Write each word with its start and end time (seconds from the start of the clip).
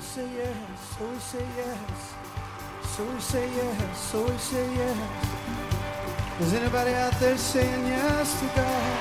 we 0.00 0.06
say 0.06 0.28
yes, 0.34 0.96
so 0.96 1.04
we 1.06 1.18
say 1.18 1.46
yes, 1.58 2.14
so 2.84 3.04
we 3.04 3.20
say 3.20 3.46
yes, 3.54 3.98
so 3.98 4.24
we 4.24 4.38
say 4.38 4.74
yes. 4.74 4.96
Is 6.40 6.54
anybody 6.54 6.94
out 6.94 7.12
there 7.20 7.36
saying 7.36 7.86
yes 7.86 8.40
to 8.40 8.46
God? 8.56 8.94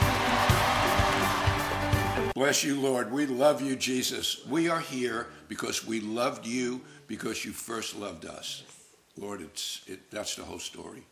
Bless 2.36 2.66
you, 2.66 2.82
Lord. 2.82 3.14
We 3.14 3.28
love 3.28 3.62
you, 3.62 3.78
Jesus. 3.78 4.46
We 4.46 4.68
are 4.68 4.82
here 4.82 5.28
because 5.48 5.88
we 5.88 6.02
loved 6.02 6.46
you 6.46 6.82
because 7.08 7.46
you 7.46 7.54
first 7.54 7.96
loved 7.98 8.26
us. 8.26 8.64
Lord, 9.18 9.40
it's 9.40 9.80
it, 9.88 10.12
that's 10.12 10.36
the 10.36 10.44
whole 10.44 10.60
story. 10.60 11.06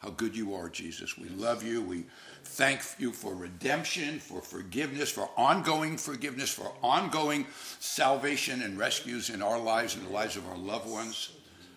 How 0.00 0.08
good 0.08 0.34
you 0.34 0.54
are, 0.54 0.70
Jesus. 0.70 1.18
We 1.18 1.28
love 1.28 1.62
you. 1.62 1.82
We 1.82 2.04
thank 2.42 2.80
you 2.98 3.12
for 3.12 3.34
redemption, 3.34 4.18
for 4.18 4.40
forgiveness, 4.40 5.10
for 5.10 5.28
ongoing 5.36 5.98
forgiveness, 5.98 6.48
for 6.48 6.72
ongoing 6.82 7.46
salvation 7.80 8.62
and 8.62 8.78
rescues 8.78 9.28
in 9.28 9.42
our 9.42 9.58
lives 9.58 9.94
and 9.94 10.06
the 10.06 10.10
lives 10.10 10.36
of 10.36 10.48
our 10.48 10.56
loved 10.56 10.88
ones. 10.88 11.32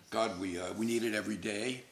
God, 0.08 0.40
we, 0.40 0.58
uh, 0.58 0.72
we 0.72 0.86
need 0.86 1.02
it 1.02 1.14
every 1.14 1.36
day, 1.36 1.82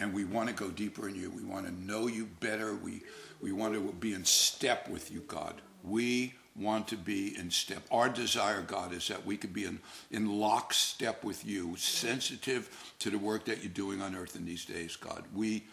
and 0.00 0.12
we 0.12 0.24
want 0.24 0.48
to 0.48 0.54
go 0.54 0.68
deeper 0.68 1.08
in 1.08 1.14
you. 1.14 1.30
We 1.30 1.44
want 1.44 1.66
to 1.66 1.72
know 1.72 2.08
you 2.08 2.26
better. 2.40 2.74
We, 2.74 3.02
we 3.40 3.52
want 3.52 3.74
to 3.74 3.92
be 4.00 4.14
in 4.14 4.24
step 4.24 4.88
with 4.88 5.12
you, 5.12 5.20
God. 5.28 5.60
We 5.84 6.34
want 6.58 6.88
to 6.88 6.96
be 6.96 7.36
in 7.38 7.50
step. 7.50 7.82
Our 7.90 8.08
desire, 8.08 8.62
God, 8.62 8.92
is 8.92 9.08
that 9.08 9.26
we 9.26 9.36
could 9.36 9.52
be 9.52 9.64
in, 9.64 9.80
in 10.10 10.38
lockstep 10.38 11.22
with 11.22 11.46
you, 11.46 11.76
sensitive 11.76 12.94
to 13.00 13.10
the 13.10 13.18
work 13.18 13.44
that 13.46 13.62
you're 13.62 13.72
doing 13.72 14.00
on 14.00 14.16
earth 14.16 14.36
in 14.36 14.44
these 14.44 14.64
days, 14.64 14.96
God. 14.96 15.24
We 15.34 15.64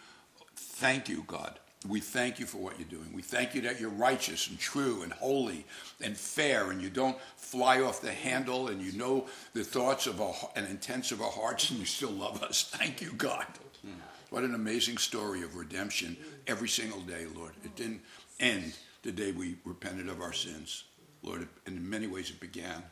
thank 0.56 1.08
you, 1.08 1.24
God. 1.26 1.58
We 1.86 2.00
thank 2.00 2.38
you 2.38 2.46
for 2.46 2.58
what 2.58 2.78
you're 2.78 2.88
doing. 2.88 3.12
We 3.12 3.20
thank 3.20 3.54
you 3.54 3.60
that 3.62 3.78
you're 3.78 3.90
righteous 3.90 4.48
and 4.48 4.58
true 4.58 5.02
and 5.02 5.12
holy 5.12 5.66
and 6.00 6.16
fair, 6.16 6.70
and 6.70 6.80
you 6.80 6.88
don't 6.88 7.18
fly 7.36 7.82
off 7.82 8.00
the 8.00 8.12
handle, 8.12 8.68
and 8.68 8.80
you 8.80 8.92
know 8.92 9.26
the 9.52 9.64
thoughts 9.64 10.06
of 10.06 10.20
our, 10.20 10.34
and 10.56 10.66
intents 10.66 11.12
of 11.12 11.20
our 11.20 11.30
hearts, 11.30 11.70
and 11.70 11.78
you 11.78 11.84
still 11.84 12.10
love 12.10 12.42
us. 12.42 12.70
Thank 12.74 13.02
you, 13.02 13.12
God. 13.12 13.46
Hmm. 13.82 13.90
What 14.30 14.44
an 14.44 14.54
amazing 14.54 14.96
story 14.96 15.42
of 15.42 15.56
redemption 15.56 16.16
every 16.46 16.68
single 16.68 17.00
day, 17.00 17.26
Lord. 17.36 17.52
It 17.62 17.76
didn't 17.76 18.00
end 18.40 18.72
the 19.04 19.12
day 19.12 19.32
we 19.32 19.56
repented 19.64 20.08
of 20.08 20.20
our 20.20 20.32
sins. 20.32 20.84
Lord, 21.22 21.46
in 21.66 21.88
many 21.88 22.06
ways 22.06 22.30
it 22.30 22.40
began. 22.40 22.82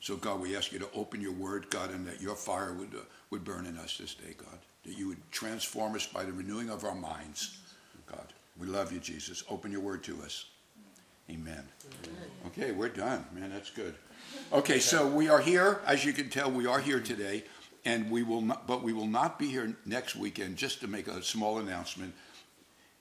So, 0.00 0.16
God, 0.16 0.40
we 0.40 0.56
ask 0.56 0.72
you 0.72 0.80
to 0.80 0.88
open 0.94 1.20
your 1.20 1.32
word, 1.32 1.70
God, 1.70 1.92
and 1.92 2.04
that 2.08 2.20
your 2.20 2.34
fire 2.34 2.72
would, 2.72 2.92
uh, 2.92 3.04
would 3.30 3.44
burn 3.44 3.66
in 3.66 3.78
us 3.78 3.98
this 3.98 4.14
day, 4.14 4.34
God. 4.36 4.58
That 4.84 4.98
you 4.98 5.06
would 5.08 5.30
transform 5.30 5.94
us 5.94 6.06
by 6.06 6.24
the 6.24 6.32
renewing 6.32 6.70
of 6.70 6.84
our 6.84 6.94
minds, 6.94 7.58
God. 8.06 8.26
We 8.58 8.66
love 8.66 8.92
you, 8.92 8.98
Jesus. 8.98 9.44
Open 9.48 9.70
your 9.70 9.80
word 9.80 10.02
to 10.04 10.20
us. 10.22 10.46
Amen. 11.30 11.62
Okay, 12.48 12.72
we're 12.72 12.88
done. 12.88 13.24
Man, 13.32 13.50
that's 13.50 13.70
good. 13.70 13.94
Okay, 14.52 14.80
so 14.80 15.06
we 15.06 15.28
are 15.28 15.40
here. 15.40 15.80
As 15.86 16.04
you 16.04 16.12
can 16.12 16.28
tell, 16.28 16.50
we 16.50 16.66
are 16.66 16.80
here 16.80 17.00
today, 17.00 17.44
and 17.84 18.10
we 18.10 18.24
will 18.24 18.40
not, 18.40 18.66
but 18.66 18.82
we 18.82 18.92
will 18.92 19.06
not 19.06 19.38
be 19.38 19.46
here 19.46 19.76
next 19.86 20.16
weekend. 20.16 20.56
Just 20.56 20.80
to 20.80 20.88
make 20.88 21.06
a 21.06 21.22
small 21.22 21.58
announcement, 21.58 22.12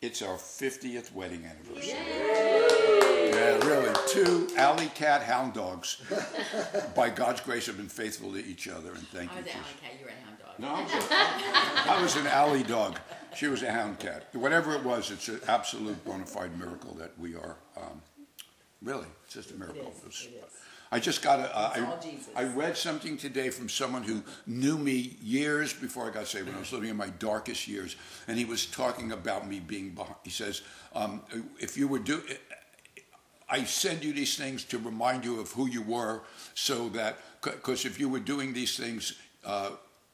it's 0.02 0.22
our 0.24 0.36
50th 0.36 1.14
wedding 1.14 1.46
anniversary. 1.46 1.94
Yeah, 1.94 3.58
really. 3.68 3.94
Two 4.10 4.48
alley 4.58 4.88
cat 4.96 5.22
hound 5.22 5.54
dogs, 5.54 6.02
by 6.96 7.10
God's 7.10 7.42
grace, 7.42 7.68
have 7.68 7.78
been 7.78 7.88
faithful 7.88 8.32
to 8.34 8.44
each 8.44 8.68
other, 8.68 8.90
and 8.94 9.08
thank 9.10 9.32
I 9.32 9.38
you. 9.40 9.44
was 9.44 9.52
an 9.54 9.60
alley 9.60 9.76
cat, 9.82 9.92
you 10.00 10.06
were 10.06 10.12
a 10.12 10.26
hound 10.26 10.38
dog. 10.40 10.60
No, 10.60 10.68
I 10.68 10.84
was, 10.84 11.88
I 12.00 12.02
was 12.02 12.16
an 12.16 12.28
alley 12.28 12.64
dog. 12.64 12.98
She 13.36 13.48
was 13.48 13.62
a 13.64 13.72
hound 13.72 14.00
cat. 14.00 14.28
Whatever 14.34 14.74
it 14.74 14.84
was, 14.84 15.12
it's 15.12 15.28
an 15.30 15.40
absolute 15.48 16.04
bona 16.04 16.26
fide 16.26 16.58
miracle 16.58 16.94
that 16.96 17.18
we 17.20 17.36
are. 17.36 17.56
Um, 17.78 18.02
really, 18.82 19.06
it's 19.26 19.36
just 19.36 19.52
a 19.52 19.56
miracle. 19.56 19.82
It's- 20.06 20.26
it 20.26 20.44
is. 20.46 20.58
I 20.94 21.00
just 21.00 21.22
got 21.22 21.40
a. 21.40 21.58
Uh, 21.58 21.96
I, 22.36 22.42
I 22.42 22.44
read 22.44 22.76
something 22.76 23.16
today 23.16 23.50
from 23.50 23.70
someone 23.70 24.04
who 24.04 24.22
knew 24.46 24.78
me 24.78 25.16
years 25.22 25.72
before 25.72 26.10
I 26.10 26.14
got 26.14 26.28
saved, 26.28 26.48
when 26.48 26.56
I 26.56 26.60
was 26.60 26.74
living 26.74 26.90
in 26.90 26.98
my 26.98 27.08
darkest 27.08 27.68
years, 27.68 27.96
and 28.28 28.38
he 28.38 28.44
was 28.44 28.66
talking 28.66 29.14
about 29.14 29.48
me 29.48 29.60
being 29.60 29.92
behind. 29.92 30.16
He 30.24 30.32
says, 30.32 30.62
um, 30.94 31.22
"If 31.60 31.78
you 31.78 31.88
were 31.88 32.00
do, 32.00 32.22
I 33.50 33.64
send 33.64 34.04
you 34.04 34.12
these 34.12 34.36
things 34.38 34.66
to 34.66 34.78
remind 34.80 35.24
you 35.24 35.40
of 35.40 35.52
who 35.52 35.68
you 35.68 35.82
were, 35.82 36.24
so 36.56 36.90
that 36.90 37.20
because 37.42 37.86
if 37.86 37.98
you 37.98 38.10
were 38.10 38.20
doing 38.20 38.52
these 38.52 38.76
things, 38.76 39.14
uh, 39.46 39.72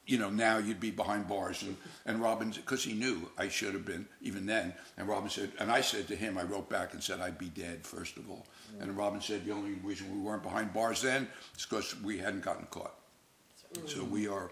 you 0.07 0.17
know, 0.17 0.29
now 0.29 0.57
you'd 0.57 0.79
be 0.79 0.89
behind 0.91 1.27
bars." 1.27 1.61
And 1.61 1.77
and 2.05 2.21
Robin, 2.21 2.49
because 2.49 2.83
he 2.83 2.93
knew 2.93 3.29
I 3.37 3.49
should 3.49 3.73
have 3.73 3.85
been 3.85 4.07
even 4.21 4.45
then, 4.45 4.73
and 4.97 5.07
Robin 5.07 5.29
said, 5.29 5.51
and 5.59 5.71
I 5.71 5.81
said 5.81 6.07
to 6.07 6.15
him, 6.15 6.37
I 6.37 6.43
wrote 6.43 6.69
back 6.69 6.93
and 6.93 7.03
said 7.03 7.19
I'd 7.19 7.37
be 7.37 7.49
dead 7.49 7.85
first 7.85 8.17
of 8.17 8.29
all, 8.29 8.47
and 8.79 8.97
Robin 8.97 9.21
said 9.21 9.45
the 9.45 9.51
only 9.51 9.73
reason 9.83 10.11
we 10.11 10.19
weren't 10.19 10.43
behind 10.43 10.73
bars 10.73 11.01
then 11.01 11.27
is 11.55 11.65
because 11.65 11.99
we 12.01 12.17
hadn't 12.17 12.43
gotten 12.43 12.65
caught. 12.67 12.95
So 13.85 14.03
we 14.03 14.27
are. 14.27 14.51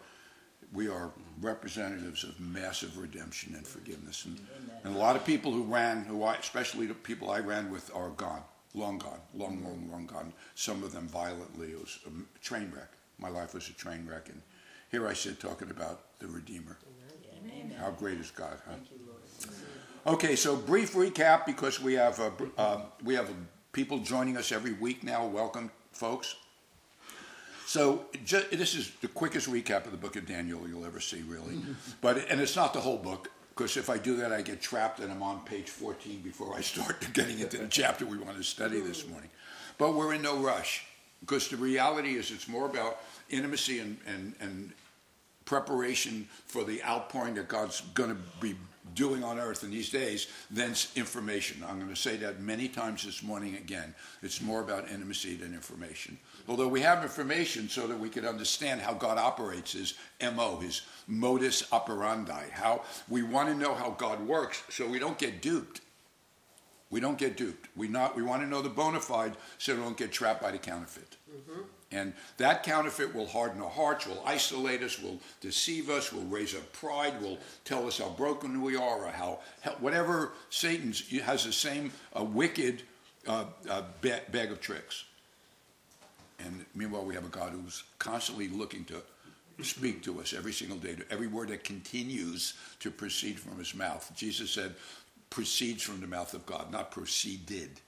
We 0.74 0.90
are 0.90 1.12
representatives 1.40 2.24
of 2.24 2.38
massive 2.40 2.98
redemption 2.98 3.54
and 3.56 3.66
forgiveness, 3.66 4.26
and, 4.26 4.38
and 4.84 4.96
a 4.96 4.98
lot 4.98 5.16
of 5.16 5.24
people 5.24 5.52
who 5.54 5.64
ran, 5.64 6.04
who 6.04 6.24
I, 6.24 6.36
especially 6.36 6.88
the 6.88 6.94
people 6.94 7.30
I 7.30 7.40
ran 7.40 7.72
with, 7.72 7.96
are 7.96 8.10
gone 8.10 8.42
long 8.76 8.98
gone, 8.98 9.20
long, 9.34 9.64
long, 9.64 9.90
long 9.90 10.06
gone. 10.06 10.34
Some 10.54 10.84
of 10.84 10.92
them 10.92 11.08
violently. 11.08 11.70
It 11.70 11.80
was 11.80 12.00
a 12.06 12.40
train 12.44 12.72
wreck. 12.76 12.90
My 13.18 13.30
life 13.30 13.54
was 13.54 13.70
a 13.70 13.74
train 13.74 14.06
wreck, 14.10 14.30
and 14.30 14.42
here 14.92 15.08
I 15.08 15.14
sit 15.14 15.40
talking 15.40 15.70
about 15.70 16.20
the 16.20 16.28
Redeemer. 16.28 16.78
How 17.80 17.92
great 17.92 18.20
is 18.20 18.32
God, 18.32 18.58
huh? 18.68 18.76
Okay, 20.08 20.36
so 20.36 20.56
brief 20.56 20.94
recap 20.94 21.46
because 21.46 21.82
we 21.82 21.94
have 21.94 22.20
uh, 22.20 22.30
uh, 22.58 22.82
we 23.04 23.16
have 23.16 23.30
people 23.72 24.00
joining 24.00 24.38
us 24.38 24.52
every 24.52 24.74
week 24.74 25.04
now. 25.04 25.26
Welcome, 25.26 25.72
folks. 25.92 26.36
So 27.66 28.06
ju- 28.24 28.46
this 28.52 28.76
is 28.76 28.92
the 29.02 29.08
quickest 29.08 29.50
recap 29.50 29.86
of 29.86 29.92
the 29.92 29.98
book 29.98 30.16
of 30.16 30.26
Daniel 30.28 30.68
you'll 30.68 30.86
ever 30.86 31.00
see, 31.00 31.24
really. 31.24 31.60
But 32.02 32.30
and 32.30 32.40
it's 32.40 32.56
not 32.56 32.74
the 32.74 32.80
whole 32.80 32.98
book 32.98 33.32
because 33.50 33.78
if 33.78 33.90
I 33.90 33.98
do 33.98 34.16
that, 34.18 34.32
I 34.32 34.42
get 34.42 34.62
trapped 34.62 35.00
and 35.00 35.12
I'm 35.12 35.24
on 35.24 35.40
page 35.46 35.70
14 35.70 36.22
before 36.22 36.56
I 36.56 36.62
start 36.62 37.08
getting 37.14 37.40
into 37.40 37.58
the 37.58 37.68
chapter 37.68 38.06
we 38.06 38.18
want 38.18 38.38
to 38.38 38.44
study 38.44 38.80
this 38.80 39.08
morning. 39.08 39.30
But 39.78 39.96
we're 39.96 40.14
in 40.14 40.22
no 40.22 40.38
rush 40.38 40.86
because 41.22 41.50
the 41.50 41.58
reality 41.58 42.16
is 42.16 42.32
it's 42.32 42.48
more 42.48 42.68
about 42.68 43.00
intimacy 43.30 43.80
and 43.80 43.98
and, 44.08 44.34
and 44.40 44.72
preparation 45.46 46.28
for 46.48 46.64
the 46.64 46.84
outpouring 46.84 47.36
that 47.36 47.48
God's 47.48 47.82
going 47.94 48.10
to 48.10 48.18
be 48.42 48.56
doing 48.94 49.24
on 49.24 49.40
earth 49.40 49.64
in 49.64 49.72
these 49.72 49.90
days 49.90 50.28
than 50.52 50.74
information. 50.96 51.64
I'm 51.68 51.78
going 51.78 51.90
to 51.90 51.96
say 51.96 52.18
that 52.18 52.40
many 52.40 52.68
times 52.68 53.04
this 53.04 53.24
morning 53.24 53.56
again. 53.56 53.94
It's 54.22 54.42
more 54.42 54.62
about 54.62 54.90
intimacy 54.90 55.36
than 55.36 55.54
information. 55.54 56.18
Although 56.48 56.68
we 56.68 56.82
have 56.82 57.04
information 57.04 57.68
so 57.70 57.88
that 57.88 58.00
we 58.00 58.10
can 58.10 58.26
understand 58.26 58.82
how 58.82 58.94
God 58.94 59.18
operates 59.18 59.74
his 59.74 59.96
MO, 60.22 60.58
his 60.60 60.84
modus 61.08 61.72
operandi, 61.72 62.46
how 62.52 62.84
we 63.10 63.24
want 63.24 63.50
to 63.50 63.56
know 63.56 63.74
how 63.74 63.92
God 63.92 64.26
works 64.26 64.64
so 64.70 64.88
we 64.88 65.00
don't 65.00 65.18
get 65.18 65.42
duped. 65.42 65.82
We 66.92 67.00
don't 67.00 67.18
get 67.18 67.36
duped. 67.36 67.68
We 67.76 67.88
not 67.88 68.16
we 68.16 68.24
want 68.24 68.44
to 68.44 68.48
know 68.48 68.62
the 68.62 68.70
bona 68.70 69.00
fide 69.00 69.36
so 69.58 69.76
we 69.76 69.82
don't 69.82 69.98
get 69.98 70.12
trapped 70.12 70.42
by 70.42 70.52
the 70.52 70.60
counterfeit. 70.60 71.18
Mm-hmm. 71.30 71.62
And 71.96 72.14
that 72.38 72.64
counterfeit 72.64 73.16
will 73.16 73.26
harden 73.26 73.62
our 73.62 73.70
hearts, 73.70 74.06
will 74.06 74.22
isolate 74.26 74.84
us, 74.84 75.02
will 75.02 75.18
deceive 75.40 75.90
us, 75.90 76.12
will 76.12 76.24
raise 76.24 76.54
up 76.54 76.74
pride, 76.74 77.22
will 77.22 77.40
tell 77.64 77.88
us 77.88 78.00
how 78.00 78.10
broken 78.10 78.62
we 78.62 78.76
are, 78.76 79.06
or 79.06 79.12
how, 79.12 79.40
whatever 79.80 80.34
Satan's 80.50 81.10
has 81.22 81.46
the 81.46 81.54
same 81.54 81.92
uh, 82.14 82.24
wicked 82.24 82.84
uh, 83.28 83.46
uh, 83.70 83.84
ba- 84.02 84.24
bag 84.32 84.52
of 84.52 84.60
tricks. 84.60 85.06
And 86.40 86.66
meanwhile, 86.76 87.06
we 87.06 87.16
have 87.16 87.26
a 87.26 87.30
God 87.30 87.54
who's 87.54 87.84
constantly 87.98 88.50
looking 88.50 88.84
to 88.86 89.02
speak 89.64 90.04
to 90.04 90.20
us 90.20 90.34
every 90.34 90.52
single 90.52 90.78
day, 90.78 90.96
to 90.96 91.06
every 91.10 91.28
word 91.28 91.48
that 91.48 91.64
continues 91.64 92.56
to 92.82 92.92
proceed 92.92 93.40
from 93.40 93.58
his 93.58 93.74
mouth. 93.74 94.12
Jesus 94.16 94.52
said, 94.52 94.76
proceeds 95.30 95.82
from 95.82 96.02
the 96.02 96.08
mouth 96.08 96.34
of 96.34 96.46
God, 96.46 96.74
not 96.74 96.92
proceeded. 96.92 97.80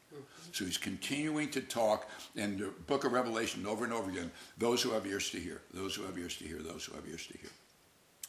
So 0.57 0.65
he's 0.65 0.79
continuing 0.79 1.49
to 1.49 1.61
talk, 1.61 2.09
in 2.35 2.57
the 2.57 2.71
book 2.87 3.03
of 3.03 3.11
Revelation 3.11 3.67
over 3.67 3.83
and 3.83 3.93
over 3.93 4.09
again 4.09 4.31
those 4.57 4.81
who 4.81 4.89
have 4.89 5.05
ears 5.05 5.29
to 5.29 5.37
hear, 5.37 5.61
those 5.71 5.93
who 5.93 6.01
have 6.01 6.17
ears 6.17 6.35
to 6.37 6.45
hear, 6.45 6.57
those 6.57 6.83
who 6.83 6.95
have 6.95 7.07
ears 7.07 7.27
to 7.27 7.37
hear. 7.37 7.51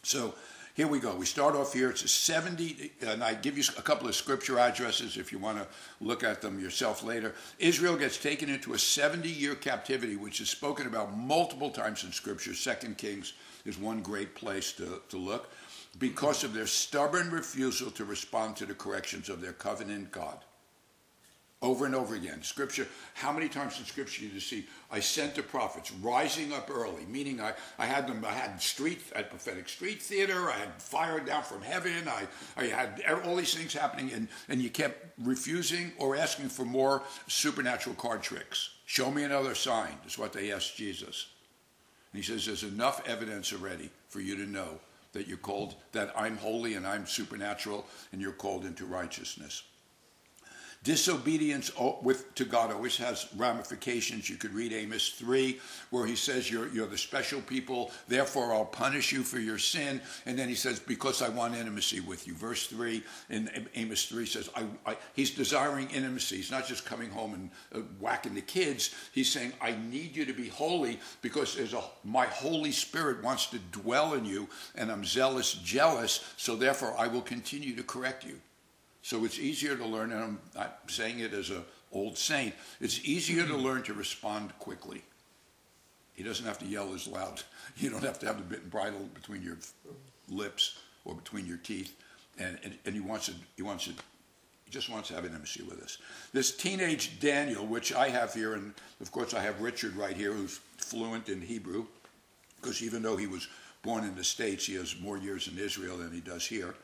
So 0.03 0.35
here 0.75 0.89
we 0.89 1.01
go. 1.01 1.17
We 1.17 1.25
start 1.25 1.57
off 1.57 1.73
here. 1.73 1.89
It's 1.89 2.05
a 2.05 2.09
70, 2.09 2.93
and 3.01 3.25
I 3.25 3.33
give 3.33 3.57
you 3.57 3.65
a 3.79 3.83
couple 3.83 4.07
of 4.07 4.15
scripture 4.15 4.59
addresses 4.59 5.17
if 5.17 5.33
you 5.33 5.39
want 5.39 5.57
to 5.57 5.67
look 6.03 6.23
at 6.23 6.43
them 6.43 6.61
yourself 6.61 7.03
later. 7.03 7.35
Israel 7.59 7.97
gets 7.97 8.19
taken 8.19 8.51
into 8.51 8.75
a 8.75 8.79
70 8.79 9.27
year 9.27 9.55
captivity, 9.55 10.17
which 10.17 10.43
is 10.43 10.51
spoken 10.51 10.87
about 10.87 11.17
multiple 11.17 11.71
times 11.71 12.05
in 12.05 12.13
scripture. 12.13 12.53
Second 12.53 12.99
Kings 12.99 13.33
is 13.65 13.79
one 13.79 14.03
great 14.03 14.35
place 14.35 14.73
to, 14.73 15.01
to 15.09 15.17
look 15.17 15.51
because 15.99 16.45
of 16.45 16.53
their 16.53 16.67
stubborn 16.67 17.31
refusal 17.31 17.91
to 17.93 18.05
respond 18.05 18.55
to 18.57 18.67
the 18.67 18.75
corrections 18.75 19.31
of 19.31 19.41
their 19.41 19.55
covenant 19.55 20.13
God. 20.13 20.39
Over 21.61 21.87
and 21.87 21.95
over 21.95 22.15
again. 22.15 22.43
Scripture, 22.43 22.87
how 23.15 23.33
many 23.33 23.49
times 23.49 23.79
in 23.79 23.85
Scripture 23.85 24.23
do 24.23 24.29
you 24.29 24.41
see, 24.41 24.67
I 24.93 25.01
sent 25.01 25.35
the 25.35 25.43
prophets 25.43 25.91
rising 25.93 26.53
up 26.53 26.71
early, 26.71 27.05
meaning 27.07 27.41
I, 27.41 27.53
I 27.79 27.87
had 27.87 28.07
them, 28.07 28.25
I 28.25 28.33
had 28.33 28.63
street, 28.63 29.01
had 29.15 29.29
prophetic 29.29 29.69
street 29.69 30.01
theater, 30.01 30.51
I 30.51 30.57
had 30.57 30.81
fire 30.81 31.19
down 31.19 31.43
from 31.43 31.63
heaven, 31.63 32.07
I, 32.07 32.27
I 32.57 32.67
had 32.67 33.03
all 33.25 33.35
these 33.35 33.55
things 33.55 33.75
happening, 33.75 34.13
and, 34.13 34.29
and 34.49 34.63
you 34.63 34.71
kept 34.71 35.19
refusing 35.25 35.93
or 35.99 36.15
asking 36.15 36.49
for 36.49 36.65
more 36.65 37.03
supernatural 37.27 37.97
card 37.97 38.23
tricks. 38.23 38.71
Show 38.87 39.11
me 39.11 39.25
another 39.25 39.57
sign, 39.57 39.95
is 40.07 40.17
what 40.17 40.33
they 40.33 40.53
asked 40.53 40.77
Jesus. 40.77 41.27
And 42.13 42.23
he 42.23 42.31
says, 42.31 42.47
There's 42.47 42.63
enough 42.63 43.07
evidence 43.07 43.53
already 43.53 43.91
for 44.09 44.21
you 44.21 44.37
to 44.37 44.47
know 44.47 44.79
that 45.13 45.27
you're 45.27 45.37
called, 45.39 45.75
that 45.93 46.13
I'm 46.17 46.37
holy 46.37 46.75
and 46.75 46.87
I'm 46.87 47.07
supernatural, 47.07 47.85
and 48.13 48.21
you're 48.21 48.33
called 48.33 48.65
into 48.65 48.87
righteousness. 48.87 49.63
Disobedience 50.88 51.70
with, 52.00 52.35
to 52.35 52.46
God 52.46 52.73
always 52.73 52.96
has 52.96 53.29
ramifications. 53.37 54.31
You 54.31 54.37
could 54.37 54.55
read 54.55 54.73
Amos 54.73 55.11
3, 55.11 55.61
where 55.90 56.06
he 56.06 56.17
says, 56.17 56.50
you're, 56.50 56.69
you're 56.69 56.87
the 56.87 56.96
special 56.96 57.43
people, 57.43 57.90
therefore 58.08 58.55
I'll 58.55 58.64
punish 58.64 59.12
you 59.12 59.23
for 59.23 59.38
your 59.38 59.58
sin. 59.58 60.00
And 60.25 60.38
then 60.38 60.49
he 60.49 60.55
says, 60.55 60.81
Because 60.81 61.20
I 61.20 61.29
want 61.29 61.55
intimacy 61.55 62.00
with 62.00 62.26
you. 62.26 62.32
Verse 62.32 62.69
3 62.69 63.02
in 63.29 63.50
Amos 63.75 64.06
3 64.06 64.25
says, 64.25 64.49
I, 64.56 64.64
I, 64.87 64.96
He's 65.12 65.31
desiring 65.31 65.90
intimacy. 65.90 66.37
He's 66.37 66.50
not 66.50 66.67
just 66.67 66.87
coming 66.87 67.11
home 67.11 67.35
and 67.35 67.50
uh, 67.75 67.87
whacking 68.00 68.35
the 68.35 68.40
kids. 68.40 68.94
He's 69.12 69.31
saying, 69.31 69.52
I 69.61 69.76
need 69.90 70.17
you 70.17 70.25
to 70.25 70.32
be 70.32 70.49
holy 70.49 71.00
because 71.20 71.55
there's 71.55 71.75
a, 71.75 71.82
my 72.02 72.25
Holy 72.25 72.73
Spirit 72.73 73.23
wants 73.23 73.49
to 73.49 73.58
dwell 73.73 74.14
in 74.14 74.25
you, 74.25 74.49
and 74.75 74.90
I'm 74.90 75.05
zealous, 75.05 75.52
jealous, 75.52 76.25
so 76.38 76.56
therefore 76.56 76.94
I 76.96 77.08
will 77.08 77.20
continue 77.20 77.76
to 77.76 77.82
correct 77.82 78.25
you. 78.25 78.40
So 79.03 79.25
it's 79.25 79.39
easier 79.39 79.77
to 79.77 79.85
learn, 79.85 80.12
and 80.12 80.23
I'm, 80.23 80.41
I'm 80.59 80.89
saying 80.89 81.21
it 81.21 81.33
as 81.33 81.50
an 81.50 81.62
old 81.93 82.19
saint, 82.19 82.55
it's 82.81 83.05
easier 83.05 83.45
to 83.45 83.53
mm-hmm. 83.53 83.62
learn 83.62 83.83
to 83.85 83.95
respond 83.95 84.56
quickly. 84.59 85.03
He 86.15 86.25
doesn't 86.25 86.45
have 86.45 86.59
to 86.59 86.67
yell 86.67 86.93
as 86.95 87.06
loud. 87.06 87.43
You 87.77 87.91
don't 87.91 88.03
have 88.03 88.19
to 88.21 88.27
have 88.27 88.39
the 88.39 88.43
bit 88.43 88.62
and 88.62 88.71
bridle 88.73 89.09
between 89.15 89.41
your 89.41 89.56
lips 90.29 90.81
or 91.05 91.15
between 91.15 91.47
your 91.47 91.59
teeth. 91.59 91.95
And, 92.37 92.59
and, 92.65 92.77
and 92.85 92.95
he 92.95 93.00
wants 93.00 93.27
to, 93.27 93.35
he 93.55 93.62
wants 93.62 93.85
to, 93.85 93.91
he 93.91 94.71
just 94.71 94.89
wants 94.89 95.09
to 95.09 95.15
have 95.15 95.25
intimacy 95.25 95.62
with 95.62 95.81
us. 95.81 95.99
This 96.33 96.56
teenage 96.56 97.21
Daniel, 97.21 97.65
which 97.65 97.95
I 97.95 98.09
have 98.09 98.35
here, 98.35 98.55
and 98.55 98.75
of 99.00 99.12
course 99.12 99.33
I 99.33 99.41
have 99.41 99.61
Richard 99.61 99.95
right 99.95 100.17
here, 100.17 100.33
who's 100.33 100.59
fluent 100.77 101.29
in 101.29 101.41
Hebrew, 101.41 101.87
because 102.61 102.83
even 102.83 103.00
though 103.00 103.17
he 103.17 103.29
was 103.29 103.47
born 103.83 104.03
in 104.03 104.17
the 104.17 104.25
States, 104.25 104.67
he 104.67 104.75
has 104.75 104.99
more 105.00 105.19
years 105.19 105.47
in 105.47 105.56
Israel 105.56 105.99
than 105.99 106.11
he 106.11 106.21
does 106.21 106.45
here. 106.45 106.75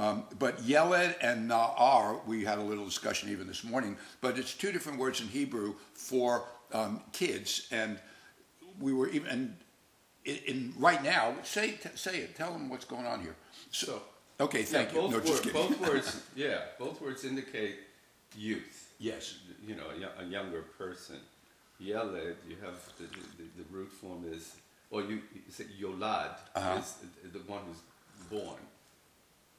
Um, 0.00 0.24
but 0.38 0.62
Yeled 0.62 1.14
and 1.20 1.50
Na'ar, 1.50 2.24
we 2.26 2.42
had 2.42 2.56
a 2.56 2.62
little 2.62 2.86
discussion 2.86 3.28
even 3.28 3.46
this 3.46 3.62
morning, 3.62 3.98
but 4.22 4.38
it's 4.38 4.54
two 4.54 4.72
different 4.72 4.98
words 4.98 5.20
in 5.20 5.28
Hebrew 5.28 5.74
for 5.92 6.44
um, 6.72 7.02
kids. 7.12 7.68
And 7.70 7.98
we 8.80 8.94
were 8.94 9.10
even, 9.10 9.58
in, 10.24 10.36
in 10.46 10.74
right 10.78 11.04
now, 11.04 11.34
say, 11.42 11.72
t- 11.72 11.90
say 11.96 12.16
it, 12.20 12.34
tell 12.34 12.50
them 12.50 12.70
what's 12.70 12.86
going 12.86 13.04
on 13.04 13.20
here. 13.20 13.36
So, 13.72 14.00
okay, 14.40 14.62
thank 14.62 14.94
yeah, 14.94 15.02
you. 15.02 15.08
Both, 15.10 15.26
no, 15.26 15.32
word, 15.32 15.52
both 15.52 15.80
words, 15.86 16.22
yeah, 16.34 16.60
both 16.78 17.02
words 17.02 17.26
indicate 17.26 17.76
youth. 18.34 18.94
Yes. 18.98 19.36
You 19.66 19.74
know, 19.74 19.84
a, 20.18 20.22
a 20.22 20.26
younger 20.26 20.62
person. 20.78 21.16
Yeled, 21.78 22.14
you 22.48 22.56
have 22.64 22.80
the, 22.98 23.04
the, 23.04 23.44
the, 23.58 23.64
root 23.70 23.90
form 23.90 24.24
is, 24.30 24.56
or 24.90 25.02
you, 25.02 25.20
you 25.34 25.50
say 25.50 25.64
Yolad, 25.78 26.36
uh-huh. 26.54 26.78
is 26.78 26.94
the 27.32 27.38
one 27.40 27.60
who's 27.66 28.30
born. 28.30 28.60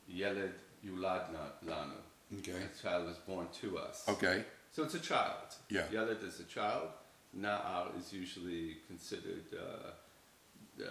Yeled 0.07 0.51
Yuladna 0.86 1.51
Lanu. 1.65 2.00
Okay. 2.39 2.51
A 2.51 2.81
child 2.81 3.07
was 3.07 3.18
born 3.18 3.48
to 3.62 3.77
us. 3.77 4.06
Okay. 4.07 4.44
So 4.71 4.83
it's 4.83 4.95
a 4.95 5.00
child. 5.00 5.56
Yeah. 5.69 5.83
Yeled 5.92 6.24
is 6.24 6.39
a 6.39 6.45
child. 6.45 6.89
Na'ar 7.38 7.98
is 8.00 8.12
usually 8.12 8.77
considered 8.88 9.45
uh, 9.53 10.83
uh, 10.83 10.88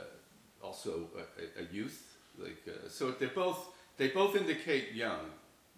also 0.62 1.08
a, 1.16 1.62
a, 1.62 1.72
youth. 1.72 2.16
Like 2.38 2.62
uh, 2.66 2.88
so, 2.88 3.10
they 3.10 3.26
both 3.26 3.68
they 3.96 4.08
both 4.08 4.36
indicate 4.36 4.92
young. 4.92 5.20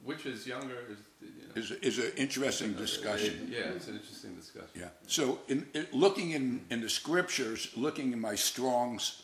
Which 0.05 0.27
is 0.27 0.49
younger 0.49 0.79
is 0.91 0.99
you 1.21 1.29
know, 1.29 1.55
is, 1.55 1.71
is 1.71 1.99
an 2.05 2.11
interesting 2.17 2.73
discussion. 2.73 3.49
yeah, 3.49 3.71
it's 3.77 3.87
an 3.87 3.95
interesting 3.95 4.35
discussion. 4.35 4.71
Yeah. 4.75 4.89
So, 5.07 5.39
in, 5.47 5.65
in, 5.75 5.87
looking 5.93 6.33
in, 6.33 6.65
in 6.71 6.81
the 6.81 6.89
scriptures, 6.89 7.71
looking 7.77 8.13
in 8.13 8.21
my 8.21 8.35
Strong's, 8.35 9.23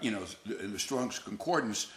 you 0.00 0.10
know, 0.10 0.22
in 0.60 0.72
the 0.72 0.78
Strong's 0.78 1.18
concordance, 1.18 1.88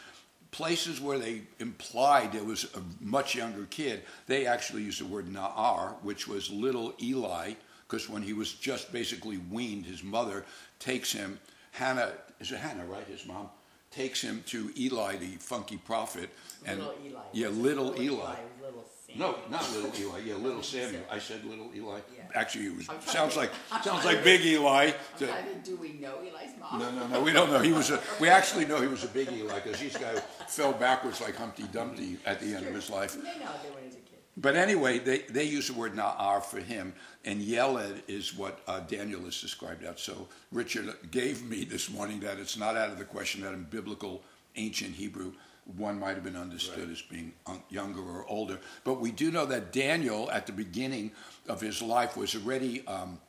places 0.51 0.99
where 0.99 1.17
they 1.17 1.41
implied 1.59 2.33
there 2.33 2.43
was 2.43 2.65
a 2.75 2.81
much 3.03 3.35
younger 3.35 3.65
kid, 3.65 4.03
they 4.27 4.45
actually 4.45 4.83
used 4.83 5.01
the 5.01 5.05
word 5.05 5.27
Na'ar, 5.27 5.95
which 6.03 6.27
was 6.27 6.49
little 6.49 6.93
Eli, 7.01 7.53
because 7.87 8.09
when 8.09 8.21
he 8.21 8.33
was 8.33 8.53
just 8.53 8.91
basically 8.91 9.37
weaned, 9.37 9.85
his 9.85 10.03
mother 10.03 10.45
takes 10.79 11.11
him, 11.11 11.39
Hannah, 11.71 12.11
is 12.39 12.51
it 12.51 12.57
Hannah, 12.57 12.85
right, 12.85 13.05
his 13.07 13.25
mom? 13.25 13.49
Takes 13.91 14.21
him 14.21 14.43
to 14.47 14.71
Eli, 14.77 15.17
the 15.17 15.35
funky 15.37 15.77
prophet. 15.77 16.29
And, 16.65 16.79
little 16.79 16.95
Eli. 17.05 17.19
Yeah, 17.33 17.47
little, 17.49 17.85
little 17.85 18.01
Eli. 18.01 18.13
Eli. 18.13 18.35
Little 18.61 18.85
no, 19.15 19.35
not 19.49 19.69
little 19.73 19.91
Eli. 19.99 20.19
Yeah, 20.25 20.35
little 20.35 20.63
Samuel. 20.75 21.03
I 21.09 21.19
said 21.19 21.43
little 21.45 21.69
Eli. 21.75 21.99
Yeah. 22.15 22.20
Actually, 22.33 22.65
it 22.65 22.77
was 22.77 22.89
sounds 23.05 23.35
like 23.35 23.51
sounds 23.83 24.05
like 24.05 24.23
Big 24.23 24.45
Eli. 24.45 24.91
To, 25.19 25.29
do 25.63 25.75
we 25.77 25.93
know 25.93 26.19
Eli's 26.19 26.51
mom? 26.59 26.79
No, 26.79 26.91
no, 26.91 27.07
no. 27.07 27.21
We 27.21 27.31
don't 27.31 27.49
know. 27.51 27.59
He 27.59 27.73
was 27.73 27.89
a. 27.89 27.99
We 28.19 28.29
actually 28.29 28.65
know 28.65 28.81
he 28.81 28.87
was 28.87 29.03
a 29.03 29.07
Big 29.07 29.31
Eli 29.31 29.59
because 29.59 29.79
this 29.79 29.97
guy 29.97 30.15
fell 30.47 30.73
backwards 30.73 31.21
like 31.21 31.35
Humpty 31.35 31.63
Dumpty 31.71 32.17
at 32.25 32.39
the 32.39 32.55
end 32.55 32.67
of 32.67 32.73
his 32.73 32.89
life. 32.89 33.15
They 33.15 33.21
know 33.21 33.51
they 33.63 33.69
were 33.69 33.79
a 33.79 33.89
kid. 33.89 34.19
But 34.37 34.55
anyway, 34.55 34.99
they, 34.99 35.19
they 35.19 35.43
use 35.43 35.67
the 35.67 35.73
word 35.73 35.93
na'ar 35.93 36.41
for 36.41 36.59
him, 36.59 36.93
and 37.25 37.41
yeled 37.41 38.01
is 38.07 38.35
what 38.35 38.59
uh, 38.67 38.79
Daniel 38.81 39.25
is 39.27 39.39
described 39.41 39.83
as. 39.83 39.99
So 39.99 40.27
Richard 40.51 40.93
gave 41.11 41.43
me 41.43 41.65
this 41.65 41.89
morning 41.89 42.21
that 42.21 42.39
it's 42.39 42.57
not 42.57 42.77
out 42.77 42.89
of 42.89 42.97
the 42.97 43.05
question 43.05 43.41
that 43.41 43.53
in 43.53 43.63
biblical 43.63 44.23
ancient 44.55 44.95
Hebrew 44.95 45.33
one 45.77 45.99
might 45.99 46.15
have 46.15 46.23
been 46.23 46.35
understood 46.35 46.79
right. 46.79 46.91
as 46.91 47.01
being 47.01 47.33
younger 47.69 48.01
or 48.01 48.25
older. 48.27 48.59
But 48.83 48.99
we 48.99 49.11
do 49.11 49.31
know 49.31 49.45
that 49.45 49.71
Daniel, 49.71 50.29
at 50.31 50.47
the 50.47 50.53
beginning 50.53 51.11
of 51.47 51.61
his 51.61 51.81
life, 51.81 52.17
was 52.17 52.35
already 52.35 52.85
um, 52.87 53.19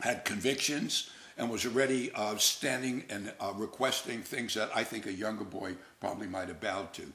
had 0.00 0.24
convictions 0.24 1.10
and 1.38 1.50
was 1.50 1.64
already 1.64 2.12
uh, 2.14 2.36
standing 2.36 3.04
and 3.08 3.32
uh, 3.40 3.52
requesting 3.56 4.22
things 4.22 4.54
that 4.54 4.70
I 4.74 4.84
think 4.84 5.06
a 5.06 5.12
younger 5.12 5.44
boy 5.44 5.76
probably 6.00 6.26
might 6.26 6.48
have 6.48 6.60
bowed 6.60 6.92
to. 6.94 7.12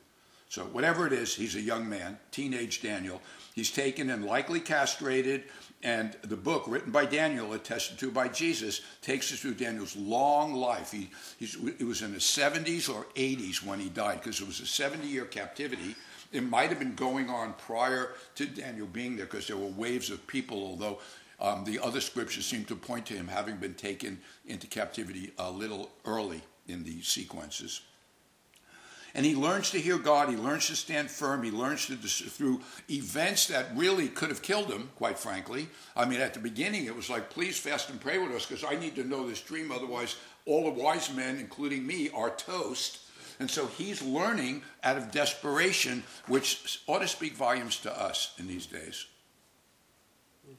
So 0.50 0.64
whatever 0.64 1.06
it 1.06 1.14
is, 1.14 1.36
he's 1.36 1.56
a 1.56 1.62
young 1.62 1.90
man, 1.90 2.18
teenage 2.32 2.82
Daniel. 2.82 3.22
He's 3.54 3.70
taken 3.70 4.10
and 4.10 4.26
likely 4.26 4.60
castrated 4.60 5.44
and 5.84 6.16
the 6.24 6.36
book, 6.36 6.64
written 6.68 6.92
by 6.92 7.06
Daniel, 7.06 7.54
attested 7.54 8.00
to 8.00 8.10
by 8.10 8.30
Jesus, 8.30 8.82
takes 9.02 9.32
us 9.32 9.40
through 9.40 9.54
Daniel's 9.54 9.96
long 9.96 10.56
life. 10.56 10.92
He, 10.92 11.12
it 11.40 11.86
was 11.86 12.02
in 12.02 12.14
the 12.14 12.20
70s 12.20 12.94
or 12.94 13.06
80s 13.16 13.64
when 13.64 13.80
he 13.80 13.90
died, 13.90 14.22
because 14.22 14.42
it 14.42 14.48
was 14.48 14.60
a 14.60 14.66
70 14.66 15.08
year 15.08 15.26
captivity. 15.26 15.96
It 16.32 16.44
might 16.44 16.70
have 16.70 16.80
been 16.80 16.96
going 16.96 17.30
on 17.30 17.54
prior 17.54 18.14
to 18.36 18.46
Daniel 18.46 18.88
being 18.88 19.16
there, 19.16 19.26
because 19.26 19.48
there 19.48 19.58
were 19.58 19.68
waves 19.68 20.10
of 20.10 20.26
people, 20.28 20.58
although 20.58 21.00
um, 21.40 21.64
the 21.64 21.80
other 21.80 22.02
scriptures 22.02 22.46
seem 22.46 22.66
to 22.66 22.76
point 22.76 23.06
to 23.08 23.14
him 23.14 23.28
having 23.28 23.58
been 23.58 23.76
taken 23.76 24.20
into 24.46 24.68
captivity 24.68 25.32
a 25.38 25.50
little 25.50 25.90
early 26.06 26.42
in 26.68 26.84
the 26.84 27.02
sequences. 27.02 27.82
And 29.16 29.26
he 29.26 29.36
learns 29.36 29.72
to 29.72 29.80
hear 29.80 29.98
God. 29.98 30.30
He 30.30 30.36
learns 30.36 30.68
to 30.68 30.76
stand 30.76 31.10
firm. 31.10 31.42
He 31.42 31.50
learns 31.50 31.88
to, 31.88 31.96
through 31.96 32.62
events 32.90 33.48
that 33.48 33.76
really 33.76 34.10
could 34.10 34.30
have 34.30 34.44
killed 34.44 34.72
him, 34.72 34.90
quite 34.96 35.18
frankly. 35.18 35.70
I 35.96 36.06
mean, 36.06 36.22
at 36.22 36.36
the 36.36 36.40
beginning, 36.40 36.86
it 36.86 36.96
was 36.96 37.10
like, 37.10 37.32
please 37.32 37.58
fast 37.58 37.90
and 37.90 38.00
pray 38.00 38.20
with 38.20 38.32
us 38.32 38.46
because 38.46 38.64
I 38.64 38.76
need 38.76 38.96
to 38.96 39.04
know 39.04 39.28
this 39.28 39.42
dream. 39.42 39.72
Otherwise, 39.72 40.18
all 40.46 40.66
the 40.66 40.80
wise 40.80 41.12
men, 41.12 41.38
including 41.38 41.88
me, 41.88 42.12
are 42.14 42.30
toast. 42.30 43.00
And 43.40 43.50
so 43.50 43.68
he's 43.68 44.02
learning 44.02 44.64
out 44.84 44.98
of 44.98 45.12
desperation, 45.12 46.04
which 46.28 46.82
ought 46.88 47.00
to 47.00 47.08
speak 47.08 47.34
volumes 47.34 47.78
to 47.82 48.02
us 48.02 48.34
in 48.40 48.48
these 48.48 48.66
days. 48.66 49.06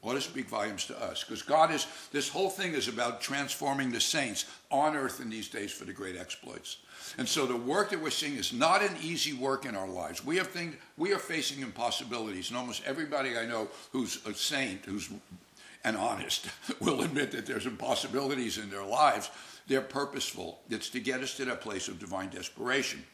Ought 0.02 0.14
to 0.14 0.20
speak 0.20 0.48
volumes 0.48 0.86
to 0.86 1.02
us. 1.02 1.24
Because 1.24 1.42
God 1.42 1.72
is, 1.72 1.86
this 2.12 2.28
whole 2.28 2.50
thing 2.50 2.74
is 2.74 2.88
about 2.88 3.20
transforming 3.20 3.90
the 3.90 4.00
saints 4.00 4.44
on 4.70 4.94
earth 4.94 5.20
in 5.20 5.30
these 5.30 5.48
days 5.48 5.72
for 5.72 5.86
the 5.86 5.92
great 5.92 6.16
exploits. 6.16 6.76
And 7.16 7.26
so 7.26 7.46
the 7.46 7.56
work 7.56 7.90
that 7.90 8.00
we're 8.00 8.10
seeing 8.10 8.36
is 8.36 8.52
not 8.52 8.82
an 8.82 8.94
easy 9.02 9.32
work 9.32 9.64
in 9.64 9.74
our 9.74 9.88
lives. 9.88 10.24
We 10.24 10.36
have 10.36 10.48
things, 10.48 10.76
we 10.98 11.12
are 11.14 11.18
facing 11.18 11.62
impossibilities, 11.62 12.50
and 12.50 12.58
almost 12.58 12.82
everybody 12.84 13.38
I 13.38 13.46
know 13.46 13.68
who's 13.92 14.24
a 14.26 14.34
saint, 14.34 14.84
who's 14.84 15.08
and 15.84 15.96
honest, 15.96 16.48
will 16.80 17.02
admit 17.02 17.30
that 17.32 17.46
there's 17.46 17.66
impossibilities 17.66 18.58
in 18.58 18.68
their 18.70 18.84
lives. 18.84 19.30
They're 19.68 19.82
purposeful. 19.82 20.60
It's 20.70 20.88
to 20.90 21.00
get 21.00 21.20
us 21.20 21.36
to 21.36 21.44
that 21.44 21.60
place 21.60 21.88
of 21.88 22.00
divine 22.00 22.30
desperation. 22.30 23.04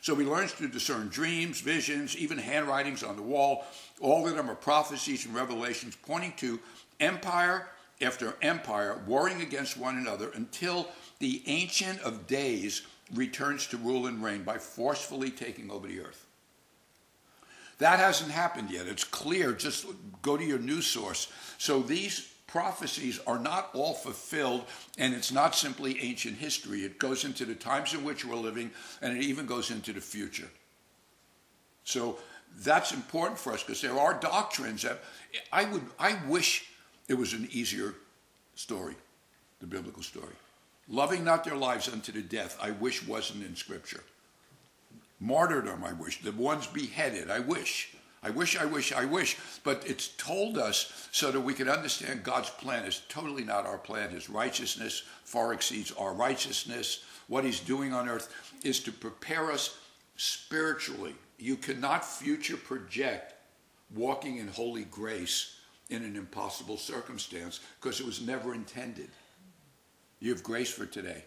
So 0.00 0.14
he 0.14 0.24
learns 0.24 0.52
to 0.54 0.68
discern 0.68 1.08
dreams, 1.08 1.60
visions, 1.60 2.16
even 2.16 2.38
handwritings 2.38 3.02
on 3.02 3.16
the 3.16 3.22
wall. 3.22 3.64
All 4.00 4.28
of 4.28 4.36
them 4.36 4.50
are 4.50 4.54
prophecies 4.54 5.26
and 5.26 5.34
revelations 5.34 5.96
pointing 5.96 6.34
to 6.36 6.60
empire 7.00 7.68
after 8.00 8.36
empire 8.42 9.02
warring 9.06 9.40
against 9.40 9.76
one 9.76 9.96
another 9.96 10.30
until 10.34 10.88
the 11.18 11.42
Ancient 11.46 12.00
of 12.00 12.26
Days 12.26 12.82
returns 13.14 13.66
to 13.68 13.76
rule 13.78 14.06
and 14.06 14.22
reign 14.22 14.42
by 14.42 14.58
forcefully 14.58 15.30
taking 15.30 15.70
over 15.70 15.88
the 15.88 16.00
earth. 16.00 16.26
That 17.78 17.98
hasn't 17.98 18.30
happened 18.30 18.70
yet. 18.70 18.86
It's 18.86 19.04
clear. 19.04 19.52
Just 19.52 19.86
go 20.22 20.36
to 20.36 20.44
your 20.44 20.58
news 20.58 20.86
source. 20.86 21.32
So 21.58 21.82
these 21.82 22.33
prophecies 22.54 23.18
are 23.26 23.40
not 23.40 23.70
all 23.74 23.94
fulfilled, 23.94 24.64
and 24.96 25.12
it's 25.12 25.32
not 25.32 25.56
simply 25.56 26.00
ancient 26.00 26.36
history. 26.36 26.84
It 26.84 27.00
goes 27.00 27.24
into 27.24 27.44
the 27.44 27.56
times 27.56 27.94
in 27.94 28.04
which 28.04 28.24
we're 28.24 28.36
living, 28.36 28.70
and 29.02 29.16
it 29.16 29.24
even 29.24 29.44
goes 29.44 29.72
into 29.72 29.92
the 29.92 30.00
future. 30.00 30.48
So 31.82 32.16
that's 32.58 32.92
important 32.92 33.40
for 33.40 33.52
us 33.52 33.64
because 33.64 33.80
there 33.80 33.98
are 33.98 34.14
doctrines 34.14 34.82
that 34.82 35.02
I 35.52 35.64
would 35.64 35.82
I 35.98 36.16
wish 36.28 36.70
it 37.08 37.14
was 37.14 37.32
an 37.32 37.48
easier 37.50 37.92
story, 38.54 38.94
the 39.58 39.66
biblical 39.66 40.04
story. 40.04 40.36
Loving 40.88 41.24
not 41.24 41.42
their 41.42 41.56
lives 41.56 41.88
unto 41.88 42.12
the 42.12 42.22
death, 42.22 42.56
I 42.62 42.70
wish 42.70 43.04
wasn't 43.04 43.44
in 43.44 43.56
Scripture. 43.56 44.04
Martyrdom, 45.18 45.82
I 45.82 45.92
wish. 45.92 46.20
The 46.20 46.30
ones 46.30 46.68
beheaded, 46.68 47.32
I 47.32 47.40
wish. 47.40 47.93
I 48.24 48.30
wish, 48.30 48.56
I 48.56 48.64
wish, 48.64 48.92
I 48.92 49.04
wish. 49.04 49.36
But 49.62 49.84
it's 49.86 50.08
told 50.08 50.56
us 50.56 51.08
so 51.12 51.30
that 51.30 51.40
we 51.40 51.52
can 51.52 51.68
understand 51.68 52.24
God's 52.24 52.50
plan 52.50 52.84
is 52.84 53.02
totally 53.08 53.44
not 53.44 53.66
our 53.66 53.78
plan. 53.78 54.10
His 54.10 54.30
righteousness 54.30 55.02
far 55.24 55.52
exceeds 55.52 55.92
our 55.92 56.14
righteousness. 56.14 57.04
What 57.28 57.44
He's 57.44 57.60
doing 57.60 57.92
on 57.92 58.08
earth 58.08 58.32
is 58.64 58.80
to 58.80 58.92
prepare 58.92 59.52
us 59.52 59.78
spiritually. 60.16 61.14
You 61.38 61.56
cannot 61.56 62.04
future 62.04 62.56
project 62.56 63.34
walking 63.94 64.38
in 64.38 64.48
holy 64.48 64.84
grace 64.84 65.56
in 65.90 66.02
an 66.02 66.16
impossible 66.16 66.78
circumstance 66.78 67.60
because 67.80 68.00
it 68.00 68.06
was 68.06 68.26
never 68.26 68.54
intended. 68.54 69.10
You 70.20 70.30
have 70.32 70.42
grace 70.42 70.72
for 70.72 70.86
today. 70.86 71.24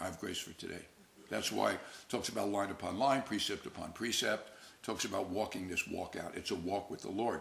I 0.00 0.04
have 0.04 0.18
grace 0.18 0.38
for 0.38 0.52
today. 0.54 0.80
That's 1.28 1.52
why 1.52 1.72
it 1.72 1.80
talks 2.08 2.28
about 2.30 2.48
line 2.48 2.70
upon 2.70 2.98
line, 2.98 3.22
precept 3.22 3.66
upon 3.66 3.92
precept. 3.92 4.50
Talks 4.84 5.06
about 5.06 5.30
walking 5.30 5.68
this 5.68 5.88
walk 5.88 6.14
out. 6.14 6.32
It's 6.36 6.50
a 6.50 6.54
walk 6.54 6.90
with 6.90 7.00
the 7.00 7.10
Lord. 7.10 7.40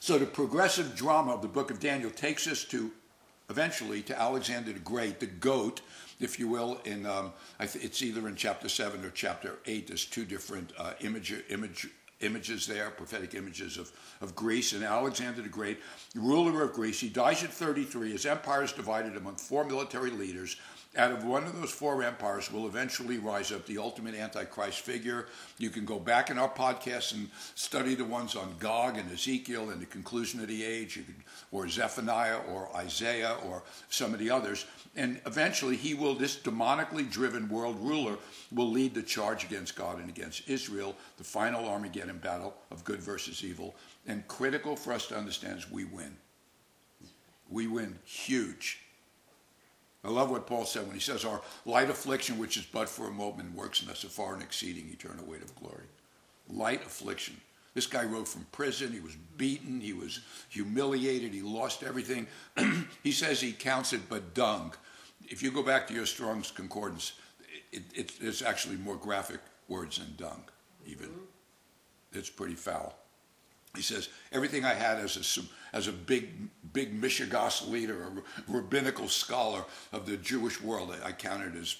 So 0.00 0.18
the 0.18 0.26
progressive 0.26 0.94
drama 0.94 1.32
of 1.32 1.42
the 1.42 1.48
book 1.48 1.70
of 1.70 1.80
Daniel 1.80 2.10
takes 2.10 2.46
us 2.46 2.64
to 2.66 2.90
eventually 3.48 4.02
to 4.02 4.18
Alexander 4.18 4.72
the 4.72 4.78
Great, 4.78 5.18
the 5.18 5.26
goat, 5.26 5.80
if 6.20 6.38
you 6.38 6.46
will. 6.46 6.80
In 6.84 7.06
um, 7.06 7.32
it's 7.58 8.02
either 8.02 8.28
in 8.28 8.36
chapter 8.36 8.68
seven 8.68 9.04
or 9.04 9.10
chapter 9.10 9.58
eight. 9.66 9.88
There's 9.88 10.04
two 10.04 10.26
different 10.26 10.72
uh, 10.78 10.92
image, 11.00 11.34
image, 11.48 11.88
images 12.20 12.66
there, 12.66 12.90
prophetic 12.90 13.34
images 13.34 13.78
of, 13.78 13.90
of 14.20 14.34
Greece. 14.34 14.74
And 14.74 14.84
Alexander 14.84 15.40
the 15.40 15.48
Great, 15.48 15.80
ruler 16.14 16.62
of 16.62 16.74
Greece, 16.74 17.00
he 17.00 17.08
dies 17.08 17.42
at 17.42 17.50
33. 17.50 18.12
His 18.12 18.26
empire 18.26 18.62
is 18.62 18.72
divided 18.72 19.16
among 19.16 19.36
four 19.36 19.64
military 19.64 20.10
leaders. 20.10 20.56
Out 20.96 21.12
of 21.12 21.24
one 21.24 21.44
of 21.44 21.54
those 21.54 21.70
four 21.70 22.02
empires 22.02 22.50
will 22.50 22.66
eventually 22.66 23.18
rise 23.18 23.52
up 23.52 23.64
the 23.64 23.78
ultimate 23.78 24.16
Antichrist 24.16 24.80
figure. 24.80 25.28
You 25.56 25.70
can 25.70 25.84
go 25.84 26.00
back 26.00 26.30
in 26.30 26.38
our 26.38 26.48
podcast 26.48 27.14
and 27.14 27.30
study 27.54 27.94
the 27.94 28.04
ones 28.04 28.34
on 28.34 28.56
Gog 28.58 28.98
and 28.98 29.08
Ezekiel 29.12 29.70
and 29.70 29.80
the 29.80 29.86
conclusion 29.86 30.40
of 30.40 30.48
the 30.48 30.64
age, 30.64 30.96
you 30.96 31.04
or 31.52 31.68
Zephaniah 31.68 32.40
or 32.48 32.74
Isaiah 32.74 33.36
or 33.46 33.62
some 33.88 34.12
of 34.12 34.18
the 34.18 34.30
others. 34.30 34.66
And 34.96 35.20
eventually, 35.26 35.76
he 35.76 35.94
will, 35.94 36.16
this 36.16 36.36
demonically 36.36 37.08
driven 37.08 37.48
world 37.48 37.76
ruler, 37.80 38.16
will 38.50 38.70
lead 38.70 38.92
the 38.92 39.02
charge 39.02 39.44
against 39.44 39.76
God 39.76 40.00
and 40.00 40.08
against 40.08 40.48
Israel, 40.48 40.96
the 41.18 41.24
final 41.24 41.68
Armageddon 41.68 42.18
battle 42.18 42.54
of 42.72 42.82
good 42.82 43.00
versus 43.00 43.44
evil. 43.44 43.76
And 44.08 44.26
critical 44.26 44.74
for 44.74 44.92
us 44.92 45.06
to 45.06 45.16
understand 45.16 45.58
is 45.58 45.70
we 45.70 45.84
win. 45.84 46.16
We 47.48 47.68
win 47.68 47.96
huge. 48.04 48.80
I 50.02 50.08
love 50.08 50.30
what 50.30 50.46
Paul 50.46 50.64
said 50.64 50.86
when 50.86 50.94
he 50.94 51.00
says, 51.00 51.24
Our 51.24 51.42
light 51.66 51.90
affliction, 51.90 52.38
which 52.38 52.56
is 52.56 52.64
but 52.64 52.88
for 52.88 53.08
a 53.08 53.12
moment, 53.12 53.54
works 53.54 53.82
in 53.82 53.90
us 53.90 54.04
a 54.04 54.08
far 54.08 54.34
and 54.34 54.42
exceeding 54.42 54.88
eternal 54.90 55.26
weight 55.26 55.42
of 55.42 55.54
glory. 55.56 55.84
Light 56.48 56.82
affliction. 56.82 57.36
This 57.74 57.86
guy 57.86 58.04
wrote 58.04 58.26
from 58.26 58.46
prison. 58.50 58.92
He 58.92 59.00
was 59.00 59.16
beaten. 59.36 59.80
He 59.80 59.92
was 59.92 60.20
humiliated. 60.48 61.32
He 61.32 61.42
lost 61.42 61.82
everything. 61.82 62.26
he 63.02 63.12
says 63.12 63.40
he 63.40 63.52
counts 63.52 63.92
it 63.92 64.08
but 64.08 64.34
dung. 64.34 64.72
If 65.28 65.42
you 65.42 65.50
go 65.50 65.62
back 65.62 65.86
to 65.88 65.94
your 65.94 66.06
Strong's 66.06 66.50
Concordance, 66.50 67.12
it, 67.70 67.82
it, 67.94 68.12
it's 68.20 68.42
actually 68.42 68.76
more 68.76 68.96
graphic 68.96 69.40
words 69.68 69.98
than 69.98 70.14
dung, 70.16 70.42
even. 70.86 71.06
Mm-hmm. 71.06 72.18
It's 72.18 72.30
pretty 72.30 72.54
foul. 72.54 72.94
He 73.76 73.82
says, 73.82 74.08
everything 74.32 74.64
I 74.64 74.74
had 74.74 74.98
as 74.98 75.16
a, 75.16 75.40
as 75.72 75.88
a 75.88 75.92
big, 75.92 76.30
big 76.72 77.00
Mishigas 77.00 77.68
leader, 77.68 78.02
a 78.02 78.52
rabbinical 78.52 79.08
scholar 79.08 79.64
of 79.92 80.06
the 80.06 80.16
Jewish 80.16 80.60
world, 80.60 80.94
I 81.04 81.12
counted 81.12 81.56
as 81.56 81.76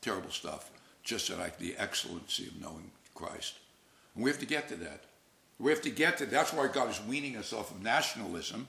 terrible 0.00 0.30
stuff, 0.30 0.70
just 1.02 1.30
I, 1.30 1.50
the 1.58 1.76
excellency 1.76 2.48
of 2.48 2.60
knowing 2.60 2.90
Christ. 3.14 3.54
And 4.14 4.24
we 4.24 4.30
have 4.30 4.40
to 4.40 4.46
get 4.46 4.68
to 4.68 4.76
that. 4.76 5.04
We 5.58 5.70
have 5.70 5.82
to 5.82 5.90
get 5.90 6.18
to 6.18 6.26
that's 6.26 6.52
why 6.52 6.68
God 6.68 6.90
is 6.90 7.00
weaning 7.02 7.36
us 7.36 7.52
off 7.52 7.70
of 7.70 7.82
nationalism 7.82 8.68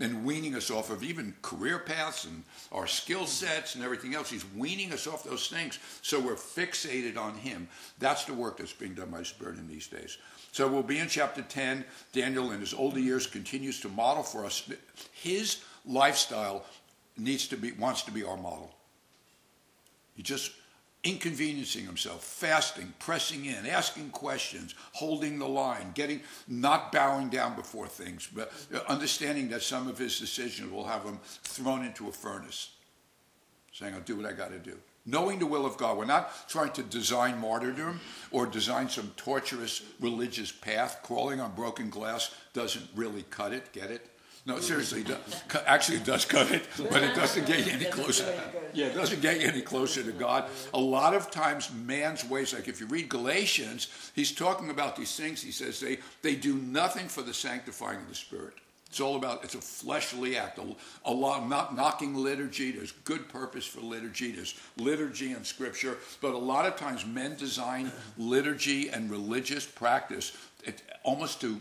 and 0.00 0.24
weaning 0.24 0.54
us 0.54 0.70
off 0.70 0.90
of 0.90 1.02
even 1.02 1.34
career 1.42 1.78
paths 1.78 2.24
and 2.24 2.44
our 2.70 2.86
skill 2.86 3.26
sets 3.26 3.74
and 3.74 3.84
everything 3.84 4.14
else. 4.14 4.30
He's 4.30 4.44
weaning 4.54 4.92
us 4.92 5.06
off 5.06 5.24
those 5.24 5.48
things 5.48 5.78
so 6.02 6.20
we're 6.20 6.34
fixated 6.34 7.16
on 7.16 7.34
Him. 7.34 7.68
That's 7.98 8.24
the 8.24 8.34
work 8.34 8.58
that's 8.58 8.72
being 8.72 8.94
done 8.94 9.10
by 9.10 9.22
Spirit 9.22 9.58
in 9.58 9.68
these 9.68 9.88
days. 9.88 10.18
So 10.52 10.66
we'll 10.68 10.82
be 10.82 10.98
in 10.98 11.08
chapter 11.08 11.42
10. 11.42 11.84
Daniel, 12.12 12.52
in 12.52 12.60
his 12.60 12.74
older 12.74 13.00
years, 13.00 13.26
continues 13.26 13.80
to 13.80 13.88
model 13.88 14.22
for 14.22 14.44
us. 14.44 14.68
His 15.12 15.62
lifestyle 15.84 16.64
needs 17.16 17.48
to 17.48 17.56
be, 17.56 17.72
wants 17.72 18.02
to 18.02 18.10
be 18.10 18.24
our 18.24 18.36
model. 18.36 18.74
He 20.16 20.22
just 20.22 20.52
inconveniencing 21.04 21.84
himself, 21.86 22.24
fasting, 22.24 22.92
pressing 22.98 23.44
in, 23.44 23.66
asking 23.66 24.10
questions, 24.10 24.74
holding 24.92 25.38
the 25.38 25.48
line, 25.48 25.92
getting 25.94 26.20
not 26.48 26.90
bowing 26.90 27.28
down 27.28 27.54
before 27.54 27.86
things, 27.86 28.28
but 28.34 28.52
understanding 28.88 29.48
that 29.48 29.62
some 29.62 29.88
of 29.88 29.96
his 29.96 30.18
decisions 30.18 30.70
will 30.70 30.84
have 30.84 31.04
him 31.04 31.18
thrown 31.22 31.84
into 31.84 32.08
a 32.08 32.12
furnace, 32.12 32.70
saying, 33.72 33.94
I'll 33.94 34.00
do 34.00 34.16
what 34.16 34.26
I 34.26 34.32
got 34.32 34.50
to 34.50 34.58
do. 34.58 34.76
Knowing 35.06 35.38
the 35.38 35.46
will 35.46 35.64
of 35.64 35.78
God. 35.78 35.96
We're 35.96 36.04
not 36.04 36.48
trying 36.50 36.72
to 36.72 36.82
design 36.82 37.40
martyrdom 37.40 37.98
or 38.30 38.44
design 38.44 38.90
some 38.90 39.10
torturous 39.16 39.82
religious 40.00 40.52
path. 40.52 41.00
Crawling 41.02 41.40
on 41.40 41.54
broken 41.54 41.88
glass 41.88 42.34
doesn't 42.52 42.86
really 42.94 43.22
cut 43.30 43.54
it. 43.54 43.72
Get 43.72 43.90
it? 43.90 44.06
No, 44.48 44.58
seriously, 44.60 45.04
actually 45.66 45.98
it 45.98 46.06
does 46.06 46.24
cut 46.24 46.50
it, 46.50 46.66
but 46.78 47.02
it 47.02 47.14
doesn't 47.14 47.46
get 47.46 47.66
you 47.66 47.72
any 47.72 47.84
closer. 47.84 48.24
Yeah, 48.72 48.86
it 48.86 48.94
doesn't 48.94 49.20
get 49.20 49.42
you 49.42 49.46
any 49.46 49.60
closer 49.60 50.02
to 50.02 50.10
God. 50.10 50.46
A 50.72 50.80
lot 50.80 51.12
of 51.12 51.30
times, 51.30 51.70
man's 51.70 52.24
ways, 52.24 52.54
like 52.54 52.66
if 52.66 52.80
you 52.80 52.86
read 52.86 53.10
Galatians, 53.10 53.88
he's 54.14 54.32
talking 54.32 54.70
about 54.70 54.96
these 54.96 55.14
things. 55.14 55.42
He 55.42 55.52
says 55.52 55.80
they, 55.80 55.98
they 56.22 56.34
do 56.34 56.54
nothing 56.54 57.08
for 57.08 57.20
the 57.20 57.34
sanctifying 57.34 57.98
of 57.98 58.08
the 58.08 58.14
Spirit. 58.14 58.54
It's 58.88 59.00
all 59.00 59.16
about, 59.16 59.44
it's 59.44 59.54
a 59.54 59.60
fleshly 59.60 60.38
act. 60.38 60.58
A, 60.58 60.64
a 61.04 61.12
lot, 61.12 61.46
not 61.46 61.76
knocking 61.76 62.14
liturgy. 62.14 62.72
There's 62.72 62.92
good 63.04 63.28
purpose 63.28 63.66
for 63.66 63.82
liturgy. 63.82 64.32
There's 64.32 64.54
liturgy 64.78 65.32
and 65.32 65.44
scripture. 65.44 65.98
But 66.22 66.32
a 66.32 66.38
lot 66.38 66.64
of 66.64 66.76
times 66.76 67.04
men 67.04 67.36
design 67.36 67.92
liturgy 68.16 68.88
and 68.88 69.10
religious 69.10 69.66
practice 69.66 70.34
it, 70.64 70.82
almost 71.04 71.42
to 71.42 71.60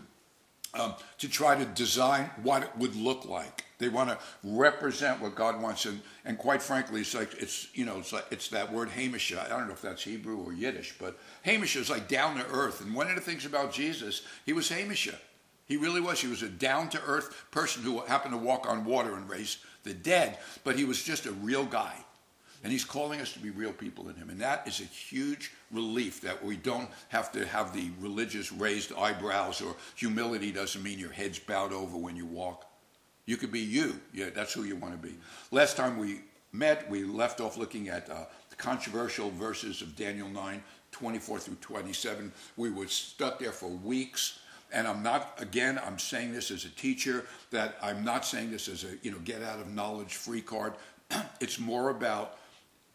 um, 0.73 0.95
to 1.19 1.27
try 1.27 1.55
to 1.55 1.65
design 1.65 2.29
what 2.43 2.63
it 2.63 2.69
would 2.77 2.95
look 2.95 3.25
like. 3.25 3.65
They 3.79 3.89
want 3.89 4.09
to 4.09 4.17
represent 4.43 5.21
what 5.21 5.35
God 5.35 5.61
wants, 5.61 5.85
and, 5.85 6.01
and 6.25 6.37
quite 6.37 6.61
frankly, 6.63 7.01
it's 7.01 7.13
like 7.13 7.33
it's 7.35 7.67
you 7.75 7.85
know 7.85 7.99
it's 7.99 8.11
like 8.11 8.25
it's 8.31 8.49
that 8.49 8.71
word 8.71 8.89
heimish. 8.89 9.37
I 9.37 9.47
don't 9.47 9.67
know 9.67 9.73
if 9.73 9.81
that's 9.81 10.03
Hebrew 10.03 10.37
or 10.43 10.51
Yiddish, 10.51 10.95
but 10.99 11.17
heimish 11.45 11.75
is 11.75 11.89
like 11.89 12.07
down 12.07 12.37
to 12.37 12.45
earth. 12.47 12.81
And 12.81 12.95
one 12.95 13.07
of 13.07 13.15
the 13.15 13.21
things 13.21 13.45
about 13.45 13.71
Jesus, 13.71 14.23
he 14.45 14.53
was 14.53 14.69
heimish. 14.69 15.13
He 15.65 15.77
really 15.77 16.01
was. 16.01 16.21
He 16.21 16.27
was 16.27 16.43
a 16.43 16.49
down 16.49 16.89
to 16.89 17.01
earth 17.05 17.45
person 17.51 17.83
who 17.83 17.99
happened 18.01 18.33
to 18.33 18.37
walk 18.37 18.67
on 18.67 18.85
water 18.85 19.15
and 19.15 19.29
raise 19.29 19.57
the 19.83 19.93
dead, 19.93 20.37
but 20.63 20.77
he 20.77 20.85
was 20.85 21.03
just 21.03 21.25
a 21.25 21.31
real 21.31 21.65
guy. 21.65 21.93
And 22.67 22.71
he's 22.73 22.83
calling 22.83 23.21
us 23.21 23.31
to 23.31 23.39
be 23.39 23.49
real 23.49 23.71
people 23.71 24.09
in 24.09 24.15
him. 24.15 24.29
And 24.29 24.41
that 24.41 24.67
is 24.67 24.81
a 24.81 24.83
huge 24.83 25.53
relief 25.71 26.19
that 26.19 26.43
we 26.43 26.57
don't 26.57 26.89
have 27.07 27.31
to 27.31 27.45
have 27.45 27.73
the 27.73 27.91
religious 28.01 28.51
raised 28.51 28.91
eyebrows 28.91 29.61
or 29.61 29.73
humility 29.95 30.51
doesn't 30.51 30.83
mean 30.83 30.99
your 30.99 31.13
head's 31.13 31.39
bowed 31.39 31.71
over 31.71 31.95
when 31.95 32.17
you 32.17 32.25
walk. 32.25 32.69
You 33.25 33.37
could 33.37 33.53
be 33.53 33.61
you. 33.61 34.01
Yeah, 34.13 34.31
that's 34.35 34.51
who 34.51 34.63
you 34.63 34.75
want 34.75 35.01
to 35.01 35.07
be. 35.07 35.15
Last 35.49 35.77
time 35.77 35.97
we 35.97 36.19
met, 36.51 36.89
we 36.89 37.05
left 37.05 37.39
off 37.39 37.55
looking 37.55 37.87
at 37.87 38.09
uh, 38.09 38.25
the 38.49 38.57
controversial 38.57 39.29
verses 39.29 39.81
of 39.81 39.95
Daniel 39.95 40.27
9, 40.27 40.61
24 40.91 41.39
through 41.39 41.55
27. 41.61 42.33
We 42.57 42.69
were 42.69 42.87
stuck 42.87 43.39
there 43.39 43.53
for 43.53 43.69
weeks. 43.69 44.39
And 44.73 44.89
I'm 44.89 45.01
not, 45.01 45.35
again, 45.37 45.79
I'm 45.85 45.99
saying 45.99 46.33
this 46.33 46.51
as 46.51 46.65
a 46.65 46.69
teacher, 46.71 47.27
that 47.51 47.77
I'm 47.81 48.03
not 48.03 48.25
saying 48.25 48.51
this 48.51 48.67
as 48.67 48.83
a, 48.83 48.97
you 49.03 49.11
know, 49.11 49.19
get 49.19 49.41
out 49.41 49.61
of 49.61 49.73
knowledge 49.73 50.15
free 50.15 50.41
card. 50.41 50.73
it's 51.39 51.59
more 51.59 51.91
about 51.91 52.39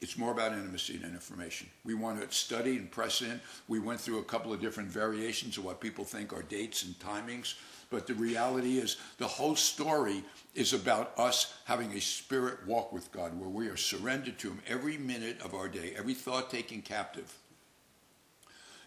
it's 0.03 0.19
more 0.19 0.33
about 0.33 0.53
intimacy 0.53 0.97
than 0.97 1.13
information. 1.13 1.69
We 1.85 1.95
want 1.95 2.21
to 2.21 2.37
study 2.37 2.77
and 2.77 2.91
press 2.91 3.23
in. 3.23 3.41
We 3.69 3.79
went 3.79 4.01
through 4.01 4.19
a 4.19 4.25
couple 4.25 4.53
of 4.53 4.61
different 4.61 4.91
variations 4.91 5.57
of 5.57 5.65
what 5.65 5.81
people 5.81 6.05
think 6.05 6.33
are 6.33 6.43
dates 6.43 6.83
and 6.83 6.99
timings, 6.99 7.55
but 7.89 8.09
the 8.09 8.15
reality 8.15 8.79
is 8.79 8.97
the 9.19 9.29
whole 9.29 9.55
story 9.55 10.25
is 10.57 10.73
about 10.73 11.17
us 11.17 11.55
having 11.67 11.93
a 11.93 12.01
spirit 12.01 12.67
walk 12.67 12.93
with 12.93 13.13
God 13.13 13.39
where 13.39 13.49
we 13.49 13.69
are 13.69 13.77
surrendered 13.77 14.41
to 14.41 14.49
Him 14.49 14.61
every 14.67 14.99
minute 14.99 15.41
of 15.41 15.55
our 15.55 15.69
day, 15.69 15.95
every 15.97 16.15
thought 16.15 16.51
taken 16.51 16.83
captive. 16.83 17.33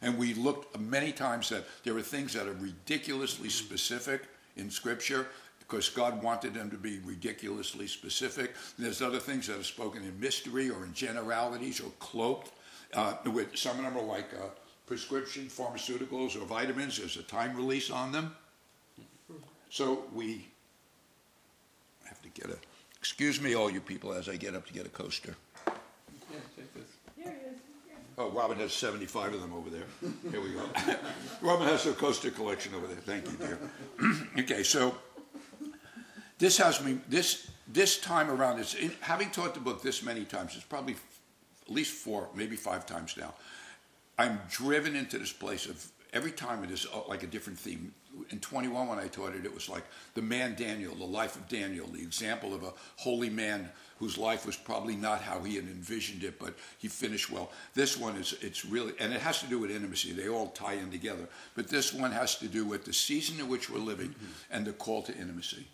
And 0.01 0.17
we 0.17 0.33
looked 0.33 0.77
many 0.77 1.13
times 1.13 1.47
that 1.47 1.63
there 1.85 1.95
are 1.95 2.01
things 2.01 2.33
that 2.33 2.45
are 2.45 2.53
ridiculously 2.53 3.47
specific 3.47 4.23
in 4.57 4.69
Scripture 4.69 5.27
because 5.67 5.89
God 5.89 6.21
wanted 6.21 6.53
them 6.53 6.69
to 6.69 6.77
be 6.77 6.99
ridiculously 6.99 7.87
specific. 7.87 8.53
And 8.77 8.85
there's 8.85 9.01
other 9.01 9.19
things 9.19 9.47
that 9.47 9.59
are 9.59 9.63
spoken 9.63 10.03
in 10.03 10.19
mystery 10.19 10.69
or 10.69 10.83
in 10.85 10.93
generalities 10.93 11.79
or 11.79 11.91
cloaked. 11.99 12.51
Uh, 12.93 13.15
with 13.25 13.57
some 13.57 13.77
of 13.77 13.83
them 13.83 13.97
are 13.97 14.05
like 14.05 14.33
uh, 14.33 14.47
prescription 14.85 15.47
pharmaceuticals 15.47 16.35
or 16.35 16.45
vitamins. 16.45 16.97
There's 16.97 17.17
a 17.17 17.23
time 17.23 17.55
release 17.55 17.89
on 17.89 18.11
them. 18.11 18.35
So 19.69 20.03
we 20.13 20.47
have 22.05 22.21
to 22.21 22.29
get 22.29 22.49
a. 22.49 22.57
Excuse 22.97 23.39
me, 23.39 23.53
all 23.55 23.69
you 23.69 23.81
people, 23.81 24.13
as 24.13 24.27
I 24.27 24.35
get 24.35 24.55
up 24.55 24.65
to 24.65 24.73
get 24.73 24.85
a 24.85 24.89
coaster. 24.89 25.35
Oh, 28.17 28.29
Robin 28.31 28.57
has 28.59 28.73
75 28.73 29.33
of 29.33 29.41
them 29.41 29.53
over 29.53 29.69
there. 29.69 29.83
Here 30.31 30.41
we 30.41 30.51
go. 30.51 30.63
Robin 31.41 31.67
has 31.67 31.85
a 31.85 31.93
coaster 31.93 32.31
collection 32.31 32.73
over 32.73 32.87
there. 32.87 32.95
Thank 32.95 33.29
you, 33.29 33.37
dear. 33.37 33.59
okay, 34.39 34.63
so 34.63 34.95
this 36.37 36.57
has 36.57 36.83
me, 36.83 36.99
this, 37.07 37.49
this 37.67 37.99
time 37.99 38.29
around, 38.29 38.59
it's 38.59 38.73
in, 38.75 38.91
having 39.01 39.29
taught 39.29 39.53
the 39.53 39.59
book 39.59 39.81
this 39.81 40.03
many 40.03 40.25
times, 40.25 40.55
it's 40.55 40.65
probably 40.65 40.93
f- 40.93 41.19
at 41.67 41.73
least 41.73 41.93
four, 41.93 42.29
maybe 42.35 42.55
five 42.55 42.85
times 42.85 43.15
now. 43.17 43.33
I'm 44.17 44.39
driven 44.49 44.95
into 44.95 45.17
this 45.17 45.33
place 45.33 45.65
of 45.65 45.91
every 46.13 46.31
time 46.31 46.63
it 46.63 46.71
is 46.71 46.87
uh, 46.93 47.01
like 47.07 47.23
a 47.23 47.27
different 47.27 47.59
theme. 47.59 47.93
In 48.29 48.39
21, 48.39 48.87
when 48.87 48.97
I 48.97 49.07
taught 49.07 49.35
it, 49.35 49.45
it 49.45 49.53
was 49.53 49.67
like 49.67 49.83
the 50.13 50.21
man 50.21 50.55
Daniel, 50.55 50.95
the 50.95 51.03
life 51.03 51.35
of 51.35 51.47
Daniel, 51.49 51.85
the 51.87 52.01
example 52.01 52.53
of 52.53 52.63
a 52.63 52.71
holy 52.95 53.29
man 53.29 53.69
whose 53.99 54.17
life 54.17 54.45
was 54.45 54.55
probably 54.55 54.95
not 54.95 55.21
how 55.21 55.41
he 55.41 55.55
had 55.55 55.65
envisioned 55.65 56.23
it, 56.23 56.39
but 56.39 56.53
he 56.77 56.87
finished 56.87 57.29
well. 57.29 57.51
This 57.73 57.97
one 57.97 58.15
is, 58.15 58.35
it's 58.41 58.65
really, 58.65 58.93
and 58.99 59.13
it 59.13 59.21
has 59.21 59.41
to 59.41 59.47
do 59.47 59.59
with 59.59 59.71
intimacy. 59.71 60.13
They 60.13 60.29
all 60.29 60.47
tie 60.47 60.73
in 60.73 60.91
together. 60.91 61.27
But 61.55 61.67
this 61.67 61.93
one 61.93 62.11
has 62.11 62.37
to 62.39 62.47
do 62.47 62.65
with 62.65 62.85
the 62.85 62.93
season 62.93 63.39
in 63.39 63.49
which 63.49 63.69
we're 63.69 63.79
living 63.79 64.15
and 64.49 64.65
the 64.65 64.73
call 64.73 65.01
to 65.03 65.15
intimacy, 65.15 65.67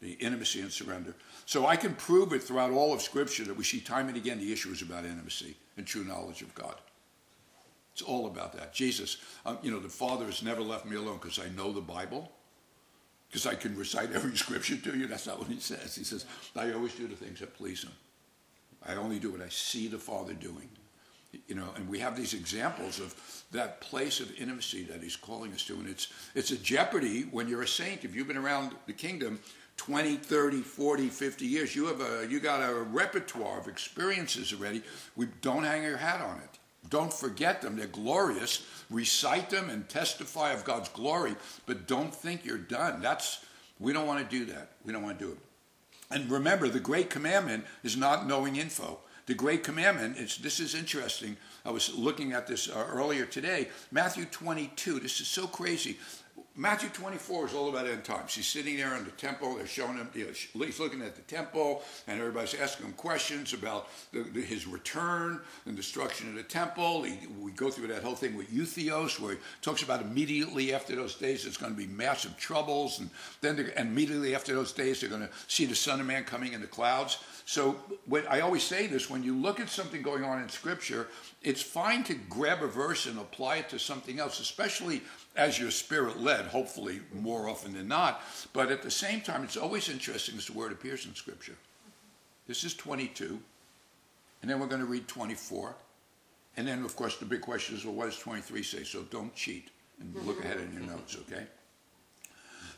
the 0.00 0.12
intimacy 0.12 0.60
and 0.60 0.70
surrender. 0.70 1.14
So 1.46 1.66
I 1.66 1.76
can 1.76 1.94
prove 1.94 2.32
it 2.32 2.42
throughout 2.42 2.70
all 2.70 2.92
of 2.92 3.02
Scripture 3.02 3.44
that 3.44 3.56
we 3.56 3.64
see 3.64 3.80
time 3.80 4.08
and 4.08 4.16
again 4.16 4.38
the 4.38 4.52
issue 4.52 4.70
is 4.70 4.82
about 4.82 5.04
intimacy 5.04 5.56
and 5.76 5.86
true 5.86 6.04
knowledge 6.04 6.42
of 6.42 6.54
God. 6.54 6.76
It's 7.92 8.02
all 8.02 8.26
about 8.26 8.52
that. 8.52 8.74
Jesus, 8.74 9.16
um, 9.46 9.56
you 9.62 9.70
know, 9.70 9.80
the 9.80 9.88
Father 9.88 10.26
has 10.26 10.42
never 10.42 10.60
left 10.60 10.84
me 10.84 10.96
alone 10.96 11.18
because 11.20 11.38
I 11.38 11.48
know 11.56 11.72
the 11.72 11.80
Bible, 11.80 12.30
because 13.28 13.46
I 13.46 13.54
can 13.54 13.74
recite 13.74 14.12
every 14.12 14.36
scripture 14.36 14.76
to 14.76 14.98
you. 14.98 15.06
That's 15.06 15.26
not 15.26 15.38
what 15.38 15.48
he 15.48 15.58
says. 15.60 15.94
He 15.94 16.04
says, 16.04 16.26
I 16.54 16.72
always 16.72 16.94
do 16.94 17.08
the 17.08 17.16
things 17.16 17.40
that 17.40 17.56
please 17.56 17.84
him. 17.84 17.92
I 18.86 18.96
only 18.96 19.18
do 19.18 19.32
what 19.32 19.40
I 19.40 19.48
see 19.48 19.88
the 19.88 19.98
Father 19.98 20.34
doing. 20.34 20.68
You 21.48 21.54
know, 21.54 21.68
and 21.76 21.88
we 21.88 21.98
have 21.98 22.16
these 22.16 22.34
examples 22.34 23.00
of 23.00 23.14
that 23.52 23.80
place 23.80 24.20
of 24.20 24.30
intimacy 24.38 24.84
that 24.84 25.02
he's 25.02 25.16
calling 25.16 25.52
us 25.54 25.64
to. 25.64 25.74
And 25.74 25.88
it's, 25.88 26.08
it's 26.34 26.50
a 26.50 26.56
jeopardy 26.58 27.22
when 27.22 27.48
you're 27.48 27.62
a 27.62 27.68
saint. 27.68 28.04
If 28.04 28.14
you've 28.14 28.28
been 28.28 28.36
around 28.36 28.72
the 28.86 28.92
kingdom 28.92 29.40
20, 29.76 30.16
30, 30.16 30.62
40, 30.62 31.08
50 31.08 31.46
years, 31.46 31.76
you 31.76 31.86
have 31.86 32.00
a 32.00 32.26
you 32.28 32.40
got 32.40 32.68
a 32.68 32.74
repertoire 32.74 33.58
of 33.58 33.68
experiences 33.68 34.52
already. 34.52 34.82
We 35.16 35.26
don't 35.42 35.64
hang 35.64 35.82
your 35.82 35.96
hat 35.96 36.20
on 36.20 36.38
it. 36.38 36.58
Don't 36.88 37.12
forget 37.12 37.62
them. 37.62 37.76
They're 37.76 37.86
glorious. 37.86 38.64
Recite 38.90 39.50
them 39.50 39.70
and 39.70 39.88
testify 39.88 40.52
of 40.52 40.64
God's 40.64 40.88
glory, 40.90 41.34
but 41.66 41.86
don't 41.86 42.14
think 42.14 42.44
you're 42.44 42.58
done. 42.58 43.00
That's 43.02 43.44
we 43.78 43.92
don't 43.92 44.06
want 44.06 44.28
to 44.28 44.38
do 44.38 44.50
that. 44.52 44.70
We 44.84 44.92
don't 44.92 45.02
want 45.02 45.18
to 45.18 45.24
do 45.24 45.32
it. 45.32 45.38
And 46.10 46.30
remember, 46.30 46.68
the 46.68 46.80
great 46.80 47.10
commandment 47.10 47.64
is 47.82 47.96
not 47.96 48.26
knowing 48.26 48.56
info. 48.56 48.98
The 49.26 49.34
great 49.34 49.64
commandment 49.64 50.16
is 50.18 50.36
this 50.38 50.60
is 50.60 50.74
interesting. 50.74 51.36
I 51.64 51.70
was 51.70 51.94
looking 51.96 52.32
at 52.32 52.46
this 52.46 52.68
uh, 52.68 52.86
earlier 52.88 53.26
today. 53.26 53.68
Matthew 53.90 54.24
22. 54.24 55.00
This 55.00 55.20
is 55.20 55.26
so 55.26 55.48
crazy. 55.48 55.98
Matthew 56.58 56.88
24 56.88 57.48
is 57.48 57.54
all 57.54 57.68
about 57.68 57.86
end 57.86 58.02
times. 58.02 58.34
He's 58.34 58.46
sitting 58.46 58.78
there 58.78 58.96
in 58.96 59.04
the 59.04 59.10
temple. 59.10 59.56
They're 59.56 59.66
showing 59.66 59.98
him, 59.98 60.08
you 60.14 60.24
know, 60.24 60.64
he's 60.64 60.80
looking 60.80 61.02
at 61.02 61.14
the 61.14 61.20
temple, 61.22 61.82
and 62.06 62.18
everybody's 62.18 62.54
asking 62.54 62.86
him 62.86 62.92
questions 62.94 63.52
about 63.52 63.88
the, 64.10 64.22
the, 64.22 64.40
his 64.40 64.66
return 64.66 65.38
and 65.66 65.76
destruction 65.76 66.30
of 66.30 66.34
the 66.34 66.42
temple. 66.42 67.02
He, 67.02 67.18
we 67.38 67.50
go 67.52 67.68
through 67.68 67.88
that 67.88 68.02
whole 68.02 68.14
thing 68.14 68.36
with 68.36 68.50
Eutheos, 68.50 69.20
where 69.20 69.32
he 69.32 69.38
talks 69.60 69.82
about 69.82 70.00
immediately 70.00 70.72
after 70.72 70.96
those 70.96 71.14
days, 71.14 71.42
there's 71.42 71.58
going 71.58 71.72
to 71.72 71.78
be 71.78 71.88
massive 71.88 72.38
troubles, 72.38 73.00
and 73.00 73.10
then 73.42 73.58
and 73.76 73.90
immediately 73.90 74.34
after 74.34 74.54
those 74.54 74.72
days, 74.72 75.02
they're 75.02 75.10
going 75.10 75.20
to 75.20 75.30
see 75.48 75.66
the 75.66 75.74
Son 75.74 76.00
of 76.00 76.06
Man 76.06 76.24
coming 76.24 76.54
in 76.54 76.62
the 76.62 76.66
clouds. 76.66 77.18
So 77.44 77.76
when, 78.06 78.26
I 78.28 78.40
always 78.40 78.62
say 78.62 78.86
this: 78.86 79.10
when 79.10 79.22
you 79.22 79.36
look 79.36 79.60
at 79.60 79.68
something 79.68 80.00
going 80.00 80.24
on 80.24 80.42
in 80.42 80.48
Scripture, 80.48 81.08
it's 81.42 81.62
fine 81.62 82.02
to 82.04 82.14
grab 82.14 82.62
a 82.62 82.66
verse 82.66 83.04
and 83.04 83.18
apply 83.18 83.56
it 83.56 83.68
to 83.68 83.78
something 83.78 84.18
else, 84.18 84.40
especially 84.40 85.02
as 85.36 85.58
you're 85.58 85.70
spirit 85.70 86.20
led, 86.20 86.46
hopefully 86.46 87.00
more 87.12 87.48
often 87.48 87.74
than 87.74 87.88
not. 87.88 88.22
But 88.52 88.70
at 88.70 88.82
the 88.82 88.90
same 88.90 89.20
time, 89.20 89.44
it's 89.44 89.56
always 89.56 89.88
interesting 89.88 90.36
as 90.36 90.46
to 90.46 90.52
where 90.52 90.68
it 90.68 90.72
appears 90.72 91.06
in 91.06 91.14
Scripture. 91.14 91.56
This 92.46 92.64
is 92.64 92.74
22, 92.74 93.38
and 94.42 94.50
then 94.50 94.60
we're 94.60 94.66
going 94.66 94.80
to 94.80 94.86
read 94.86 95.08
24. 95.08 95.74
And 96.56 96.66
then, 96.66 96.84
of 96.84 96.96
course, 96.96 97.16
the 97.18 97.24
big 97.26 97.42
question 97.42 97.76
is 97.76 97.84
well, 97.84 97.94
what 97.94 98.06
does 98.06 98.18
23 98.18 98.62
say? 98.62 98.84
So 98.84 99.02
don't 99.10 99.34
cheat 99.34 99.68
and 100.00 100.14
look 100.26 100.42
ahead 100.42 100.58
in 100.58 100.72
your 100.72 100.82
notes, 100.92 101.16
okay? 101.16 101.44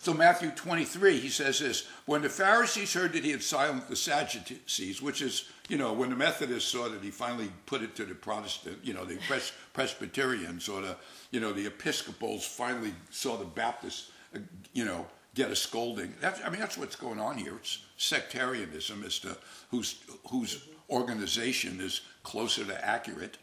So, 0.01 0.15
Matthew 0.15 0.51
23, 0.51 1.19
he 1.19 1.29
says 1.29 1.59
this 1.59 1.89
When 2.07 2.23
the 2.23 2.29
Pharisees 2.29 2.95
heard 2.95 3.13
that 3.15 3.25
he 3.25 3.33
had 3.33 3.43
silenced 3.43 3.89
the 3.89 3.97
Sadducees, 3.97 5.03
which 5.03 5.23
is, 5.23 5.51
you 5.69 5.77
know, 5.77 5.93
when 5.93 6.11
the 6.11 6.17
Methodists 6.17 6.71
saw 6.71 6.89
that 6.89 7.03
he 7.03 7.11
finally 7.11 7.51
put 7.67 7.83
it 7.83 7.97
to 7.97 8.05
the 8.05 8.15
Protestant, 8.15 8.79
you 8.83 8.95
know, 8.95 9.05
the 9.05 9.17
Pres- 9.27 9.53
Presbyterians 9.73 10.69
or 10.69 10.83
the, 10.83 10.97
you 11.33 11.41
know, 11.41 11.53
the 11.53 11.67
Episcopals 11.67 12.47
finally 12.47 12.95
saw 13.11 13.37
the 13.37 13.45
Baptists, 13.45 14.13
uh, 14.35 14.39
you 14.73 14.85
know, 14.85 15.05
get 15.35 15.51
a 15.51 15.57
scolding. 15.57 16.15
That's, 16.21 16.41
I 16.45 16.51
mean, 16.51 16.61
that's 16.61 16.79
what's 16.79 16.97
going 16.97 17.21
on 17.21 17.37
here. 17.37 17.57
It's 17.57 17.79
sectarianism 17.97 19.03
as 19.05 19.19
to 19.21 19.37
whose, 19.71 20.03
whose 20.31 20.65
organization 20.91 21.81
is 21.81 22.03
closer 22.23 22.65
to 22.65 22.87
accurate. 22.87 23.37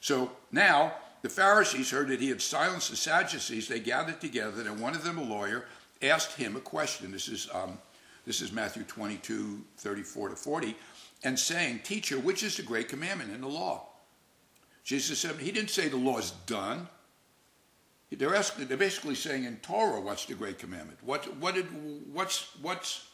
So 0.00 0.30
now 0.50 0.94
the 1.24 1.30
Pharisees 1.30 1.90
heard 1.90 2.08
that 2.08 2.20
he 2.20 2.28
had 2.28 2.42
silenced 2.42 2.90
the 2.90 2.96
Sadducees. 2.96 3.66
They 3.66 3.80
gathered 3.80 4.20
together, 4.20 4.60
and 4.60 4.78
one 4.78 4.94
of 4.94 5.04
them, 5.04 5.16
a 5.16 5.22
lawyer, 5.22 5.64
asked 6.02 6.36
him 6.36 6.54
a 6.54 6.60
question. 6.60 7.12
This 7.12 7.28
is, 7.28 7.48
um, 7.54 7.78
this 8.26 8.42
is 8.42 8.52
Matthew 8.52 8.82
22, 8.82 9.64
34 9.78 10.28
to 10.28 10.36
40, 10.36 10.76
and 11.24 11.38
saying, 11.38 11.80
Teacher, 11.82 12.18
which 12.18 12.42
is 12.42 12.58
the 12.58 12.62
great 12.62 12.90
commandment 12.90 13.32
in 13.32 13.40
the 13.40 13.48
law? 13.48 13.86
Jesus 14.84 15.18
said, 15.18 15.36
He 15.36 15.50
didn't 15.50 15.70
say 15.70 15.88
the 15.88 15.96
law 15.96 16.18
is 16.18 16.32
done. 16.44 16.88
They're, 18.12 18.36
asking, 18.36 18.66
they're 18.66 18.76
basically 18.76 19.14
saying 19.14 19.44
in 19.44 19.56
Torah, 19.56 20.02
what's 20.02 20.26
the 20.26 20.34
great 20.34 20.58
commandment? 20.58 20.98
What, 21.02 21.38
what 21.38 21.54
did, 21.54 21.64
what's, 22.12 22.50
what's, 22.60 23.08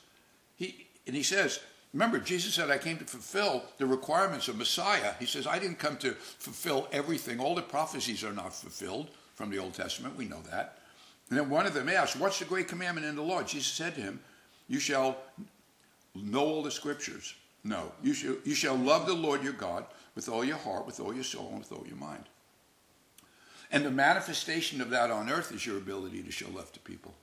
he, 0.57 0.89
and 1.07 1.15
he 1.15 1.23
says, 1.23 1.61
Remember, 1.93 2.21
Jesus 2.21 2.55
said, 2.55 2.71
I 2.71 2.79
came 2.79 2.99
to 2.99 3.05
fulfill 3.05 3.65
the 3.79 3.87
requirements 3.87 4.47
of 4.47 4.57
Messiah. 4.57 5.15
He 5.19 5.27
says, 5.27 5.47
I 5.47 5.59
didn't 5.59 5.81
come 5.81 5.97
to 5.99 6.13
fulfill 6.13 6.89
everything. 6.93 7.41
All 7.41 7.55
the 7.55 7.63
prophecies 7.63 8.23
are 8.23 8.33
not 8.33 8.55
fulfilled 8.55 9.09
from 9.35 9.51
the 9.51 9.59
Old 9.59 9.75
Testament. 9.75 10.17
We 10.17 10.27
know 10.27 10.41
that. 10.51 10.79
And 11.29 11.39
then 11.39 11.51
one 11.51 11.67
of 11.67 11.75
them 11.75 11.89
asked, 11.89 12.17
What's 12.17 12.39
the 12.39 12.45
great 12.45 12.69
commandment 12.69 13.07
in 13.07 13.17
the 13.17 13.23
law? 13.23 13.43
Jesus 13.43 13.73
said 13.73 13.97
to 13.97 14.01
him, 14.01 14.21
You 14.69 14.79
shall 14.79 15.17
know 16.15 16.45
all 16.45 16.63
the 16.63 16.71
scriptures. 16.71 17.35
No. 17.65 17.93
You 18.03 18.15
shall, 18.15 18.37
you 18.45 18.55
shall 18.55 18.77
love 18.77 19.07
the 19.07 19.15
Lord 19.15 19.43
your 19.43 19.53
God 19.53 19.85
with 20.15 20.29
all 20.29 20.45
your 20.45 20.57
heart, 20.59 20.87
with 20.87 21.01
all 21.01 21.13
your 21.13 21.25
soul, 21.25 21.49
and 21.51 21.59
with 21.59 21.73
all 21.73 21.85
your 21.87 21.97
mind. 21.97 22.25
And 23.73 23.85
the 23.85 23.91
manifestation 23.91 24.81
of 24.81 24.91
that 24.91 25.11
on 25.11 25.29
earth 25.29 25.53
is 25.53 25.67
your 25.67 25.77
ability 25.77 26.23
to 26.23 26.31
show 26.31 26.49
love 26.51 26.73
to 26.73 26.81
people 26.81 27.15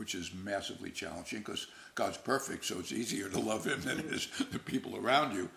which 0.00 0.14
is 0.14 0.32
massively 0.32 0.90
challenging 0.90 1.40
because 1.40 1.66
God's 2.00 2.16
perfect, 2.16 2.64
so 2.64 2.78
it's 2.78 2.92
easier 2.92 3.28
to 3.28 3.38
love 3.38 3.66
Him 3.66 3.82
than 3.82 3.98
it 3.98 4.06
is 4.06 4.26
the 4.50 4.58
people 4.58 4.96
around 4.96 5.34
you. 5.34 5.50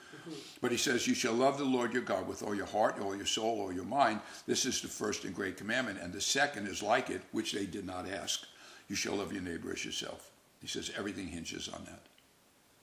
But 0.60 0.72
He 0.72 0.78
says, 0.78 1.08
You 1.08 1.14
shall 1.14 1.34
love 1.34 1.58
the 1.58 1.64
Lord 1.64 1.94
your 1.94 2.02
God 2.02 2.28
with 2.28 2.44
all 2.44 2.54
your 2.54 2.66
heart, 2.66 3.00
all 3.00 3.16
your 3.16 3.26
soul, 3.26 3.62
all 3.62 3.72
your 3.72 3.86
mind. 3.86 4.20
This 4.46 4.66
is 4.66 4.82
the 4.82 4.90
first 4.90 5.24
and 5.24 5.34
great 5.34 5.56
commandment. 5.56 6.00
And 6.02 6.12
the 6.12 6.20
second 6.20 6.68
is 6.68 6.84
like 6.84 7.10
it, 7.10 7.22
which 7.32 7.54
they 7.54 7.66
did 7.66 7.86
not 7.86 8.10
ask. 8.10 8.46
You 8.90 8.96
shall 8.98 9.16
love 9.16 9.32
your 9.32 9.42
neighbor 9.42 9.72
as 9.72 9.86
yourself. 9.86 10.32
He 10.60 10.68
says, 10.68 10.92
Everything 10.98 11.28
hinges 11.28 11.70
on 11.70 11.86
that. 11.86 12.02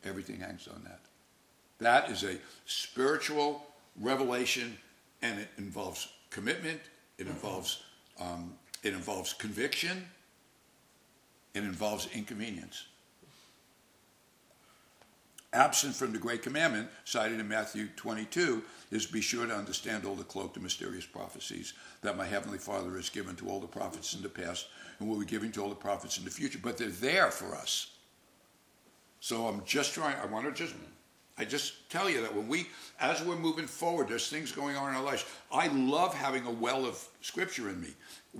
Everything 0.08 0.40
hangs 0.40 0.66
on 0.66 0.82
that. 0.84 1.00
That 1.80 2.10
is 2.10 2.24
a 2.24 2.38
spiritual 2.64 3.66
revelation, 4.00 4.78
and 5.20 5.38
it 5.38 5.48
involves 5.58 6.08
commitment, 6.30 6.80
it 7.18 7.26
involves, 7.26 7.82
um, 8.18 8.54
it 8.82 8.94
involves 8.94 9.34
conviction 9.34 10.06
it 11.54 11.64
involves 11.64 12.08
inconvenience. 12.14 12.86
Absent 15.52 15.96
from 15.96 16.12
the 16.12 16.18
Great 16.18 16.42
Commandment, 16.42 16.88
cited 17.04 17.40
in 17.40 17.48
Matthew 17.48 17.88
22, 17.96 18.62
is 18.92 19.06
be 19.06 19.20
sure 19.20 19.46
to 19.46 19.54
understand 19.54 20.04
all 20.04 20.14
the 20.14 20.22
cloaked 20.22 20.56
and 20.56 20.62
mysterious 20.62 21.04
prophecies 21.04 21.72
that 22.02 22.16
my 22.16 22.24
Heavenly 22.24 22.58
Father 22.58 22.94
has 22.94 23.08
given 23.08 23.34
to 23.36 23.48
all 23.48 23.58
the 23.58 23.66
prophets 23.66 24.14
in 24.14 24.22
the 24.22 24.28
past 24.28 24.68
and 24.98 25.08
will 25.08 25.18
be 25.18 25.26
giving 25.26 25.50
to 25.52 25.62
all 25.62 25.68
the 25.68 25.74
prophets 25.74 26.18
in 26.18 26.24
the 26.24 26.30
future. 26.30 26.60
But 26.62 26.78
they're 26.78 26.88
there 26.88 27.32
for 27.32 27.56
us. 27.56 27.96
So 29.18 29.48
I'm 29.48 29.64
just 29.64 29.92
trying, 29.92 30.16
I 30.22 30.26
want 30.26 30.46
to 30.46 30.52
just, 30.52 30.74
I 31.40 31.44
just 31.46 31.88
tell 31.88 32.10
you 32.10 32.20
that 32.20 32.36
when 32.36 32.48
we, 32.48 32.66
as 33.00 33.22
we're 33.24 33.34
moving 33.34 33.66
forward, 33.66 34.08
there's 34.08 34.28
things 34.28 34.52
going 34.52 34.76
on 34.76 34.90
in 34.90 34.94
our 34.94 35.02
lives. 35.02 35.24
I 35.50 35.68
love 35.68 36.12
having 36.12 36.44
a 36.44 36.50
well 36.50 36.84
of 36.84 37.02
scripture 37.22 37.70
in 37.70 37.80
me. 37.80 37.88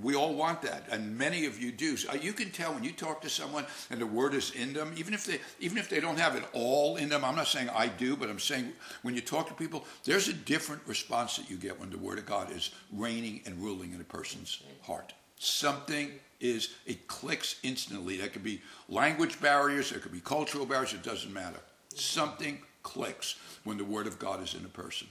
We 0.03 0.15
all 0.15 0.35
want 0.35 0.61
that, 0.63 0.85
and 0.91 1.17
many 1.17 1.47
of 1.47 1.59
you 1.59 1.73
do. 1.73 1.97
So 1.97 2.11
uh, 2.11 2.17
you 2.17 2.35
can 2.35 2.51
tell 2.51 2.75
when 2.75 2.85
you 2.85 2.93
talk 2.93 3.23
to 3.23 3.31
someone 3.31 3.65
and 3.89 3.99
the 3.99 4.07
word 4.07 4.35
is 4.35 4.51
in 4.51 4.75
them, 4.75 4.93
even 4.99 5.15
if 5.15 5.25
they 5.25 5.41
even 5.61 5.79
if 5.79 5.89
they 5.89 5.99
don't 5.99 6.19
have 6.19 6.37
it 6.37 6.45
all 6.53 6.97
in 6.97 7.09
them. 7.09 7.25
I'm 7.25 7.37
not 7.37 7.47
saying 7.47 7.71
I 7.71 7.87
do, 7.87 8.17
but 8.17 8.29
I'm 8.29 8.39
saying 8.39 8.71
when 9.01 9.15
you 9.15 9.23
talk 9.23 9.49
to 9.49 9.55
people, 9.55 9.87
there's 10.05 10.29
a 10.29 10.35
different 10.35 10.83
response 10.87 11.39
that 11.39 11.49
you 11.49 11.57
get 11.57 11.81
when 11.81 11.89
the 11.89 11.99
word 11.99 12.19
of 12.19 12.27
God 12.27 12.53
is 12.53 12.71
reigning 12.93 13.41
and 13.47 13.57
ruling 13.65 13.95
in 13.95 14.01
a 14.03 14.05
person's 14.05 14.63
heart. 14.83 15.15
Something 15.39 16.11
is 16.39 16.75
it 16.85 17.09
clicks 17.09 17.57
instantly. 17.63 18.19
That 18.19 18.35
could 18.35 18.45
be 18.45 18.61
language 18.91 19.41
barriers, 19.41 19.89
there 19.89 20.01
could 20.01 20.13
be 20.13 20.21
cultural 20.21 20.67
barriers. 20.67 20.93
It 20.93 21.03
doesn't 21.03 21.33
matter. 21.33 21.61
Something 21.95 22.61
clicks 22.83 23.37
when 23.65 23.79
the 23.79 23.85
Word 23.85 24.07
of 24.07 24.19
God 24.19 24.43
is 24.43 24.55
in 24.55 24.65
a 24.65 24.69
person. 24.69 25.09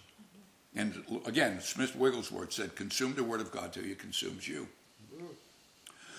And 0.75 1.03
again, 1.25 1.61
Smith 1.61 1.95
Wigglesworth 1.95 2.53
said, 2.53 2.75
consume 2.75 3.15
the 3.15 3.23
Word 3.23 3.41
of 3.41 3.51
God 3.51 3.73
till 3.73 3.85
it 3.85 3.99
consumes 3.99 4.47
you. 4.47 4.67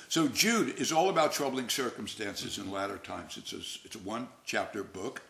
So 0.09 0.27
Jude 0.27 0.81
is 0.81 0.91
all 0.91 1.09
about 1.09 1.33
troubling 1.33 1.69
circumstances 1.69 2.59
in 2.59 2.73
latter 2.73 2.99
times. 2.99 3.37
It's 3.37 3.53
a, 3.53 3.59
it's 3.87 3.95
a 3.95 4.01
one 4.01 4.27
chapter 4.45 4.83
book, 4.83 5.23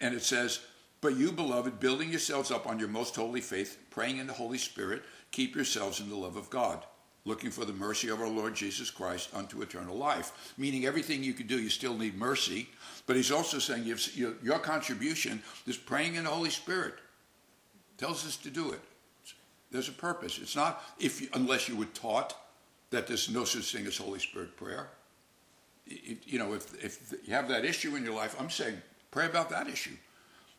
and 0.00 0.14
it 0.14 0.22
says, 0.22 0.60
But 1.02 1.16
you, 1.16 1.30
beloved, 1.30 1.78
building 1.78 2.08
yourselves 2.08 2.50
up 2.50 2.66
on 2.66 2.78
your 2.78 2.88
most 2.88 3.14
holy 3.14 3.42
faith, 3.42 3.76
praying 3.90 4.16
in 4.16 4.26
the 4.26 4.32
Holy 4.32 4.56
Spirit, 4.56 5.02
keep 5.30 5.54
yourselves 5.54 6.00
in 6.00 6.08
the 6.08 6.16
love 6.16 6.36
of 6.36 6.48
God, 6.48 6.82
looking 7.24 7.50
for 7.50 7.64
the 7.64 7.72
mercy 7.72 8.08
of 8.08 8.20
our 8.20 8.28
Lord 8.28 8.54
Jesus 8.54 8.90
Christ 8.90 9.30
unto 9.34 9.62
eternal 9.62 9.96
life. 9.96 10.52
Meaning 10.58 10.84
everything 10.84 11.24
you 11.24 11.32
can 11.32 11.46
do, 11.46 11.58
you 11.58 11.70
still 11.70 11.96
need 11.96 12.16
mercy, 12.16 12.68
but 13.06 13.16
he's 13.16 13.32
also 13.32 13.58
saying 13.58 13.84
your, 13.84 14.34
your 14.42 14.58
contribution 14.58 15.42
is 15.66 15.76
praying 15.76 16.16
in 16.16 16.24
the 16.24 16.30
Holy 16.30 16.50
Spirit. 16.50 16.94
Tells 17.96 18.26
us 18.26 18.36
to 18.38 18.50
do 18.50 18.72
it. 18.72 18.80
There's 19.70 19.88
a 19.88 19.92
purpose. 19.92 20.38
It's 20.40 20.56
not 20.56 20.82
if 20.98 21.20
you, 21.20 21.28
unless 21.34 21.68
you 21.68 21.76
were 21.76 21.86
taught 21.86 22.36
that 22.90 23.06
there's 23.06 23.30
no 23.30 23.44
such 23.44 23.72
thing 23.72 23.86
as 23.86 23.96
Holy 23.96 24.20
Spirit 24.20 24.56
prayer. 24.56 24.88
It, 25.86 26.18
you 26.24 26.38
know, 26.38 26.54
if, 26.54 26.84
if 26.84 27.14
you 27.24 27.34
have 27.34 27.48
that 27.48 27.64
issue 27.64 27.96
in 27.96 28.04
your 28.04 28.14
life, 28.14 28.36
I'm 28.38 28.50
saying 28.50 28.76
pray 29.10 29.26
about 29.26 29.50
that 29.50 29.66
issue. 29.68 29.96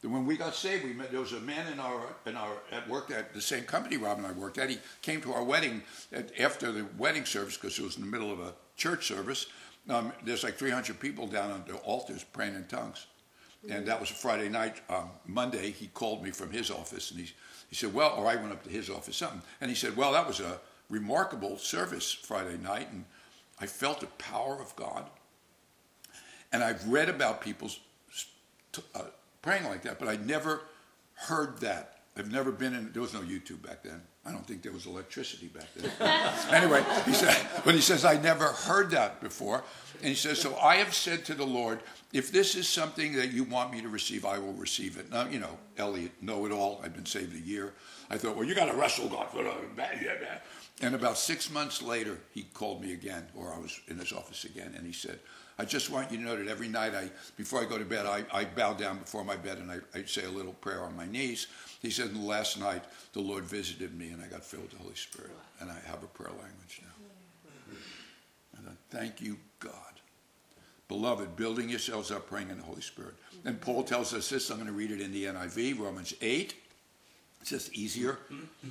When 0.05 0.25
we 0.25 0.37
got 0.37 0.55
saved, 0.55 0.83
we 0.83 0.93
met. 0.93 1.11
There 1.11 1.19
was 1.19 1.33
a 1.33 1.39
man 1.39 1.71
in 1.71 1.79
our 1.79 2.01
in 2.25 2.35
our 2.35 2.53
at 2.71 2.87
work 2.87 3.11
at 3.11 3.33
the 3.33 3.41
same 3.41 3.63
company 3.63 3.97
Rob 3.97 4.17
and 4.17 4.27
I 4.27 4.31
worked 4.31 4.57
at. 4.57 4.69
He 4.69 4.79
came 5.01 5.21
to 5.21 5.33
our 5.33 5.43
wedding 5.43 5.83
at, 6.11 6.37
after 6.39 6.71
the 6.71 6.85
wedding 6.97 7.25
service 7.25 7.57
because 7.57 7.79
it 7.79 7.83
was 7.83 7.97
in 7.97 8.03
the 8.03 8.09
middle 8.09 8.31
of 8.31 8.39
a 8.39 8.53
church 8.77 9.07
service, 9.07 9.47
um, 9.89 10.11
there's 10.23 10.43
like 10.43 10.55
300 10.55 10.99
people 10.99 11.27
down 11.27 11.51
on 11.51 11.63
the 11.67 11.75
altars 11.77 12.23
praying 12.23 12.55
in 12.55 12.65
tongues. 12.65 13.07
And 13.69 13.87
that 13.87 13.99
was 13.99 14.11
a 14.11 14.13
Friday 14.13 14.47
night. 14.47 14.81
Um, 14.89 15.09
Monday, 15.25 15.71
he 15.71 15.87
called 15.87 16.23
me 16.23 16.29
from 16.29 16.51
his 16.51 16.69
office 16.69 17.09
and 17.09 17.19
he, 17.19 17.31
he 17.69 17.75
said, 17.75 17.93
Well, 17.93 18.13
or 18.15 18.27
I 18.27 18.35
went 18.35 18.51
up 18.51 18.63
to 18.63 18.69
his 18.69 18.89
office, 18.89 19.17
something. 19.17 19.41
And 19.59 19.71
he 19.71 19.75
said, 19.75 19.97
Well, 19.97 20.11
that 20.13 20.27
was 20.27 20.39
a 20.39 20.59
remarkable 20.89 21.57
service 21.57 22.11
Friday 22.11 22.57
night. 22.57 22.91
And 22.91 23.05
I 23.59 23.65
felt 23.65 24.01
the 24.01 24.07
power 24.07 24.59
of 24.61 24.75
God. 24.75 25.05
And 26.51 26.63
I've 26.63 26.87
read 26.87 27.09
about 27.09 27.41
people 27.41 27.71
uh, 28.93 29.01
praying 29.45 29.63
like 29.65 29.83
that, 29.83 29.99
but 29.99 30.07
I 30.07 30.17
never 30.17 30.63
heard 31.13 31.59
that. 31.59 31.99
I've 32.17 32.31
never 32.31 32.51
been 32.51 32.73
in, 32.73 32.91
there 32.93 33.01
was 33.01 33.13
no 33.13 33.19
YouTube 33.19 33.61
back 33.61 33.83
then. 33.83 34.01
I 34.25 34.31
don't 34.31 34.45
think 34.47 34.63
there 34.63 34.71
was 34.71 34.87
electricity 34.87 35.47
back 35.47 35.67
then. 35.75 35.91
anyway, 36.51 36.83
he 37.05 37.13
said, 37.13 37.35
when 37.63 37.75
he 37.75 37.81
says, 37.81 38.05
I 38.05 38.19
never 38.19 38.45
heard 38.45 38.89
that 38.91 39.21
before. 39.21 39.63
And 39.99 40.09
he 40.09 40.15
says, 40.15 40.41
So 40.41 40.57
I 40.57 40.77
have 40.77 40.95
said 40.95 41.25
to 41.25 41.35
the 41.35 41.45
Lord, 41.45 41.81
if 42.11 42.31
this 42.31 42.55
is 42.55 42.67
something 42.67 43.13
that 43.13 43.33
you 43.33 43.43
want 43.43 43.71
me 43.71 43.81
to 43.81 43.89
receive, 43.89 44.25
I 44.25 44.39
will 44.39 44.53
receive 44.53 44.97
it. 44.97 45.11
Now, 45.11 45.27
you 45.27 45.39
know, 45.39 45.59
Elliot, 45.77 46.11
know 46.21 46.45
it 46.47 46.51
all. 46.51 46.81
I've 46.83 46.95
been 46.95 47.05
saved 47.05 47.35
a 47.35 47.47
year. 47.47 47.73
I 48.09 48.17
thought, 48.17 48.35
well, 48.35 48.45
you 48.45 48.55
got 48.55 48.71
to 48.71 48.77
wrestle 48.77 49.09
God. 49.09 49.27
And 50.81 50.95
about 50.95 51.17
six 51.17 51.51
months 51.51 51.83
later, 51.83 52.17
he 52.33 52.43
called 52.53 52.81
me 52.81 52.93
again, 52.93 53.27
or 53.35 53.53
I 53.53 53.59
was 53.59 53.79
in 53.87 53.99
his 53.99 54.11
office 54.11 54.43
again, 54.43 54.73
and 54.75 54.87
he 54.87 54.93
said, 54.93 55.19
I 55.57 55.63
just 55.63 55.89
want 55.89 56.11
you 56.11 56.17
to 56.17 56.23
know 56.23 56.35
that 56.35 56.47
every 56.47 56.67
night 56.67 56.93
I, 56.93 57.09
before 57.37 57.61
I 57.61 57.65
go 57.65 57.77
to 57.77 57.85
bed, 57.85 58.05
I, 58.05 58.25
I 58.33 58.43
bow 58.43 58.73
down 58.73 58.99
before 58.99 59.23
my 59.23 59.37
bed 59.37 59.57
and 59.59 59.71
I, 59.71 59.77
I 59.93 60.03
say 60.03 60.25
a 60.25 60.29
little 60.29 60.53
prayer 60.53 60.83
on 60.83 60.95
my 60.95 61.05
knees. 61.05 61.47
He 61.81 61.89
said, 61.89 62.07
and 62.07 62.25
last 62.25 62.59
night 62.59 62.83
the 63.13 63.21
Lord 63.21 63.45
visited 63.45 63.97
me 63.97 64.09
and 64.09 64.21
I 64.21 64.27
got 64.27 64.43
filled 64.43 64.63
with 64.63 64.71
the 64.71 64.79
Holy 64.79 64.95
Spirit. 64.95 65.31
And 65.61 65.71
I 65.71 65.77
have 65.85 66.03
a 66.03 66.07
prayer 66.07 66.31
language 66.31 66.81
now. 66.81 67.77
And 68.57 68.67
I 68.67 68.95
thank 68.95 69.21
you, 69.21 69.37
God. 69.59 69.71
Beloved, 70.87 71.35
building 71.35 71.69
yourselves 71.69 72.11
up, 72.11 72.27
praying 72.27 72.49
in 72.49 72.57
the 72.57 72.63
Holy 72.63 72.81
Spirit. 72.81 73.15
And 73.45 73.59
Paul 73.59 73.83
tells 73.83 74.13
us 74.13 74.29
this, 74.29 74.49
I'm 74.49 74.57
going 74.57 74.67
to 74.67 74.73
read 74.73 74.91
it 74.91 75.01
in 75.01 75.11
the 75.11 75.25
NIV, 75.25 75.79
Romans 75.79 76.13
8. 76.21 76.53
It's 77.41 77.49
just 77.49 77.73
easier 77.73 78.17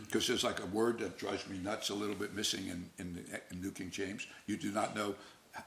because 0.02 0.26
there's 0.26 0.42
like 0.42 0.60
a 0.60 0.66
word 0.66 0.98
that 0.98 1.16
drives 1.16 1.48
me 1.48 1.58
nuts 1.58 1.90
a 1.90 1.94
little 1.94 2.16
bit 2.16 2.34
missing 2.34 2.66
in, 2.66 2.90
in, 2.98 3.14
the, 3.14 3.40
in 3.52 3.62
New 3.62 3.70
King 3.70 3.90
James. 3.90 4.26
You 4.46 4.56
do 4.56 4.72
not 4.72 4.96
know 4.96 5.14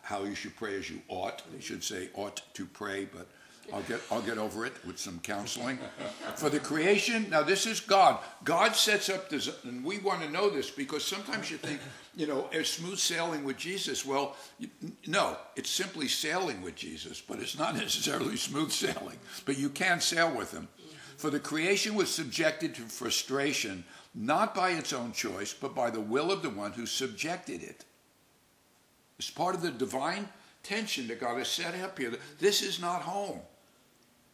how 0.01 0.23
you 0.23 0.35
should 0.35 0.55
pray 0.55 0.75
as 0.75 0.89
you 0.89 1.01
ought. 1.07 1.43
They 1.53 1.61
should 1.61 1.83
say 1.83 2.09
ought 2.13 2.41
to 2.53 2.65
pray, 2.65 3.05
but 3.05 3.27
I'll 3.73 3.81
get 3.81 4.01
I'll 4.09 4.21
get 4.21 4.37
over 4.37 4.65
it 4.65 4.73
with 4.85 4.97
some 4.97 5.19
counseling. 5.19 5.77
For 6.35 6.49
the 6.49 6.59
creation, 6.59 7.29
now 7.29 7.43
this 7.43 7.65
is 7.65 7.79
God. 7.79 8.19
God 8.43 8.75
sets 8.75 9.09
up 9.09 9.29
this, 9.29 9.49
and 9.63 9.83
we 9.83 9.97
want 9.99 10.21
to 10.21 10.29
know 10.29 10.49
this 10.49 10.69
because 10.69 11.03
sometimes 11.03 11.51
you 11.51 11.57
think, 11.57 11.79
you 12.15 12.27
know, 12.27 12.47
it's 12.51 12.69
smooth 12.69 12.97
sailing 12.97 13.43
with 13.43 13.57
Jesus. 13.57 14.05
Well, 14.05 14.35
no, 15.05 15.37
it's 15.55 15.69
simply 15.69 16.07
sailing 16.07 16.61
with 16.61 16.75
Jesus, 16.75 17.21
but 17.21 17.39
it's 17.39 17.57
not 17.57 17.75
necessarily 17.77 18.37
smooth 18.37 18.71
sailing. 18.71 19.17
But 19.45 19.57
you 19.57 19.69
can 19.69 19.99
sail 19.99 20.33
with 20.33 20.51
him. 20.51 20.69
For 21.17 21.29
the 21.29 21.39
creation 21.39 21.95
was 21.95 22.13
subjected 22.13 22.75
to 22.75 22.83
frustration, 22.83 23.83
not 24.13 24.53
by 24.53 24.71
its 24.71 24.93
own 24.93 25.11
choice, 25.11 25.53
but 25.53 25.75
by 25.75 25.89
the 25.89 25.99
will 25.99 26.31
of 26.31 26.43
the 26.43 26.49
one 26.49 26.71
who 26.73 26.85
subjected 26.85 27.63
it 27.63 27.85
it's 29.17 29.29
part 29.29 29.55
of 29.55 29.61
the 29.61 29.71
divine 29.71 30.27
tension 30.63 31.07
that 31.07 31.19
God 31.19 31.37
has 31.37 31.47
set 31.47 31.75
up 31.81 31.97
here. 31.97 32.13
This 32.39 32.61
is 32.61 32.79
not 32.79 33.01
home. 33.01 33.39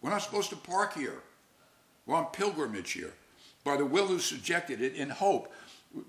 We're 0.01 0.09
not 0.09 0.21
supposed 0.21 0.49
to 0.49 0.55
park 0.55 0.95
here. 0.95 1.21
We're 2.05 2.15
on 2.15 2.25
pilgrimage 2.27 2.91
here. 2.91 3.13
By 3.63 3.77
the 3.77 3.85
will 3.85 4.07
who 4.07 4.19
subjected 4.19 4.81
it 4.81 4.95
in 4.95 5.09
hope. 5.09 5.53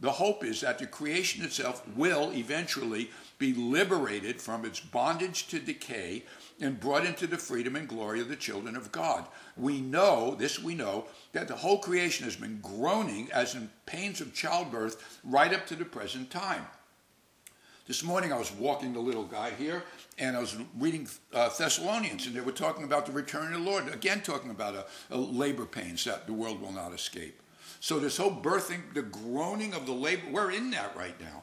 The 0.00 0.10
hope 0.10 0.44
is 0.44 0.62
that 0.62 0.78
the 0.78 0.86
creation 0.86 1.44
itself 1.44 1.86
will 1.94 2.32
eventually 2.32 3.10
be 3.38 3.52
liberated 3.52 4.40
from 4.40 4.64
its 4.64 4.80
bondage 4.80 5.46
to 5.48 5.58
decay 5.58 6.24
and 6.60 6.80
brought 6.80 7.04
into 7.04 7.26
the 7.26 7.36
freedom 7.36 7.76
and 7.76 7.86
glory 7.86 8.20
of 8.20 8.28
the 8.28 8.36
children 8.36 8.76
of 8.76 8.90
God. 8.90 9.26
We 9.56 9.80
know, 9.80 10.34
this 10.34 10.58
we 10.58 10.74
know, 10.74 11.04
that 11.32 11.48
the 11.48 11.56
whole 11.56 11.78
creation 11.78 12.24
has 12.24 12.34
been 12.34 12.60
groaning 12.62 13.28
as 13.32 13.54
in 13.54 13.70
pains 13.84 14.22
of 14.22 14.32
childbirth 14.32 15.20
right 15.22 15.52
up 15.52 15.66
to 15.66 15.76
the 15.76 15.84
present 15.84 16.30
time. 16.30 16.66
This 17.86 18.02
morning 18.02 18.32
I 18.32 18.38
was 18.38 18.50
walking 18.50 18.94
the 18.94 19.00
little 19.00 19.24
guy 19.24 19.50
here, 19.50 19.84
and 20.18 20.34
I 20.34 20.40
was 20.40 20.56
reading 20.78 21.06
uh, 21.34 21.50
Thessalonians, 21.50 22.26
and 22.26 22.34
they 22.34 22.40
were 22.40 22.50
talking 22.50 22.84
about 22.84 23.04
the 23.04 23.12
return 23.12 23.52
of 23.52 23.62
the 23.62 23.70
Lord. 23.70 23.92
Again, 23.92 24.22
talking 24.22 24.50
about 24.50 24.74
a, 24.74 24.86
a 25.10 25.18
labor 25.18 25.66
pains 25.66 26.02
that 26.04 26.26
the 26.26 26.32
world 26.32 26.62
will 26.62 26.72
not 26.72 26.94
escape. 26.94 27.42
So 27.80 27.98
this 27.98 28.16
whole 28.16 28.34
birthing, 28.34 28.94
the 28.94 29.02
groaning 29.02 29.74
of 29.74 29.84
the 29.84 29.92
labor, 29.92 30.22
we're 30.30 30.52
in 30.52 30.70
that 30.70 30.96
right 30.96 31.20
now, 31.20 31.42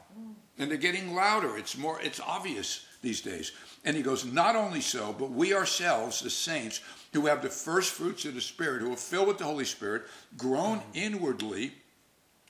and 0.58 0.68
they're 0.68 0.78
getting 0.78 1.14
louder. 1.14 1.56
It's 1.56 1.78
more, 1.78 2.00
it's 2.02 2.18
obvious 2.18 2.86
these 3.02 3.20
days. 3.20 3.52
And 3.84 3.96
he 3.96 4.02
goes, 4.02 4.24
not 4.24 4.56
only 4.56 4.80
so, 4.80 5.14
but 5.16 5.30
we 5.30 5.54
ourselves, 5.54 6.22
the 6.22 6.30
saints, 6.30 6.80
who 7.12 7.26
have 7.26 7.42
the 7.42 7.50
first 7.50 7.92
fruits 7.92 8.24
of 8.24 8.34
the 8.34 8.40
Spirit, 8.40 8.82
who 8.82 8.92
are 8.92 8.96
filled 8.96 9.28
with 9.28 9.38
the 9.38 9.44
Holy 9.44 9.64
Spirit, 9.64 10.06
groan 10.36 10.80
inwardly 10.92 11.74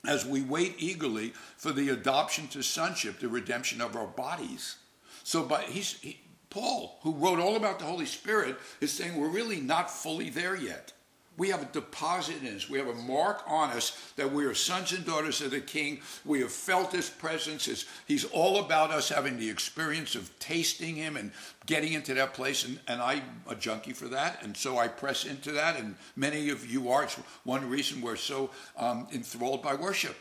as 0.06 0.26
we 0.26 0.42
wait 0.42 0.74
eagerly 0.78 1.32
for 1.56 1.72
the 1.72 1.90
adoption 1.90 2.48
to 2.48 2.62
sonship, 2.62 3.20
the 3.20 3.28
redemption 3.28 3.80
of 3.80 3.96
our 3.96 4.06
bodies. 4.06 4.76
So, 5.24 5.44
but 5.44 5.64
he's 5.64 5.98
he, 6.00 6.20
Paul, 6.50 6.98
who 7.02 7.14
wrote 7.14 7.38
all 7.38 7.56
about 7.56 7.78
the 7.78 7.86
Holy 7.86 8.06
Spirit, 8.06 8.56
is 8.80 8.92
saying 8.92 9.16
we're 9.16 9.28
really 9.28 9.60
not 9.60 9.90
fully 9.90 10.28
there 10.28 10.56
yet. 10.56 10.92
We 11.38 11.48
have 11.48 11.62
a 11.62 11.72
deposit 11.72 12.42
in 12.42 12.54
us. 12.54 12.68
We 12.68 12.78
have 12.78 12.88
a 12.88 12.94
mark 12.94 13.42
on 13.46 13.70
us 13.70 14.12
that 14.16 14.30
we 14.30 14.44
are 14.44 14.54
sons 14.54 14.92
and 14.92 15.04
daughters 15.04 15.40
of 15.40 15.50
the 15.50 15.60
King. 15.60 16.00
We 16.26 16.40
have 16.40 16.52
felt 16.52 16.92
His 16.92 17.08
presence. 17.08 17.86
He's 18.06 18.24
all 18.26 18.60
about 18.60 18.90
us 18.90 19.08
having 19.08 19.38
the 19.38 19.48
experience 19.48 20.14
of 20.14 20.30
tasting 20.38 20.96
Him 20.96 21.16
and 21.16 21.32
getting 21.64 21.94
into 21.94 22.12
that 22.14 22.34
place. 22.34 22.66
And, 22.66 22.78
and 22.86 23.00
I'm 23.00 23.22
a 23.48 23.54
junkie 23.54 23.94
for 23.94 24.08
that. 24.08 24.42
And 24.42 24.54
so 24.54 24.76
I 24.76 24.88
press 24.88 25.24
into 25.24 25.52
that. 25.52 25.78
And 25.78 25.96
many 26.16 26.50
of 26.50 26.70
you 26.70 26.90
are. 26.90 27.04
It's 27.04 27.14
one 27.44 27.68
reason 27.68 28.02
we're 28.02 28.16
so 28.16 28.50
um, 28.76 29.06
enthralled 29.12 29.62
by 29.62 29.74
worship. 29.74 30.16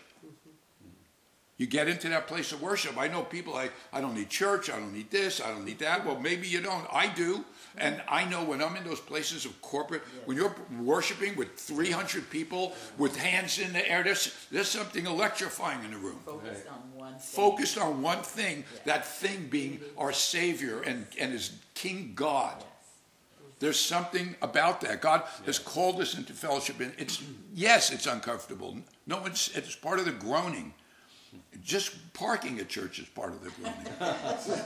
You 1.61 1.67
get 1.67 1.87
into 1.87 2.09
that 2.09 2.25
place 2.25 2.51
of 2.51 2.59
worship. 2.59 2.97
I 2.97 3.07
know 3.07 3.21
people 3.21 3.53
like, 3.53 3.71
I 3.93 4.01
don't 4.01 4.15
need 4.15 4.31
church, 4.31 4.71
I 4.71 4.79
don't 4.79 4.91
need 4.91 5.11
this, 5.11 5.39
I 5.39 5.49
don't 5.49 5.63
need 5.63 5.77
that. 5.77 6.03
Well, 6.03 6.19
maybe 6.19 6.47
you 6.47 6.59
don't. 6.59 6.87
I 6.91 7.05
do. 7.05 7.45
And 7.77 8.01
I 8.07 8.25
know 8.25 8.43
when 8.43 8.61
I'm 8.61 8.75
in 8.75 8.83
those 8.83 8.99
places 8.99 9.45
of 9.45 9.61
corporate, 9.61 10.01
when 10.25 10.37
you're 10.37 10.55
worshiping 10.79 11.35
with 11.35 11.55
300 11.55 12.29
people 12.29 12.73
with 12.97 13.15
hands 13.15 13.59
in 13.59 13.73
the 13.73 13.87
air, 13.89 14.03
there's, 14.03 14.35
there's 14.51 14.67
something 14.67 15.05
electrifying 15.05 15.83
in 15.83 15.91
the 15.91 15.97
room. 15.97 16.19
Focused 16.25 16.67
on 16.67 16.81
one 16.95 17.13
thing. 17.13 17.19
Focused 17.19 17.77
on 17.77 18.01
one 18.01 18.21
thing, 18.21 18.63
that 18.85 19.05
thing 19.05 19.47
being 19.49 19.79
our 19.97 20.11
Savior 20.11 20.81
and, 20.81 21.05
and 21.19 21.31
His 21.31 21.51
King 21.73 22.13
God. 22.15 22.63
There's 23.59 23.79
something 23.79 24.35
about 24.41 24.81
that. 24.81 25.01
God 25.01 25.21
has 25.45 25.59
called 25.59 26.01
us 26.01 26.17
into 26.17 26.33
fellowship, 26.33 26.79
and 26.79 26.93
it's 26.97 27.21
yes, 27.53 27.91
it's 27.91 28.07
uncomfortable. 28.07 28.75
No, 29.05 29.23
it's 29.25 29.55
it's 29.55 29.75
part 29.75 29.99
of 29.99 30.05
the 30.05 30.11
groaning. 30.11 30.73
Just 31.63 32.13
parking 32.13 32.59
at 32.59 32.67
church 32.67 32.99
is 32.99 33.07
part 33.07 33.33
of 33.33 33.43
the 33.43 33.51
groaning. 33.51 34.65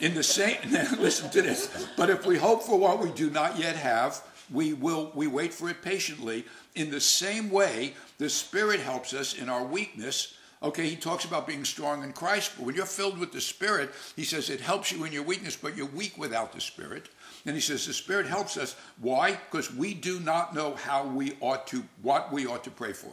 In 0.00 0.14
the 0.14 0.22
same, 0.22 0.56
listen 0.98 1.30
to 1.30 1.42
this. 1.42 1.86
But 1.96 2.10
if 2.10 2.24
we 2.24 2.38
hope 2.38 2.62
for 2.62 2.78
what 2.78 3.00
we 3.00 3.10
do 3.10 3.30
not 3.30 3.58
yet 3.58 3.76
have, 3.76 4.22
we 4.52 4.72
will 4.72 5.12
we 5.14 5.26
wait 5.26 5.52
for 5.52 5.68
it 5.68 5.82
patiently. 5.82 6.44
In 6.74 6.90
the 6.90 7.00
same 7.00 7.50
way, 7.50 7.94
the 8.18 8.30
Spirit 8.30 8.80
helps 8.80 9.12
us 9.12 9.34
in 9.34 9.48
our 9.48 9.64
weakness. 9.64 10.34
Okay, 10.62 10.88
he 10.88 10.96
talks 10.96 11.24
about 11.24 11.46
being 11.46 11.64
strong 11.64 12.04
in 12.04 12.12
Christ, 12.12 12.52
but 12.56 12.66
when 12.66 12.74
you're 12.74 12.84
filled 12.84 13.18
with 13.18 13.32
the 13.32 13.40
Spirit, 13.40 13.90
he 14.14 14.24
says 14.24 14.50
it 14.50 14.60
helps 14.60 14.92
you 14.92 15.04
in 15.04 15.12
your 15.12 15.22
weakness, 15.22 15.56
but 15.56 15.76
you're 15.76 15.86
weak 15.86 16.18
without 16.18 16.52
the 16.52 16.60
Spirit. 16.60 17.08
And 17.46 17.54
he 17.54 17.62
says 17.62 17.86
the 17.86 17.94
Spirit 17.94 18.26
helps 18.26 18.58
us. 18.58 18.76
Why? 19.00 19.32
Because 19.32 19.72
we 19.72 19.94
do 19.94 20.20
not 20.20 20.54
know 20.54 20.74
how 20.74 21.06
we 21.06 21.32
ought 21.40 21.66
to, 21.68 21.82
what 22.02 22.30
we 22.30 22.46
ought 22.46 22.64
to 22.64 22.70
pray 22.70 22.92
for. 22.92 23.12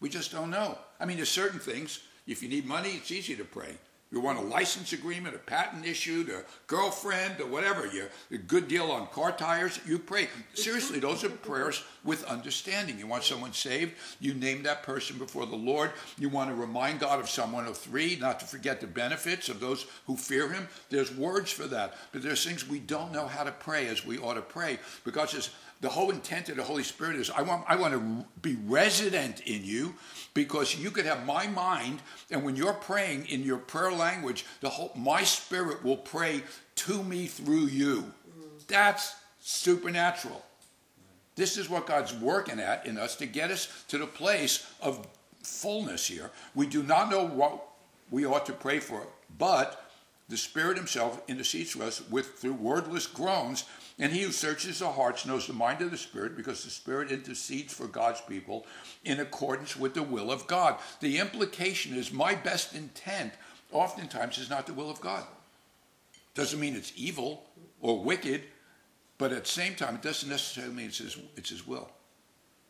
We 0.00 0.08
just 0.08 0.32
don't 0.32 0.50
know. 0.50 0.78
I 1.00 1.06
mean, 1.06 1.16
there's 1.16 1.30
certain 1.30 1.58
things. 1.58 2.00
If 2.26 2.42
you 2.42 2.48
need 2.48 2.66
money, 2.66 2.90
it's 2.90 3.10
easy 3.10 3.34
to 3.36 3.44
pray. 3.44 3.76
You 4.12 4.18
want 4.18 4.40
a 4.40 4.42
license 4.42 4.92
agreement, 4.92 5.36
a 5.36 5.38
patent 5.38 5.86
issued, 5.86 6.30
a 6.30 6.42
girlfriend, 6.66 7.40
or 7.40 7.46
whatever, 7.46 7.86
you 7.86 8.06
a 8.32 8.38
good 8.38 8.66
deal 8.66 8.90
on 8.90 9.06
car 9.06 9.30
tires, 9.30 9.78
you 9.86 10.00
pray. 10.00 10.26
Seriously, 10.54 10.98
those 10.98 11.22
are 11.22 11.28
prayers 11.28 11.84
with 12.02 12.24
understanding. 12.24 12.98
You 12.98 13.06
want 13.06 13.22
someone 13.22 13.52
saved, 13.52 13.92
you 14.18 14.34
name 14.34 14.64
that 14.64 14.82
person 14.82 15.16
before 15.16 15.46
the 15.46 15.54
Lord. 15.54 15.92
You 16.18 16.28
want 16.28 16.50
to 16.50 16.56
remind 16.56 16.98
God 16.98 17.20
of 17.20 17.30
someone 17.30 17.64
Psalm 17.64 17.74
103, 17.82 18.16
not 18.20 18.40
to 18.40 18.46
forget 18.46 18.80
the 18.80 18.88
benefits 18.88 19.48
of 19.48 19.60
those 19.60 19.86
who 20.06 20.16
fear 20.16 20.48
Him. 20.52 20.66
There's 20.88 21.14
words 21.14 21.52
for 21.52 21.68
that, 21.68 21.94
but 22.10 22.22
there's 22.22 22.44
things 22.44 22.68
we 22.68 22.80
don't 22.80 23.12
know 23.12 23.28
how 23.28 23.44
to 23.44 23.52
pray 23.52 23.86
as 23.86 24.04
we 24.04 24.18
ought 24.18 24.34
to 24.34 24.42
pray 24.42 24.80
because 25.04 25.34
it's 25.34 25.50
the 25.80 25.88
whole 25.88 26.10
intent 26.10 26.48
of 26.50 26.56
the 26.56 26.62
Holy 26.62 26.82
Spirit 26.82 27.16
is 27.16 27.30
I 27.30 27.42
want 27.42 27.64
I 27.66 27.76
want 27.76 27.94
to 27.94 28.26
be 28.42 28.56
resident 28.66 29.40
in 29.40 29.64
you 29.64 29.94
because 30.34 30.78
you 30.78 30.90
could 30.90 31.06
have 31.06 31.24
my 31.24 31.46
mind 31.46 32.00
and 32.30 32.44
when 32.44 32.56
you're 32.56 32.74
praying 32.74 33.26
in 33.26 33.42
your 33.42 33.58
prayer 33.58 33.92
language 33.92 34.44
the 34.60 34.68
whole 34.68 34.92
my 34.94 35.22
spirit 35.22 35.82
will 35.82 35.96
pray 35.96 36.42
to 36.76 37.02
me 37.02 37.26
through 37.26 37.66
you. 37.66 38.12
That's 38.68 39.14
supernatural. 39.40 40.44
This 41.34 41.56
is 41.56 41.70
what 41.70 41.86
God's 41.86 42.14
working 42.14 42.60
at 42.60 42.86
in 42.86 42.98
us 42.98 43.16
to 43.16 43.26
get 43.26 43.50
us 43.50 43.84
to 43.88 43.98
the 43.98 44.06
place 44.06 44.70
of 44.82 45.06
fullness 45.42 46.06
here. 46.06 46.30
We 46.54 46.66
do 46.66 46.82
not 46.82 47.10
know 47.10 47.26
what 47.26 47.66
we 48.10 48.26
ought 48.26 48.44
to 48.46 48.52
pray 48.52 48.78
for, 48.78 49.06
but 49.38 49.90
the 50.28 50.36
Spirit 50.36 50.76
Himself 50.76 51.22
intercedes 51.28 51.70
for 51.72 51.82
us 51.82 52.08
with 52.10 52.38
through 52.38 52.54
wordless 52.54 53.06
groans 53.06 53.64
and 54.00 54.10
he 54.10 54.22
who 54.22 54.32
searches 54.32 54.78
the 54.78 54.90
hearts 54.90 55.26
knows 55.26 55.46
the 55.46 55.52
mind 55.52 55.82
of 55.82 55.90
the 55.90 55.98
Spirit 55.98 56.34
because 56.34 56.64
the 56.64 56.70
Spirit 56.70 57.12
intercedes 57.12 57.74
for 57.74 57.86
God's 57.86 58.22
people 58.22 58.66
in 59.04 59.20
accordance 59.20 59.76
with 59.76 59.92
the 59.92 60.02
will 60.02 60.32
of 60.32 60.46
God. 60.46 60.78
The 61.00 61.18
implication 61.18 61.94
is 61.94 62.10
my 62.10 62.34
best 62.34 62.74
intent 62.74 63.34
oftentimes 63.72 64.38
is 64.38 64.48
not 64.48 64.66
the 64.66 64.72
will 64.72 64.90
of 64.90 65.02
God. 65.02 65.24
Doesn't 66.34 66.58
mean 66.58 66.76
it's 66.76 66.94
evil 66.96 67.44
or 67.82 68.02
wicked, 68.02 68.44
but 69.18 69.32
at 69.32 69.44
the 69.44 69.50
same 69.50 69.74
time, 69.74 69.96
it 69.96 70.02
doesn't 70.02 70.30
necessarily 70.30 70.74
mean 70.74 70.86
it's 70.86 70.98
his, 70.98 71.18
it's 71.36 71.50
his 71.50 71.66
will. 71.66 71.90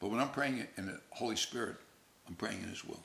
But 0.01 0.11
when 0.11 0.19
I'm 0.19 0.31
praying 0.31 0.67
in 0.77 0.87
the 0.87 1.01
Holy 1.11 1.37
Spirit, 1.37 1.77
I'm 2.27 2.35
praying 2.35 2.61
in 2.63 2.69
his 2.69 2.85
will. 2.85 3.01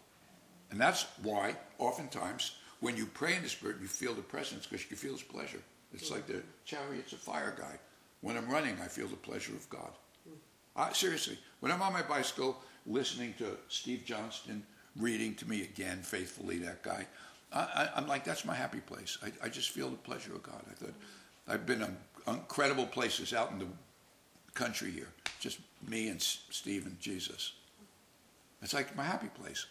And 0.72 0.82
that's 0.82 1.06
why 1.22 1.56
oftentimes 1.78 2.56
when 2.80 2.98
you 2.98 3.06
pray 3.06 3.36
in 3.36 3.44
the 3.44 3.50
Spirit, 3.50 3.78
you 3.82 3.88
feel 3.88 4.16
the 4.16 4.24
presence 4.24 4.66
because 4.66 4.90
you 4.90 4.98
feel 4.98 5.12
his 5.12 5.22
pleasure. 5.22 5.62
It's 5.94 6.10
like 6.10 6.26
the 6.26 6.42
chariots 6.66 7.14
of 7.14 7.20
fire 7.20 7.56
guy. 7.58 7.78
When 8.26 8.38
I'm 8.38 8.50
running, 8.50 8.76
I 8.84 8.88
feel 8.88 9.06
the 9.06 9.16
pleasure 9.16 9.54
of 9.54 9.70
God. 9.70 9.92
I, 10.76 10.92
seriously, 10.94 11.38
when 11.60 11.72
I'm 11.72 11.84
on 11.84 11.94
my 11.94 12.02
bicycle 12.02 12.58
listening 12.88 13.36
to 13.38 13.56
Steve 13.70 14.02
Johnston 14.04 14.64
reading 14.98 15.36
to 15.36 15.48
me 15.48 15.62
again 15.62 16.00
faithfully, 16.02 16.58
that 16.58 16.82
guy, 16.82 17.06
I, 17.54 17.90
am 17.96 18.08
like, 18.08 18.24
that's 18.24 18.44
my 18.44 18.56
happy 18.56 18.80
place. 18.80 19.20
I, 19.24 19.46
I, 19.46 19.50
just 19.50 19.70
feel 19.70 19.92
the 19.92 19.98
pleasure 19.98 20.34
of 20.34 20.42
God. 20.42 20.60
I 20.68 20.74
thought, 20.74 20.96
I've 21.48 21.68
been 21.68 21.84
in 21.84 21.96
incredible 22.28 22.88
places 22.88 23.32
out 23.32 23.52
in 23.52 23.60
the 23.60 23.68
country 24.56 24.90
here, 24.90 25.10
just 25.40 25.60
me 25.88 26.08
and 26.08 26.20
Steve 26.20 26.88
and 26.88 27.00
Jesus. 27.00 27.54
It's 28.64 28.74
like 28.74 28.96
my 28.96 29.04
happy 29.04 29.30
place. 29.40 29.68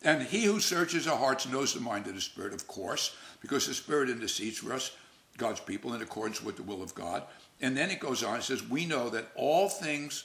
And 0.00 0.22
he 0.22 0.44
who 0.44 0.60
searches 0.60 1.06
our 1.06 1.18
hearts 1.18 1.46
knows 1.46 1.74
the 1.74 1.80
mind 1.80 2.06
of 2.06 2.14
the 2.14 2.22
Spirit, 2.22 2.54
of 2.54 2.66
course, 2.66 3.14
because 3.42 3.66
the 3.66 3.74
Spirit 3.74 4.08
intercedes 4.08 4.56
for 4.56 4.72
us, 4.72 4.96
God's 5.36 5.60
people, 5.60 5.92
in 5.92 6.00
accordance 6.00 6.42
with 6.42 6.56
the 6.56 6.62
will 6.62 6.82
of 6.82 6.94
God. 6.94 7.24
And 7.62 7.76
then 7.76 7.90
it 7.90 8.00
goes 8.00 8.24
on, 8.24 8.36
it 8.36 8.42
says, 8.42 8.68
We 8.68 8.84
know 8.84 9.08
that 9.10 9.28
all 9.36 9.68
things, 9.68 10.24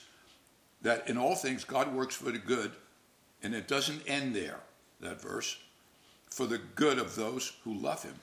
that 0.82 1.08
in 1.08 1.16
all 1.16 1.36
things 1.36 1.64
God 1.64 1.94
works 1.94 2.16
for 2.16 2.32
the 2.32 2.38
good, 2.38 2.72
and 3.42 3.54
it 3.54 3.68
doesn't 3.68 4.02
end 4.08 4.34
there, 4.34 4.58
that 5.00 5.22
verse, 5.22 5.56
for 6.28 6.46
the 6.46 6.58
good 6.74 6.98
of 6.98 7.14
those 7.14 7.52
who 7.62 7.74
love 7.74 8.02
him, 8.02 8.16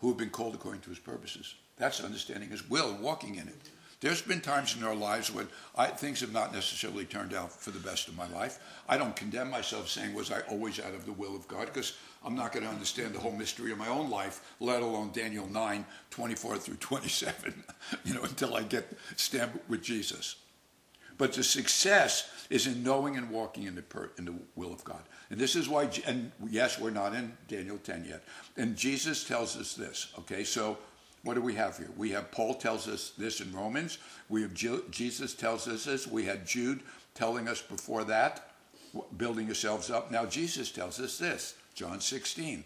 who 0.00 0.08
have 0.08 0.16
been 0.16 0.30
called 0.30 0.54
according 0.54 0.80
to 0.82 0.90
his 0.90 1.00
purposes. 1.00 1.56
That's 1.76 2.02
understanding 2.02 2.50
his 2.50 2.70
will 2.70 2.96
walking 3.00 3.34
in 3.34 3.48
it. 3.48 3.70
There's 4.06 4.22
been 4.22 4.40
times 4.40 4.76
in 4.76 4.84
our 4.84 4.94
lives 4.94 5.34
when 5.34 5.48
I, 5.76 5.86
things 5.88 6.20
have 6.20 6.32
not 6.32 6.54
necessarily 6.54 7.04
turned 7.04 7.34
out 7.34 7.50
for 7.50 7.72
the 7.72 7.80
best 7.80 8.06
of 8.06 8.16
my 8.16 8.28
life. 8.28 8.60
I 8.88 8.98
don't 8.98 9.16
condemn 9.16 9.50
myself 9.50 9.88
saying, 9.88 10.14
was 10.14 10.30
I 10.30 10.42
always 10.42 10.78
out 10.78 10.94
of 10.94 11.06
the 11.06 11.12
will 11.12 11.34
of 11.34 11.48
God? 11.48 11.66
Because 11.66 11.98
I'm 12.24 12.36
not 12.36 12.52
going 12.52 12.64
to 12.64 12.70
understand 12.70 13.16
the 13.16 13.18
whole 13.18 13.32
mystery 13.32 13.72
of 13.72 13.78
my 13.78 13.88
own 13.88 14.08
life, 14.08 14.54
let 14.60 14.80
alone 14.80 15.10
Daniel 15.12 15.48
9, 15.48 15.84
24 16.10 16.56
through 16.56 16.76
27, 16.76 17.64
you 18.04 18.14
know, 18.14 18.22
until 18.22 18.54
I 18.54 18.62
get 18.62 18.96
stamped 19.16 19.68
with 19.68 19.82
Jesus. 19.82 20.36
But 21.18 21.32
the 21.32 21.42
success 21.42 22.30
is 22.48 22.68
in 22.68 22.84
knowing 22.84 23.16
and 23.16 23.28
walking 23.28 23.64
in 23.64 23.74
the, 23.74 23.82
per, 23.82 24.10
in 24.18 24.26
the 24.26 24.34
will 24.54 24.72
of 24.72 24.84
God. 24.84 25.02
And 25.30 25.40
this 25.40 25.56
is 25.56 25.68
why, 25.68 25.90
and 26.06 26.30
yes, 26.48 26.78
we're 26.78 26.90
not 26.90 27.12
in 27.12 27.36
Daniel 27.48 27.78
10 27.78 28.06
yet. 28.08 28.22
And 28.56 28.76
Jesus 28.76 29.24
tells 29.24 29.56
us 29.56 29.74
this, 29.74 30.12
okay? 30.16 30.44
So 30.44 30.78
what 31.26 31.34
do 31.34 31.40
we 31.40 31.54
have 31.54 31.76
here? 31.76 31.90
We 31.96 32.10
have 32.10 32.30
Paul 32.30 32.54
tells 32.54 32.86
us 32.86 33.12
this 33.18 33.40
in 33.40 33.52
Romans. 33.52 33.98
We 34.28 34.42
have 34.42 34.54
Jesus 34.54 35.34
tells 35.34 35.66
us 35.66 35.84
this. 35.84 36.06
We 36.06 36.24
had 36.24 36.46
Jude 36.46 36.82
telling 37.14 37.48
us 37.48 37.60
before 37.60 38.04
that, 38.04 38.52
building 39.16 39.46
yourselves 39.46 39.90
up. 39.90 40.12
Now 40.12 40.24
Jesus 40.24 40.70
tells 40.70 41.00
us 41.00 41.18
this, 41.18 41.56
John 41.74 42.00
16. 42.00 42.62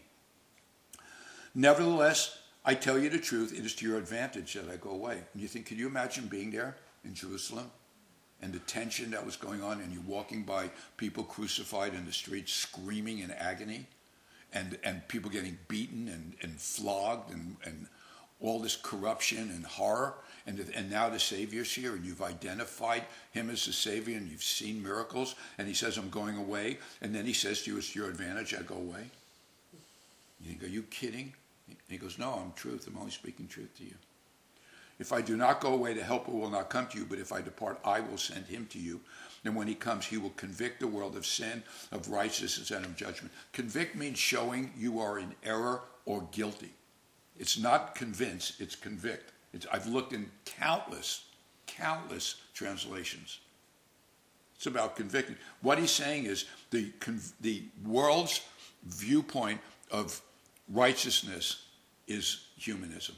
Nevertheless, 1.54 2.38
I 2.62 2.74
tell 2.74 2.98
you 2.98 3.08
the 3.08 3.18
truth, 3.18 3.58
it 3.58 3.64
is 3.64 3.74
to 3.76 3.88
your 3.88 3.96
advantage 3.96 4.52
that 4.52 4.68
I 4.70 4.76
go 4.76 4.90
away. 4.90 5.22
And 5.32 5.40
you 5.40 5.48
think, 5.48 5.64
can 5.64 5.78
you 5.78 5.86
imagine 5.86 6.26
being 6.26 6.50
there 6.50 6.76
in 7.02 7.14
Jerusalem 7.14 7.70
and 8.42 8.52
the 8.52 8.58
tension 8.60 9.10
that 9.12 9.24
was 9.24 9.36
going 9.36 9.62
on 9.62 9.80
and 9.80 9.90
you 9.90 10.02
walking 10.06 10.42
by 10.42 10.70
people 10.98 11.24
crucified 11.24 11.94
in 11.94 12.04
the 12.04 12.12
streets 12.12 12.52
screaming 12.52 13.20
in 13.20 13.30
agony 13.30 13.86
and, 14.52 14.78
and 14.84 15.06
people 15.08 15.30
getting 15.30 15.56
beaten 15.68 16.08
and, 16.08 16.34
and 16.42 16.60
flogged 16.60 17.32
and, 17.32 17.56
and 17.64 17.86
all 18.40 18.58
this 18.58 18.76
corruption 18.76 19.50
and 19.50 19.64
horror, 19.64 20.14
and, 20.46 20.58
and 20.74 20.90
now 20.90 21.08
the 21.08 21.18
Savior's 21.18 21.72
here, 21.72 21.94
and 21.94 22.04
you've 22.04 22.22
identified 22.22 23.04
him 23.32 23.50
as 23.50 23.66
the 23.66 23.72
Savior, 23.72 24.16
and 24.16 24.30
you've 24.30 24.42
seen 24.42 24.82
miracles, 24.82 25.34
and 25.58 25.68
he 25.68 25.74
says, 25.74 25.98
I'm 25.98 26.10
going 26.10 26.36
away, 26.36 26.78
and 27.02 27.14
then 27.14 27.26
he 27.26 27.32
says 27.32 27.62
to 27.62 27.72
you, 27.72 27.78
it's 27.78 27.94
your 27.94 28.08
advantage 28.08 28.54
I 28.54 28.62
go 28.62 28.76
away. 28.76 29.04
You 30.40 30.48
think, 30.48 30.64
are 30.64 30.68
you 30.68 30.82
kidding? 30.84 31.32
And 31.68 31.76
he 31.88 31.98
goes, 31.98 32.18
no, 32.18 32.32
I'm 32.32 32.52
truth. 32.54 32.86
I'm 32.86 32.96
only 32.98 33.10
speaking 33.10 33.46
truth 33.46 33.76
to 33.78 33.84
you. 33.84 33.94
If 34.98 35.12
I 35.12 35.20
do 35.20 35.36
not 35.36 35.60
go 35.60 35.72
away, 35.72 35.94
the 35.94 36.02
helper 36.02 36.32
will 36.32 36.50
not 36.50 36.68
come 36.68 36.86
to 36.88 36.98
you, 36.98 37.06
but 37.08 37.18
if 37.18 37.32
I 37.32 37.40
depart, 37.40 37.78
I 37.84 38.00
will 38.00 38.18
send 38.18 38.46
him 38.46 38.66
to 38.70 38.78
you. 38.78 39.00
And 39.44 39.56
when 39.56 39.66
he 39.66 39.74
comes, 39.74 40.04
he 40.04 40.18
will 40.18 40.30
convict 40.30 40.80
the 40.80 40.86
world 40.86 41.16
of 41.16 41.24
sin, 41.24 41.62
of 41.92 42.10
righteousness, 42.10 42.70
and 42.70 42.84
of 42.84 42.96
judgment. 42.96 43.32
Convict 43.52 43.96
means 43.96 44.18
showing 44.18 44.72
you 44.76 45.00
are 45.00 45.18
in 45.18 45.34
error 45.42 45.80
or 46.04 46.26
guilty. 46.32 46.72
It's 47.40 47.58
not 47.58 47.94
convince, 47.94 48.60
it's 48.60 48.76
convict. 48.76 49.32
It's, 49.54 49.66
I've 49.72 49.86
looked 49.86 50.12
in 50.12 50.30
countless, 50.44 51.24
countless 51.66 52.36
translations. 52.52 53.40
It's 54.54 54.66
about 54.66 54.94
convicting. 54.94 55.36
What 55.62 55.78
he's 55.78 55.90
saying 55.90 56.26
is 56.26 56.44
the, 56.70 56.92
the 57.40 57.62
world's 57.84 58.42
viewpoint 58.86 59.58
of 59.90 60.20
righteousness 60.68 61.64
is 62.06 62.44
humanism. 62.58 63.16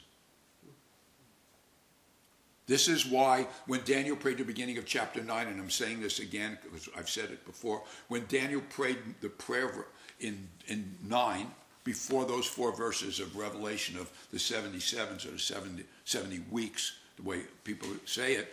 This 2.68 2.86
is 2.86 3.04
why 3.04 3.48
when 3.66 3.80
Daniel 3.84 4.14
prayed 4.14 4.38
the 4.38 4.44
beginning 4.44 4.78
of 4.78 4.86
chapter 4.86 5.20
9, 5.20 5.48
and 5.48 5.60
I'm 5.60 5.68
saying 5.68 6.00
this 6.00 6.20
again 6.20 6.58
because 6.62 6.88
I've 6.96 7.10
said 7.10 7.30
it 7.30 7.44
before, 7.44 7.82
when 8.06 8.24
Daniel 8.28 8.62
prayed 8.70 8.98
the 9.20 9.28
prayer 9.28 9.86
in, 10.20 10.48
in 10.68 10.94
9, 11.08 11.50
before 11.84 12.24
those 12.24 12.46
four 12.46 12.74
verses 12.74 13.20
of 13.20 13.36
Revelation 13.36 13.98
of 13.98 14.10
the 14.30 14.38
77s 14.38 15.26
or 15.26 15.32
the 15.32 15.38
70, 15.38 15.84
70 16.04 16.40
weeks, 16.50 16.96
the 17.16 17.22
way 17.22 17.40
people 17.64 17.88
say 18.04 18.34
it, 18.34 18.52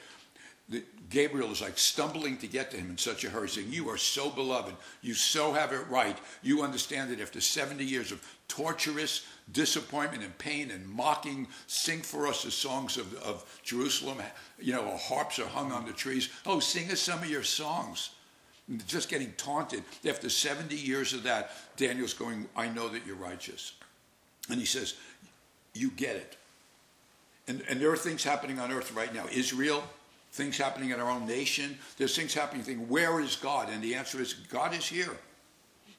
Gabriel 1.10 1.52
is 1.52 1.62
like 1.62 1.78
stumbling 1.80 2.38
to 2.38 2.48
get 2.48 2.70
to 2.72 2.78
him 2.78 2.92
in 2.92 2.98
such 2.98 3.24
a 3.24 3.30
hurry, 3.30 3.50
saying, 3.50 3.72
You 3.72 3.90
are 3.90 3.98
so 3.98 4.30
beloved. 4.30 4.76
You 5.02 5.16
so 5.16 5.52
have 5.52 5.74
it 5.74 5.88
right. 5.90 6.18
You 6.44 6.62
understand 6.62 7.10
that 7.10 7.20
after 7.20 7.42
70 7.42 7.84
years 7.84 8.12
of 8.12 8.24
torturous 8.48 9.26
disappointment 9.52 10.24
and 10.24 10.38
pain 10.38 10.70
and 10.70 10.88
mocking, 10.88 11.48
sing 11.66 12.02
for 12.02 12.28
us 12.28 12.44
the 12.44 12.52
songs 12.52 12.98
of, 12.98 13.12
of 13.24 13.60
Jerusalem. 13.64 14.20
You 14.60 14.74
know, 14.74 14.92
our 14.92 14.98
harps 14.98 15.40
are 15.40 15.48
hung 15.48 15.72
on 15.72 15.88
the 15.88 15.94
trees. 15.94 16.30
Oh, 16.46 16.60
sing 16.60 16.92
us 16.92 17.00
some 17.00 17.20
of 17.20 17.30
your 17.30 17.44
songs. 17.44 18.12
Just 18.88 19.10
getting 19.10 19.34
taunted. 19.34 19.84
After 20.08 20.30
70 20.30 20.76
years 20.76 21.14
of 21.14 21.24
that, 21.24 21.52
Daniel's 21.78 22.14
going, 22.14 22.48
I 22.56 22.68
know 22.70 22.88
that 22.90 23.06
you're 23.06 23.16
righteous. 23.16 23.74
And 24.50 24.60
he 24.60 24.66
says, 24.66 24.96
You 25.74 25.90
get 25.92 26.16
it. 26.16 26.38
And, 27.48 27.64
and 27.68 27.82
there 27.82 27.92
are 27.92 27.98
things 27.98 28.24
happening 28.24 28.60
on 28.60 28.72
earth 28.72 28.94
right 28.94 29.14
now. 29.14 29.26
Israel, 29.32 29.84
things 30.32 30.58
happening 30.58 30.92
in 30.92 31.00
our 31.00 31.10
own 31.10 31.26
nation. 31.26 31.78
There's 31.98 32.16
things 32.16 32.34
happening. 32.34 32.64
Think, 32.64 32.88
where 32.88 33.20
is 33.20 33.36
God? 33.36 33.70
And 33.70 33.84
the 33.84 33.96
answer 33.96 34.22
is, 34.22 34.34
God 34.34 34.76
is 34.76 34.86
here. 34.86 35.18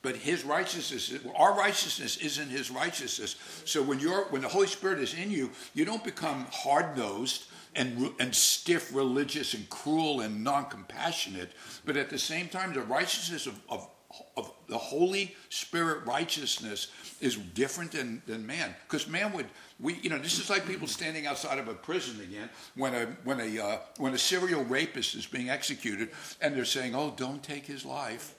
But 0.02 0.16
His 0.16 0.44
righteousness, 0.44 1.12
our 1.36 1.56
righteousness, 1.56 2.16
isn't 2.18 2.48
His 2.48 2.70
righteousness. 2.70 3.36
So 3.64 3.82
when 3.82 3.98
you're, 3.98 4.24
when 4.26 4.42
the 4.42 4.48
Holy 4.48 4.66
Spirit 4.66 5.00
is 5.00 5.14
in 5.14 5.30
you, 5.30 5.50
you 5.74 5.84
don't 5.84 6.04
become 6.04 6.46
hard 6.50 6.96
nosed 6.96 7.44
and 7.74 8.12
and 8.18 8.34
stiff, 8.34 8.94
religious, 8.94 9.54
and 9.54 9.68
cruel 9.70 10.20
and 10.20 10.42
non-compassionate. 10.42 11.52
But 11.84 11.96
at 11.96 12.10
the 12.10 12.18
same 12.18 12.48
time, 12.48 12.72
the 12.72 12.82
righteousness 12.82 13.46
of, 13.46 13.60
of 13.68 13.88
of 14.36 14.52
the 14.68 14.78
Holy 14.78 15.36
Spirit 15.50 16.04
righteousness 16.04 16.88
is 17.20 17.36
different 17.36 17.92
than, 17.92 18.22
than 18.26 18.44
man. 18.44 18.74
Because 18.86 19.06
man 19.06 19.32
would 19.32 19.46
we 19.78 19.94
you 20.02 20.10
know 20.10 20.18
this 20.18 20.38
is 20.38 20.50
like 20.50 20.66
people 20.66 20.88
standing 20.88 21.26
outside 21.26 21.58
of 21.58 21.68
a 21.68 21.74
prison 21.74 22.20
again 22.20 22.50
when 22.74 22.94
a 22.94 23.06
when 23.24 23.40
a 23.40 23.58
uh, 23.58 23.78
when 23.98 24.12
a 24.14 24.18
serial 24.18 24.64
rapist 24.64 25.14
is 25.14 25.26
being 25.26 25.48
executed 25.48 26.10
and 26.40 26.56
they're 26.56 26.64
saying 26.64 26.94
oh 26.94 27.12
don't 27.16 27.42
take 27.42 27.66
his 27.66 27.84
life 27.84 28.34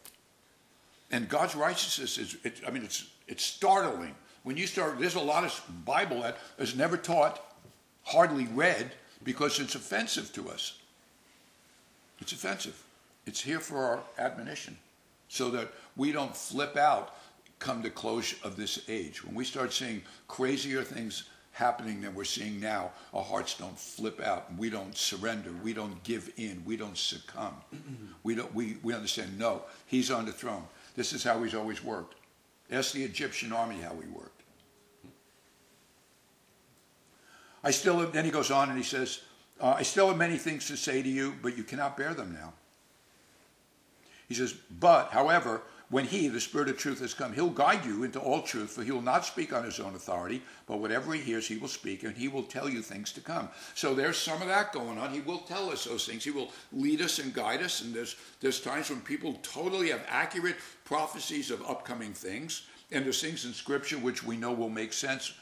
and 1.10 1.30
God's 1.30 1.56
righteousness 1.56 2.18
is 2.18 2.38
it, 2.44 2.62
I 2.68 2.72
mean 2.72 2.84
it's 2.84 3.10
it's 3.28 3.44
startling 3.44 4.16
when 4.44 4.58
you 4.58 4.68
start 4.68 5.00
there's 5.00 5.16
a 5.16 5.22
lot 5.22 5.44
of 5.44 5.86
Bible 5.86 6.22
that 6.22 6.38
is 6.58 6.76
never 6.76 6.98
taught 6.98 7.42
hardly 8.04 8.46
read 8.54 8.92
because 9.24 9.60
it's 9.60 9.76
offensive 9.76 10.32
to 10.34 10.50
us 10.50 10.80
it's 12.20 12.32
offensive 12.32 12.82
it's 13.26 13.42
here 13.42 13.60
for 13.60 13.78
our 13.78 14.00
admonition 14.18 14.78
so 15.28 15.50
that 15.50 15.70
we 15.96 16.12
don't 16.12 16.36
flip 16.36 16.76
out 16.76 17.16
come 17.62 17.82
the 17.82 17.90
close 17.90 18.36
of 18.44 18.58
this 18.58 18.82
age. 18.90 19.24
When 19.24 19.36
we 19.36 19.46
start 19.46 19.72
seeing 19.72 20.02
crazier 20.28 20.84
things 20.84 21.24
happening 21.54 22.02
than 22.02 22.16
we're 22.16 22.24
seeing 22.24 22.60
now, 22.60 22.92
our 23.14 23.24
hearts 23.24 23.58
don't 23.58 23.78
flip 23.78 24.20
out. 24.20 24.48
We 24.58 24.70
don't 24.70 24.98
surrender. 24.98 25.52
We 25.64 25.74
don't 25.74 26.02
give 26.04 26.32
in. 26.38 26.64
We 26.66 26.76
don't 26.76 26.98
succumb. 26.98 27.56
we, 28.24 28.36
don't, 28.36 28.54
we, 28.54 28.78
we 28.84 28.94
understand, 28.94 29.38
no, 29.38 29.62
he's 29.86 30.12
on 30.12 30.26
the 30.26 30.32
throne. 30.32 30.64
This 30.96 31.14
is 31.14 31.24
how 31.24 31.42
he's 31.44 31.56
always 31.56 31.84
worked. 31.84 32.16
Ask 32.72 32.94
the 32.94 33.04
Egyptian 33.04 33.54
army 33.54 33.76
how 33.80 33.94
he 33.94 34.10
worked. 34.10 34.41
I 37.64 37.72
still, 37.72 38.06
then 38.08 38.26
he 38.26 38.32
goes 38.32 38.52
on 38.52 38.70
and 38.70 38.78
he 38.78 38.84
says, 38.84 39.22
uh, 39.60 39.76
I 39.78 39.84
still 39.84 40.08
have 40.08 40.18
many 40.18 40.38
things 40.38 40.68
to 40.68 40.76
say 40.76 41.02
to 41.04 41.10
you, 41.10 41.36
but 41.42 41.56
you 41.56 41.64
cannot 41.64 41.96
bear 41.96 42.14
them 42.14 42.34
now. 42.34 42.54
He 44.28 44.34
says, 44.34 44.54
But, 44.80 45.12
however, 45.12 45.62
when 45.90 46.06
he, 46.06 46.30
the 46.30 46.40
Spirit 46.40 46.70
of 46.70 46.78
truth, 46.78 47.02
has 47.02 47.14
come, 47.14 47.34
he'll 47.34 47.50
guide 47.50 47.86
you 47.86 48.04
into 48.04 48.18
all 48.18 48.42
truth, 48.42 48.72
for 48.72 48.82
he 48.82 48.92
will 48.92 49.02
not 49.02 49.26
speak 49.26 49.52
on 49.52 49.66
his 49.66 49.80
own 49.80 49.94
authority, 49.94 50.42
but 50.66 50.80
whatever 50.80 51.14
he 51.14 51.20
hears, 51.20 51.48
he 51.48 51.58
will 51.58 51.68
speak, 51.68 52.04
and 52.04 52.16
he 52.16 52.30
will 52.30 52.44
tell 52.44 52.70
you 52.70 52.82
things 52.82 53.12
to 53.12 53.20
come. 53.20 53.50
So 53.76 53.94
there's 53.94 54.18
some 54.18 54.42
of 54.42 54.48
that 54.48 54.72
going 54.72 54.98
on. 54.98 55.12
He 55.12 55.20
will 55.20 55.40
tell 55.40 55.70
us 55.70 55.84
those 55.84 56.08
things. 56.08 56.24
He 56.24 56.32
will 56.32 56.50
lead 56.72 57.02
us 57.02 57.20
and 57.20 57.34
guide 57.34 57.62
us. 57.62 57.82
And 57.82 57.94
there's, 57.94 58.16
there's 58.40 58.62
times 58.62 58.90
when 58.90 59.02
people 59.02 59.34
totally 59.44 59.90
have 59.90 60.06
accurate 60.08 60.56
prophecies 60.86 61.52
of 61.52 61.62
upcoming 61.70 62.14
things, 62.14 62.64
and 62.94 63.04
there's 63.04 63.22
things 63.22 63.44
in 63.44 63.54
Scripture 63.54 63.98
which 63.98 64.24
we 64.24 64.38
know 64.38 64.54
will 64.54 64.70
make 64.70 64.94
sense 64.94 65.34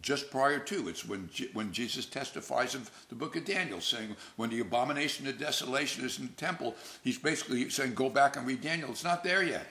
just 0.00 0.30
prior 0.30 0.58
to. 0.58 0.88
It's 0.88 1.06
when, 1.06 1.28
when 1.52 1.72
Jesus 1.72 2.06
testifies 2.06 2.74
of 2.74 2.90
the 3.08 3.14
book 3.14 3.36
of 3.36 3.44
Daniel, 3.44 3.80
saying 3.80 4.16
when 4.36 4.50
the 4.50 4.60
abomination 4.60 5.26
of 5.26 5.38
desolation 5.38 6.04
is 6.04 6.18
in 6.18 6.26
the 6.26 6.32
temple, 6.32 6.74
he's 7.02 7.18
basically 7.18 7.68
saying, 7.70 7.94
go 7.94 8.08
back 8.08 8.36
and 8.36 8.46
read 8.46 8.62
Daniel. 8.62 8.90
It's 8.90 9.04
not 9.04 9.22
there 9.22 9.42
yet. 9.42 9.66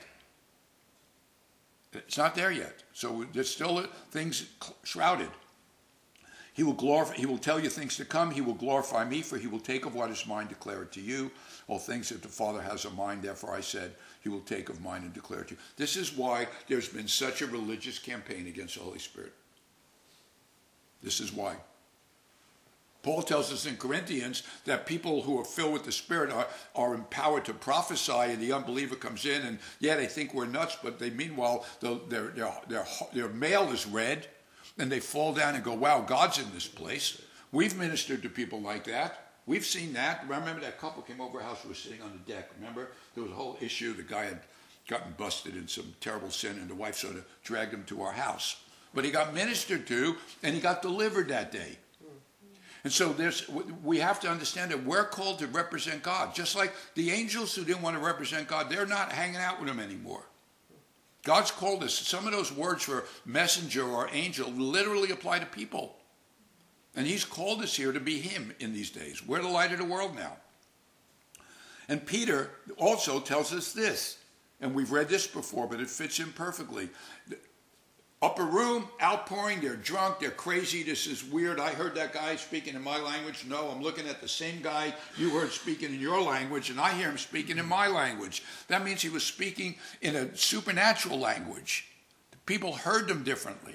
It's 1.92 2.16
not 2.16 2.34
there 2.34 2.50
yet. 2.50 2.82
So 2.94 3.26
there's 3.32 3.50
still 3.50 3.84
things 4.10 4.46
shrouded. 4.82 5.28
He 6.54 6.62
will 6.62 6.74
glorify, 6.74 7.14
he 7.14 7.26
will 7.26 7.38
tell 7.38 7.58
you 7.58 7.70
things 7.70 7.96
to 7.96 8.04
come. 8.04 8.30
He 8.30 8.42
will 8.42 8.54
glorify 8.54 9.04
me, 9.04 9.22
for 9.22 9.38
he 9.38 9.46
will 9.46 9.60
take 9.60 9.86
of 9.86 9.94
what 9.94 10.10
is 10.10 10.26
mine, 10.26 10.48
declare 10.48 10.82
it 10.82 10.92
to 10.92 11.00
you. 11.00 11.30
All 11.66 11.78
things 11.78 12.10
that 12.10 12.22
the 12.22 12.28
Father 12.28 12.60
has 12.60 12.84
of 12.84 12.94
mine, 12.94 13.22
therefore 13.22 13.54
I 13.54 13.60
said, 13.60 13.94
he 14.22 14.28
will 14.28 14.40
take 14.40 14.68
of 14.68 14.82
mine 14.82 15.02
and 15.02 15.12
declare 15.12 15.40
it 15.40 15.48
to 15.48 15.54
you. 15.54 15.60
This 15.76 15.96
is 15.96 16.14
why 16.14 16.46
there's 16.68 16.88
been 16.88 17.08
such 17.08 17.40
a 17.40 17.46
religious 17.46 17.98
campaign 17.98 18.46
against 18.46 18.74
the 18.74 18.82
Holy 18.82 18.98
Spirit. 18.98 19.32
This 21.02 21.20
is 21.20 21.32
why. 21.32 21.56
Paul 23.02 23.22
tells 23.22 23.52
us 23.52 23.66
in 23.66 23.76
Corinthians 23.76 24.44
that 24.64 24.86
people 24.86 25.22
who 25.22 25.38
are 25.40 25.44
filled 25.44 25.72
with 25.72 25.84
the 25.84 25.92
Spirit 25.92 26.30
are, 26.30 26.46
are 26.76 26.94
empowered 26.94 27.44
to 27.46 27.54
prophesy, 27.54 28.12
and 28.12 28.40
the 28.40 28.52
unbeliever 28.52 28.94
comes 28.94 29.26
in, 29.26 29.42
and 29.42 29.58
yeah, 29.80 29.96
they 29.96 30.06
think 30.06 30.32
we're 30.32 30.46
nuts, 30.46 30.78
but 30.82 31.00
they 31.00 31.10
meanwhile 31.10 31.66
the, 31.80 32.00
their, 32.08 32.28
their, 32.28 32.52
their, 32.68 32.86
their 33.12 33.28
mail 33.28 33.72
is 33.72 33.86
read, 33.86 34.28
and 34.78 34.90
they 34.90 35.00
fall 35.00 35.34
down 35.34 35.56
and 35.56 35.64
go, 35.64 35.74
wow, 35.74 36.00
God's 36.00 36.38
in 36.38 36.46
this 36.54 36.68
place. 36.68 37.20
We've 37.50 37.76
ministered 37.76 38.22
to 38.22 38.28
people 38.28 38.60
like 38.60 38.84
that. 38.84 39.32
We've 39.46 39.66
seen 39.66 39.92
that. 39.94 40.24
Remember 40.28 40.60
that 40.60 40.78
couple 40.78 41.02
came 41.02 41.20
over 41.20 41.38
our 41.38 41.44
house, 41.44 41.64
we 41.64 41.70
were 41.70 41.74
sitting 41.74 42.02
on 42.02 42.12
the 42.12 42.32
deck. 42.32 42.50
Remember? 42.58 42.92
There 43.14 43.24
was 43.24 43.32
a 43.32 43.36
whole 43.36 43.58
issue. 43.60 43.92
The 43.92 44.04
guy 44.04 44.24
had 44.26 44.40
gotten 44.88 45.12
busted 45.18 45.56
in 45.56 45.66
some 45.66 45.92
terrible 46.00 46.30
sin, 46.30 46.58
and 46.58 46.70
the 46.70 46.74
wife 46.74 46.96
sort 46.96 47.16
of 47.16 47.26
dragged 47.42 47.74
him 47.74 47.84
to 47.86 48.02
our 48.02 48.12
house. 48.12 48.62
But 48.94 49.04
he 49.04 49.10
got 49.10 49.34
ministered 49.34 49.86
to 49.88 50.16
and 50.42 50.54
he 50.54 50.60
got 50.60 50.82
delivered 50.82 51.28
that 51.28 51.52
day. 51.52 51.78
And 52.84 52.92
so 52.92 53.12
there's, 53.12 53.48
we 53.84 53.98
have 53.98 54.18
to 54.20 54.28
understand 54.28 54.72
that 54.72 54.84
we're 54.84 55.04
called 55.04 55.38
to 55.38 55.46
represent 55.46 56.02
God. 56.02 56.34
Just 56.34 56.56
like 56.56 56.72
the 56.94 57.12
angels 57.12 57.54
who 57.54 57.64
didn't 57.64 57.82
want 57.82 57.96
to 57.96 58.02
represent 58.02 58.48
God, 58.48 58.68
they're 58.68 58.86
not 58.86 59.12
hanging 59.12 59.36
out 59.36 59.60
with 59.60 59.68
him 59.68 59.78
anymore. 59.78 60.24
God's 61.22 61.52
called 61.52 61.84
us. 61.84 61.94
Some 61.94 62.26
of 62.26 62.32
those 62.32 62.50
words 62.52 62.82
for 62.82 63.04
messenger 63.24 63.84
or 63.84 64.08
angel 64.12 64.50
literally 64.50 65.12
apply 65.12 65.38
to 65.38 65.46
people. 65.46 65.96
And 66.96 67.06
he's 67.06 67.24
called 67.24 67.62
us 67.62 67.76
here 67.76 67.92
to 67.92 68.00
be 68.00 68.18
him 68.18 68.52
in 68.58 68.72
these 68.72 68.90
days. 68.90 69.24
We're 69.26 69.40
the 69.40 69.48
light 69.48 69.72
of 69.72 69.78
the 69.78 69.84
world 69.84 70.16
now. 70.16 70.36
And 71.88 72.04
Peter 72.04 72.50
also 72.76 73.20
tells 73.20 73.52
us 73.52 73.72
this, 73.72 74.18
and 74.60 74.74
we've 74.74 74.90
read 74.90 75.08
this 75.08 75.26
before, 75.26 75.66
but 75.66 75.80
it 75.80 75.88
fits 75.88 76.18
in 76.18 76.32
perfectly. 76.32 76.88
Upper 78.22 78.44
room, 78.44 78.88
outpouring, 79.02 79.60
they're 79.60 79.74
drunk, 79.74 80.20
they're 80.20 80.30
crazy, 80.30 80.84
this 80.84 81.08
is 81.08 81.24
weird. 81.24 81.58
I 81.58 81.70
heard 81.70 81.96
that 81.96 82.12
guy 82.12 82.36
speaking 82.36 82.76
in 82.76 82.82
my 82.82 83.00
language. 83.00 83.44
No, 83.48 83.68
I'm 83.68 83.82
looking 83.82 84.06
at 84.06 84.20
the 84.20 84.28
same 84.28 84.62
guy 84.62 84.94
you 85.18 85.30
heard 85.30 85.50
speaking 85.50 85.92
in 85.92 85.98
your 85.98 86.22
language, 86.22 86.70
and 86.70 86.80
I 86.80 86.92
hear 86.92 87.10
him 87.10 87.18
speaking 87.18 87.58
in 87.58 87.66
my 87.66 87.88
language. 87.88 88.44
That 88.68 88.84
means 88.84 89.02
he 89.02 89.08
was 89.08 89.24
speaking 89.24 89.74
in 90.02 90.14
a 90.14 90.36
supernatural 90.36 91.18
language. 91.18 91.88
People 92.46 92.74
heard 92.74 93.08
them 93.08 93.24
differently. 93.24 93.74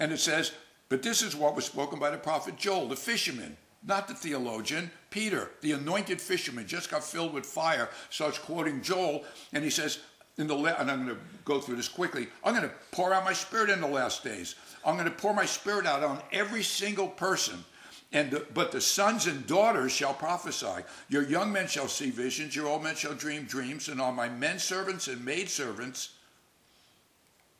And 0.00 0.10
it 0.10 0.18
says, 0.18 0.52
but 0.88 1.04
this 1.04 1.22
is 1.22 1.36
what 1.36 1.54
was 1.54 1.64
spoken 1.64 2.00
by 2.00 2.10
the 2.10 2.18
prophet 2.18 2.56
Joel, 2.56 2.88
the 2.88 2.96
fisherman, 2.96 3.56
not 3.86 4.08
the 4.08 4.14
theologian. 4.14 4.90
Peter, 5.10 5.50
the 5.60 5.72
anointed 5.72 6.20
fisherman, 6.20 6.66
just 6.66 6.90
got 6.90 7.04
filled 7.04 7.32
with 7.32 7.46
fire, 7.46 7.88
starts 8.10 8.38
quoting 8.38 8.82
Joel, 8.82 9.24
and 9.52 9.62
he 9.62 9.70
says, 9.70 10.00
in 10.38 10.46
the 10.46 10.54
la- 10.54 10.76
and 10.78 10.90
I'm 10.90 11.04
going 11.04 11.16
to 11.16 11.22
go 11.44 11.60
through 11.60 11.76
this 11.76 11.88
quickly. 11.88 12.28
I'm 12.44 12.54
going 12.54 12.68
to 12.68 12.74
pour 12.92 13.12
out 13.12 13.24
my 13.24 13.32
spirit 13.32 13.70
in 13.70 13.80
the 13.80 13.88
last 13.88 14.24
days. 14.24 14.54
I'm 14.84 14.94
going 14.94 15.04
to 15.04 15.10
pour 15.10 15.34
my 15.34 15.44
spirit 15.44 15.86
out 15.86 16.02
on 16.02 16.22
every 16.32 16.62
single 16.62 17.08
person. 17.08 17.64
And 18.12 18.30
the, 18.30 18.46
but 18.54 18.72
the 18.72 18.80
sons 18.80 19.26
and 19.26 19.46
daughters 19.46 19.92
shall 19.92 20.14
prophesy. 20.14 20.82
Your 21.10 21.24
young 21.24 21.52
men 21.52 21.66
shall 21.66 21.88
see 21.88 22.10
visions. 22.10 22.56
Your 22.56 22.66
old 22.66 22.82
men 22.82 22.94
shall 22.94 23.12
dream 23.12 23.44
dreams. 23.44 23.88
And 23.88 24.00
on 24.00 24.14
my 24.14 24.30
men 24.30 24.58
servants 24.58 25.08
and 25.08 25.22
maid 25.22 25.50
servants, 25.50 26.14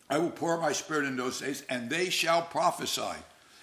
I 0.09 0.19
will 0.19 0.31
pour 0.31 0.59
my 0.59 0.73
spirit 0.73 1.05
in 1.05 1.17
those 1.17 1.41
days, 1.41 1.65
and 1.69 1.91
they 1.91 2.09
shall 2.09 2.41
prophesy. 2.41 3.19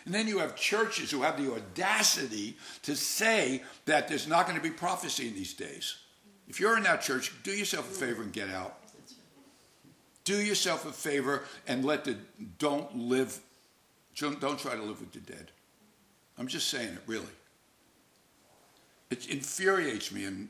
And 0.06 0.14
then 0.14 0.28
you 0.28 0.38
have 0.38 0.56
churches 0.56 1.10
who 1.10 1.24
have 1.24 1.44
the 1.44 1.52
audacity 1.52 2.56
to 2.84 2.96
say 2.96 3.64
that 3.86 4.08
there's 4.08 4.28
not 4.28 4.46
going 4.46 4.58
to 4.58 4.64
be 4.64 4.70
prophecy 4.70 5.28
in 5.28 5.34
these 5.34 5.54
days. 5.54 5.96
If 6.48 6.60
you're 6.60 6.78
in 6.78 6.84
that 6.84 7.02
church, 7.02 7.32
do 7.42 7.52
yourself 7.52 7.90
a 7.90 7.94
favor 7.94 8.22
and 8.22 8.32
get 8.32 8.52
out. 8.52 8.78
Do 10.26 10.42
yourself 10.42 10.86
a 10.86 10.92
favor 10.92 11.44
and 11.68 11.86
let 11.86 12.04
the 12.04 12.18
don't 12.58 12.96
live, 12.98 13.40
don't 14.16 14.60
try 14.60 14.76
to 14.76 14.82
live 14.82 15.00
with 15.00 15.14
the 15.14 15.20
dead. 15.20 15.52
I'm 16.38 16.48
just 16.48 16.68
saying 16.68 16.90
it, 16.90 17.02
really. 17.08 17.26
It 19.10 19.30
infuriates 19.30 20.12
me, 20.12 20.26
and 20.26 20.50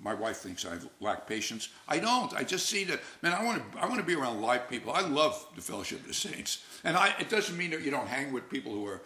my 0.00 0.14
wife 0.14 0.38
thinks 0.38 0.64
I 0.64 0.78
lack 1.00 1.26
patience. 1.26 1.68
I 1.88 1.98
don't. 1.98 2.32
I 2.34 2.44
just 2.44 2.66
see 2.66 2.84
that, 2.84 3.00
man, 3.20 3.32
I 3.32 3.44
want 3.44 3.72
to, 3.72 3.78
I 3.78 3.86
want 3.86 3.98
to 4.00 4.06
be 4.06 4.14
around 4.14 4.40
live 4.40 4.68
people. 4.70 4.92
I 4.92 5.00
love 5.00 5.44
the 5.56 5.60
fellowship 5.60 6.00
of 6.00 6.08
the 6.08 6.14
saints. 6.14 6.64
And 6.84 6.96
I, 6.96 7.14
it 7.18 7.28
doesn't 7.28 7.56
mean 7.56 7.70
that 7.70 7.82
you 7.82 7.90
don't 7.90 8.06
hang 8.06 8.32
with 8.32 8.48
people 8.48 8.72
who 8.72 8.86
are 8.86 9.02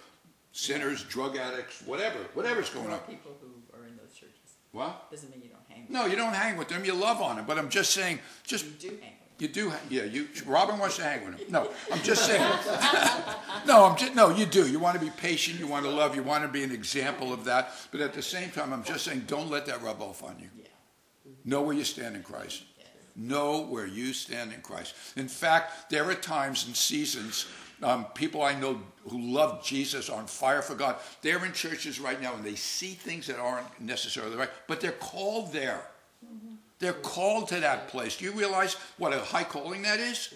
sinners, 0.52 1.02
drug 1.02 1.36
addicts, 1.36 1.82
whatever, 1.86 2.18
whatever's 2.34 2.70
going 2.70 2.90
on. 2.90 2.98
people 3.00 3.32
who 3.40 3.48
are 3.76 3.86
in 3.86 3.96
those 3.96 4.14
churches. 4.14 4.34
What? 4.70 5.10
Doesn't 5.10 5.30
mean 5.30 5.40
you 5.42 5.48
don't 5.48 5.62
hang 5.68 5.82
with 5.82 5.90
No, 5.90 6.06
you 6.06 6.16
don't 6.16 6.34
hang 6.34 6.56
with 6.56 6.68
them. 6.68 6.84
You 6.84 6.94
love 6.94 7.20
on 7.20 7.36
them. 7.36 7.46
But 7.46 7.58
I'm 7.58 7.70
just 7.70 7.90
saying, 7.92 8.20
just. 8.44 8.64
You 8.64 8.90
do 8.90 8.98
hang 9.00 9.14
with 9.20 9.23
You 9.38 9.48
do, 9.48 9.70
ha- 9.70 9.80
yeah. 9.90 10.04
You 10.04 10.28
Robin 10.46 10.78
wants 10.78 10.96
to 10.96 11.02
hang 11.02 11.26
with 11.26 11.40
him. 11.40 11.50
No, 11.50 11.68
I'm 11.92 12.02
just 12.02 12.24
saying. 12.24 12.40
no, 13.66 13.84
I'm 13.84 13.96
just 13.96 14.14
no. 14.14 14.30
You 14.30 14.46
do. 14.46 14.70
You 14.70 14.78
want 14.78 14.98
to 14.98 15.04
be 15.04 15.10
patient. 15.10 15.58
You 15.58 15.66
want 15.66 15.84
to 15.84 15.90
love. 15.90 16.14
You 16.14 16.22
want 16.22 16.44
to 16.44 16.48
be 16.48 16.62
an 16.62 16.70
example 16.70 17.32
of 17.32 17.44
that. 17.44 17.72
But 17.90 18.00
at 18.00 18.14
the 18.14 18.22
same 18.22 18.50
time, 18.50 18.72
I'm 18.72 18.84
just 18.84 19.04
saying, 19.04 19.24
don't 19.26 19.50
let 19.50 19.66
that 19.66 19.82
rub 19.82 20.00
off 20.00 20.22
on 20.22 20.36
you. 20.38 20.48
Yeah. 20.56 21.32
Know 21.44 21.62
where 21.62 21.74
you 21.74 21.82
stand 21.82 22.14
in 22.14 22.22
Christ. 22.22 22.62
Yes. 22.78 22.86
Know 23.16 23.62
where 23.62 23.86
you 23.86 24.12
stand 24.12 24.52
in 24.52 24.60
Christ. 24.60 24.94
In 25.16 25.26
fact, 25.26 25.90
there 25.90 26.08
are 26.08 26.14
times 26.14 26.66
and 26.66 26.76
seasons. 26.76 27.46
Um, 27.82 28.06
people 28.14 28.40
I 28.42 28.58
know 28.58 28.80
who 29.08 29.20
love 29.20 29.64
Jesus 29.64 30.08
are 30.08 30.18
on 30.18 30.26
fire 30.26 30.62
for 30.62 30.76
God. 30.76 30.96
They're 31.22 31.44
in 31.44 31.52
churches 31.52 31.98
right 31.98 32.22
now 32.22 32.34
and 32.34 32.44
they 32.44 32.54
see 32.54 32.92
things 32.92 33.26
that 33.26 33.38
aren't 33.38 33.80
necessarily 33.80 34.36
right, 34.36 34.50
but 34.68 34.80
they're 34.80 34.92
called 34.92 35.52
there. 35.52 35.82
They're 36.78 36.92
called 36.92 37.48
to 37.48 37.60
that 37.60 37.88
place. 37.88 38.16
Do 38.16 38.24
you 38.24 38.32
realize 38.32 38.74
what 38.98 39.12
a 39.12 39.18
high 39.18 39.44
calling 39.44 39.82
that 39.82 40.00
is? 40.00 40.34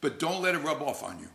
But 0.00 0.18
don't 0.18 0.42
let 0.42 0.54
it 0.54 0.58
rub 0.58 0.82
off 0.82 1.02
on 1.02 1.18
you. 1.18 1.28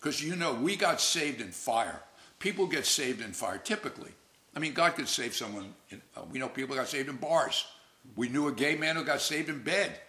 Because 0.00 0.22
you 0.22 0.36
know, 0.36 0.54
we 0.54 0.76
got 0.76 1.00
saved 1.00 1.40
in 1.40 1.50
fire. 1.50 2.02
People 2.38 2.66
get 2.66 2.86
saved 2.86 3.20
in 3.20 3.32
fire, 3.32 3.58
typically. 3.58 4.12
I 4.54 4.60
mean, 4.60 4.72
God 4.72 4.94
could 4.94 5.08
save 5.08 5.34
someone. 5.34 5.74
In, 5.90 6.00
uh, 6.16 6.22
we 6.32 6.38
know 6.38 6.48
people 6.48 6.76
got 6.76 6.88
saved 6.88 7.08
in 7.08 7.16
bars. 7.16 7.66
We 8.16 8.28
knew 8.28 8.48
a 8.48 8.52
gay 8.52 8.74
man 8.74 8.96
who 8.96 9.04
got 9.04 9.20
saved 9.20 9.48
in 9.48 9.62
bed 9.62 10.00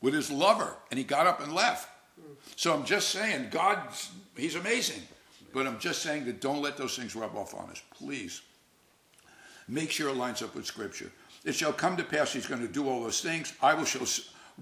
with 0.00 0.14
his 0.14 0.30
lover, 0.30 0.76
and 0.90 0.98
he 0.98 1.04
got 1.04 1.26
up 1.26 1.42
and 1.42 1.52
left. 1.52 1.88
So 2.56 2.72
I'm 2.74 2.84
just 2.84 3.10
saying, 3.10 3.48
God, 3.50 3.78
He's 4.36 4.54
amazing. 4.54 5.02
But 5.52 5.66
I'm 5.66 5.78
just 5.78 6.02
saying 6.02 6.26
that 6.26 6.40
don't 6.40 6.62
let 6.62 6.76
those 6.76 6.96
things 6.96 7.16
rub 7.16 7.36
off 7.36 7.54
on 7.54 7.70
us, 7.70 7.82
please. 7.94 8.40
Make 9.68 9.90
sure 9.90 10.08
it 10.08 10.16
lines 10.16 10.42
up 10.42 10.54
with 10.54 10.64
Scripture. 10.64 11.10
It 11.44 11.54
shall 11.54 11.72
come 11.72 11.96
to 11.96 12.04
pass, 12.04 12.32
He's 12.32 12.46
going 12.46 12.60
to 12.60 12.72
do 12.72 12.88
all 12.88 13.02
those 13.02 13.20
things. 13.20 13.52
I 13.62 13.74
will 13.74 13.84
show 13.84 14.04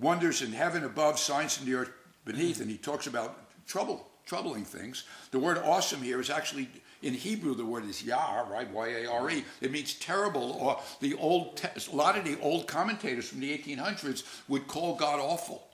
wonders 0.01 0.43
in 0.43 0.53
heaven 0.53 0.85
above, 0.85 1.19
signs 1.19 1.61
in 1.61 1.67
the 1.67 1.75
earth 1.75 1.91
beneath. 2.25 2.61
And 2.61 2.71
He 2.71 2.77
talks 2.77 3.07
about 3.07 3.39
trouble, 3.67 4.09
troubling 4.27 4.65
things. 4.65 5.05
The 5.31 5.39
word 5.39 5.59
awesome 5.59 6.03
here 6.03 6.21
is 6.21 6.31
actually 6.31 6.69
in 7.03 7.15
Hebrew. 7.15 7.55
The 7.55 7.65
word 7.65 7.85
is 7.85 8.03
yar, 8.03 8.47
right? 8.51 8.71
Y-A-R-E. 8.71 9.45
It 9.61 9.73
means 9.73 9.95
terrible. 9.95 10.53
Or 10.53 10.81
the 11.01 11.15
old, 11.15 11.61
a 11.65 11.97
lot 11.97 12.17
of 12.17 12.25
the 12.25 12.39
old 12.41 12.67
commentators 12.67 13.29
from 13.29 13.41
the 13.41 13.57
1800s 13.57 14.25
would 14.49 14.67
call 14.67 14.97
God 14.97 15.21
awful. 15.21 15.68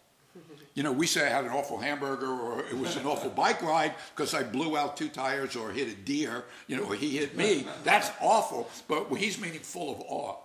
You 0.74 0.82
know, 0.82 0.90
we 0.90 1.06
say 1.06 1.24
I 1.24 1.28
had 1.28 1.44
an 1.44 1.52
awful 1.52 1.78
hamburger 1.78 2.26
or 2.28 2.60
it 2.66 2.76
was 2.76 2.96
an 2.96 3.06
awful 3.06 3.30
bike 3.30 3.62
ride 3.62 3.94
because 4.14 4.34
I 4.34 4.42
blew 4.42 4.76
out 4.76 4.96
two 4.96 5.08
tires 5.08 5.54
or 5.54 5.70
hit 5.70 5.88
a 5.88 5.94
deer, 5.94 6.44
you 6.66 6.76
know, 6.76 6.84
or 6.84 6.94
he 6.96 7.16
hit 7.18 7.36
me. 7.36 7.64
That's 7.84 8.10
awful, 8.20 8.68
but 8.88 9.06
he's 9.14 9.40
meaning 9.40 9.60
full 9.60 9.92
of 9.94 10.00
awe. 10.00 10.36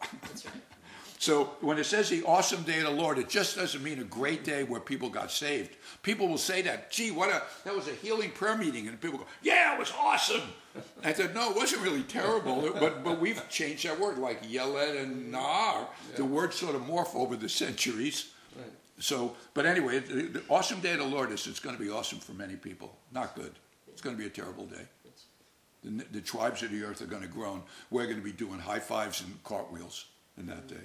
So 1.20 1.52
when 1.60 1.78
it 1.78 1.84
says 1.84 2.10
the 2.10 2.24
awesome 2.24 2.64
day 2.64 2.78
of 2.78 2.86
the 2.86 2.92
Lord, 2.92 3.18
it 3.18 3.28
just 3.28 3.58
doesn't 3.58 3.84
mean 3.84 4.00
a 4.00 4.06
great 4.06 4.46
day 4.46 4.64
where 4.64 4.80
people 4.80 5.10
got 5.10 5.32
saved. 5.32 5.76
People 6.02 6.30
will 6.30 6.38
say 6.38 6.62
that, 6.62 6.92
gee, 6.92 7.12
what 7.12 7.30
a 7.30 7.44
that 7.66 7.76
was 7.76 7.90
a 7.90 7.92
healing 7.92 8.32
prayer 8.32 8.58
meeting, 8.58 8.88
and 8.88 9.02
people 9.02 9.20
go, 9.20 9.26
yeah, 9.42 9.74
it 9.74 9.80
was 9.80 9.92
awesome. 10.00 10.44
I 11.04 11.12
said, 11.12 11.36
no, 11.36 11.50
it 11.50 11.58
wasn't 11.58 11.82
really 11.82 12.04
terrible, 12.04 12.72
but 12.80 13.04
but 13.04 13.20
we've 13.20 13.44
changed 13.50 13.86
that 13.86 14.00
word 14.00 14.18
like 14.18 14.40
yeled 14.48 14.78
and 14.78 15.30
nar. 15.30 15.90
The 16.16 16.24
words 16.24 16.56
sort 16.56 16.76
of 16.76 16.84
morph 16.84 17.14
over 17.14 17.36
the 17.36 17.50
centuries. 17.50 18.32
So, 19.00 19.36
but 19.54 19.66
anyway, 19.66 20.00
the, 20.00 20.24
the 20.24 20.44
awesome 20.50 20.82
day 20.82 20.94
of 20.94 21.00
the 21.00 21.06
Lord 21.06 21.32
is 21.32 21.48
it's 21.48 21.60
going 21.60 21.76
to 21.76 21.82
be 21.82 21.90
awesome 21.90 22.20
for 22.20 22.34
many 22.34 22.56
people. 22.56 22.96
Not 23.14 23.36
good. 23.36 23.52
It's 23.88 24.02
going 24.02 24.16
to 24.16 24.22
be 24.22 24.28
a 24.28 24.32
terrible 24.32 24.66
day. 24.66 24.86
The, 25.84 26.04
the 26.12 26.22
tribes 26.22 26.62
of 26.64 26.72
the 26.72 26.84
earth 26.84 27.02
are 27.02 27.06
going 27.06 27.22
to 27.22 27.28
groan. 27.28 27.64
We're 27.90 28.06
going 28.06 28.18
to 28.18 28.24
be 28.24 28.34
doing 28.34 28.60
high 28.60 28.80
fives 28.80 29.22
and 29.22 29.42
cartwheels 29.44 30.06
in 30.38 30.46
that 30.48 30.68
day. 30.68 30.76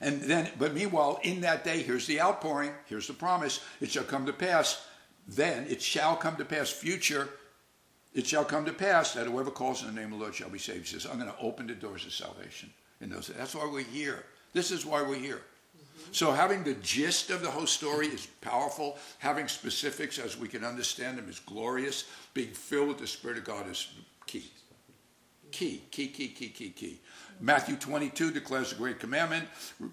And 0.00 0.20
then, 0.22 0.50
but 0.58 0.74
meanwhile, 0.74 1.18
in 1.22 1.40
that 1.40 1.64
day, 1.64 1.82
here's 1.82 2.06
the 2.06 2.20
outpouring, 2.20 2.72
here's 2.86 3.08
the 3.08 3.14
promise. 3.14 3.60
It 3.80 3.90
shall 3.90 4.04
come 4.04 4.26
to 4.26 4.32
pass. 4.32 4.86
Then 5.26 5.66
it 5.68 5.82
shall 5.82 6.16
come 6.16 6.36
to 6.36 6.44
pass, 6.44 6.70
future, 6.70 7.28
it 8.14 8.26
shall 8.26 8.44
come 8.44 8.64
to 8.64 8.72
pass 8.72 9.14
that 9.14 9.26
whoever 9.26 9.50
calls 9.50 9.82
in 9.82 9.88
the 9.88 10.00
name 10.00 10.12
of 10.12 10.18
the 10.18 10.24
Lord 10.24 10.34
shall 10.34 10.48
be 10.48 10.58
saved. 10.58 10.88
He 10.88 10.98
says, 10.98 11.06
I'm 11.06 11.18
going 11.18 11.30
to 11.30 11.38
open 11.38 11.66
the 11.66 11.74
doors 11.74 12.06
of 12.06 12.12
salvation 12.12 12.70
in 13.00 13.10
those. 13.10 13.28
That's 13.28 13.54
why 13.54 13.68
we're 13.70 13.84
here. 13.84 14.24
This 14.54 14.70
is 14.70 14.86
why 14.86 15.02
we're 15.02 15.16
here. 15.16 15.42
So 16.12 16.32
having 16.32 16.64
the 16.64 16.74
gist 16.74 17.30
of 17.30 17.42
the 17.42 17.50
whole 17.50 17.66
story 17.66 18.08
is 18.08 18.26
powerful. 18.40 18.98
Having 19.18 19.48
specifics 19.48 20.18
as 20.18 20.38
we 20.38 20.48
can 20.48 20.64
understand 20.64 21.18
them 21.18 21.28
is 21.28 21.40
glorious. 21.40 22.04
Being 22.34 22.52
filled 22.52 22.88
with 22.88 22.98
the 22.98 23.06
Spirit 23.06 23.38
of 23.38 23.44
God 23.44 23.68
is 23.70 23.88
key. 24.26 24.50
Key, 25.50 25.82
key, 25.90 26.08
key, 26.08 26.28
key, 26.28 26.48
key, 26.48 26.70
key. 26.70 27.00
Matthew 27.40 27.76
22 27.76 28.32
declares 28.32 28.70
the 28.70 28.76
great 28.76 28.98
commandment. 28.98 29.46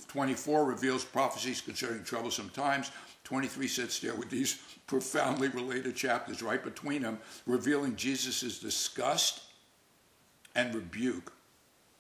24 0.08 0.66
reveals 0.66 1.06
prophecies 1.06 1.62
concerning 1.62 2.04
troublesome 2.04 2.50
times. 2.50 2.92
23 3.24 3.68
sits 3.68 4.00
there 4.00 4.16
with 4.16 4.30
these 4.30 4.60
profoundly 4.88 5.48
related 5.50 5.96
chapters 5.96 6.44
right 6.44 6.64
between 6.64 7.02
them, 7.02 7.18
revealing 7.46 7.96
Jesus' 7.96 8.60
disgust 8.60 9.44
and 10.56 10.74
rebuke 10.74 11.32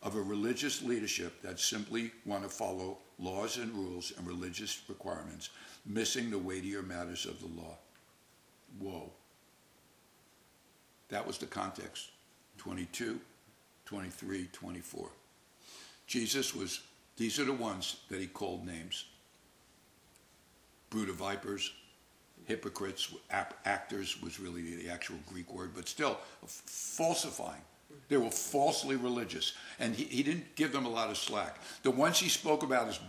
of 0.05 0.15
a 0.15 0.21
religious 0.21 0.83
leadership 0.83 1.41
that 1.41 1.59
simply 1.59 2.11
want 2.25 2.43
to 2.43 2.49
follow 2.49 2.99
laws 3.17 3.57
and 3.57 3.73
rules 3.73 4.13
and 4.17 4.27
religious 4.27 4.83
requirements, 4.87 5.49
missing 5.85 6.29
the 6.29 6.37
weightier 6.37 6.83
matters 6.83 7.25
of 7.25 7.39
the 7.39 7.47
law. 7.59 7.75
Whoa. 8.79 9.11
That 11.09 11.25
was 11.25 11.39
the 11.39 11.47
context. 11.47 12.11
22, 12.59 13.19
23, 13.85 14.49
24. 14.53 15.09
Jesus 16.05 16.55
was, 16.55 16.81
these 17.17 17.39
are 17.39 17.45
the 17.45 17.53
ones 17.53 17.97
that 18.09 18.21
he 18.21 18.27
called 18.27 18.65
names 18.65 19.05
brood 20.91 21.09
of 21.09 21.15
vipers, 21.15 21.73
hypocrites, 22.45 23.13
actors 23.65 24.21
was 24.21 24.39
really 24.39 24.75
the 24.75 24.89
actual 24.89 25.17
Greek 25.27 25.51
word, 25.53 25.71
but 25.75 25.89
still 25.89 26.17
falsifying. 26.45 27.61
They 28.07 28.17
were 28.17 28.31
falsely 28.31 28.95
religious, 28.95 29.53
and 29.79 29.95
he, 29.95 30.05
he 30.05 30.23
didn't 30.23 30.55
give 30.55 30.71
them 30.71 30.85
a 30.85 30.89
lot 30.89 31.09
of 31.09 31.17
slack. 31.17 31.57
The 31.83 31.91
ones 31.91 32.19
he 32.19 32.29
spoke 32.29 32.63
about 32.63 32.87
as 32.87 32.99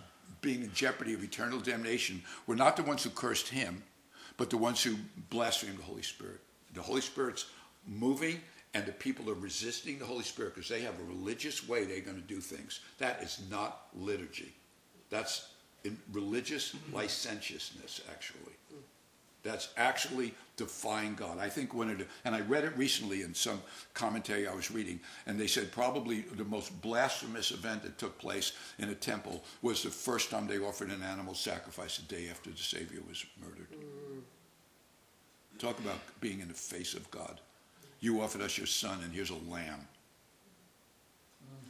being 0.40 0.62
in 0.62 0.72
jeopardy 0.72 1.14
of 1.14 1.22
eternal 1.22 1.60
damnation 1.60 2.22
were 2.46 2.56
not 2.56 2.76
the 2.76 2.82
ones 2.82 3.02
who 3.02 3.10
cursed 3.10 3.48
him, 3.48 3.82
but 4.36 4.50
the 4.50 4.56
ones 4.56 4.82
who 4.82 4.96
blasphemed 5.30 5.78
the 5.78 5.82
Holy 5.82 6.02
Spirit. 6.02 6.40
The 6.74 6.82
Holy 6.82 7.00
Spirit's 7.00 7.46
moving, 7.86 8.40
and 8.74 8.84
the 8.84 8.92
people 8.92 9.30
are 9.30 9.34
resisting 9.34 9.98
the 9.98 10.04
Holy 10.04 10.24
Spirit 10.24 10.54
because 10.54 10.68
they 10.68 10.82
have 10.82 10.98
a 11.00 11.04
religious 11.04 11.66
way 11.66 11.84
they're 11.84 12.00
going 12.00 12.20
to 12.20 12.22
do 12.22 12.40
things. 12.40 12.80
That 12.98 13.22
is 13.22 13.40
not 13.50 13.86
liturgy. 13.94 14.52
That's 15.10 15.48
religious 16.12 16.74
licentiousness, 16.92 18.02
actually. 18.10 18.52
That's 19.46 19.68
actually 19.76 20.34
defying 20.56 21.14
God. 21.14 21.38
I 21.38 21.48
think 21.48 21.72
one 21.72 21.90
of 21.90 21.98
the, 21.98 22.06
and 22.24 22.34
I 22.34 22.40
read 22.40 22.64
it 22.64 22.76
recently 22.76 23.22
in 23.22 23.32
some 23.32 23.62
commentary 23.94 24.48
I 24.48 24.54
was 24.54 24.70
reading, 24.70 24.98
and 25.26 25.38
they 25.38 25.46
said 25.46 25.70
probably 25.70 26.22
the 26.22 26.44
most 26.44 26.80
blasphemous 26.82 27.52
event 27.52 27.82
that 27.84 27.96
took 27.96 28.18
place 28.18 28.52
in 28.78 28.88
a 28.88 28.94
temple 28.94 29.44
was 29.62 29.82
the 29.82 29.90
first 29.90 30.30
time 30.30 30.46
they 30.46 30.58
offered 30.58 30.90
an 30.90 31.02
animal 31.02 31.34
sacrifice 31.34 31.98
the 31.98 32.14
day 32.14 32.28
after 32.28 32.50
the 32.50 32.56
Savior 32.56 33.00
was 33.08 33.24
murdered. 33.40 33.68
Mm. 33.70 34.22
Talk 35.58 35.78
about 35.78 35.98
being 36.20 36.40
in 36.40 36.48
the 36.48 36.54
face 36.54 36.94
of 36.94 37.08
God. 37.10 37.40
You 38.00 38.20
offered 38.20 38.42
us 38.42 38.58
your 38.58 38.66
son, 38.66 39.00
and 39.04 39.12
here's 39.12 39.30
a 39.30 39.34
lamb. 39.34 39.86
Mm. 41.44 41.68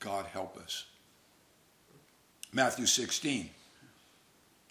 God 0.00 0.26
help 0.26 0.56
us. 0.56 0.86
Matthew 2.52 2.86
16 2.86 3.48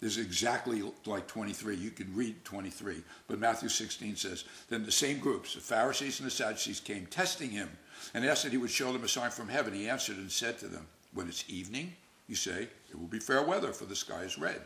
is 0.02 0.18
exactly 0.18 0.84
like 1.06 1.28
23. 1.28 1.76
You 1.76 1.92
can 1.92 2.14
read 2.16 2.44
23. 2.44 3.04
But 3.28 3.40
Matthew 3.40 3.70
16 3.70 4.16
says, 4.16 4.44
Then 4.70 4.84
the 4.84 4.92
same 4.92 5.20
groups, 5.20 5.54
the 5.54 5.62
Pharisees 5.62 6.20
and 6.20 6.28
the 6.28 6.32
Sadducees, 6.32 6.80
came 6.80 7.06
testing 7.06 7.52
him 7.52 7.70
and 8.14 8.26
asked 8.26 8.44
that 8.44 8.52
he 8.52 8.58
would 8.58 8.72
show 8.72 8.92
them 8.92 9.04
a 9.04 9.08
sign 9.08 9.30
from 9.30 9.48
heaven. 9.48 9.74
He 9.74 9.88
answered 9.88 10.18
and 10.18 10.32
said 10.32 10.58
to 10.60 10.68
them, 10.68 10.88
When 11.14 11.28
it's 11.28 11.46
evening, 11.48 11.94
you 12.28 12.36
say, 12.36 12.68
It 12.90 13.00
will 13.00 13.08
be 13.08 13.20
fair 13.20 13.44
weather, 13.44 13.74
for 13.74 13.86
the 13.86 13.96
sky 13.96 14.22
is 14.24 14.40
red. 14.40 14.62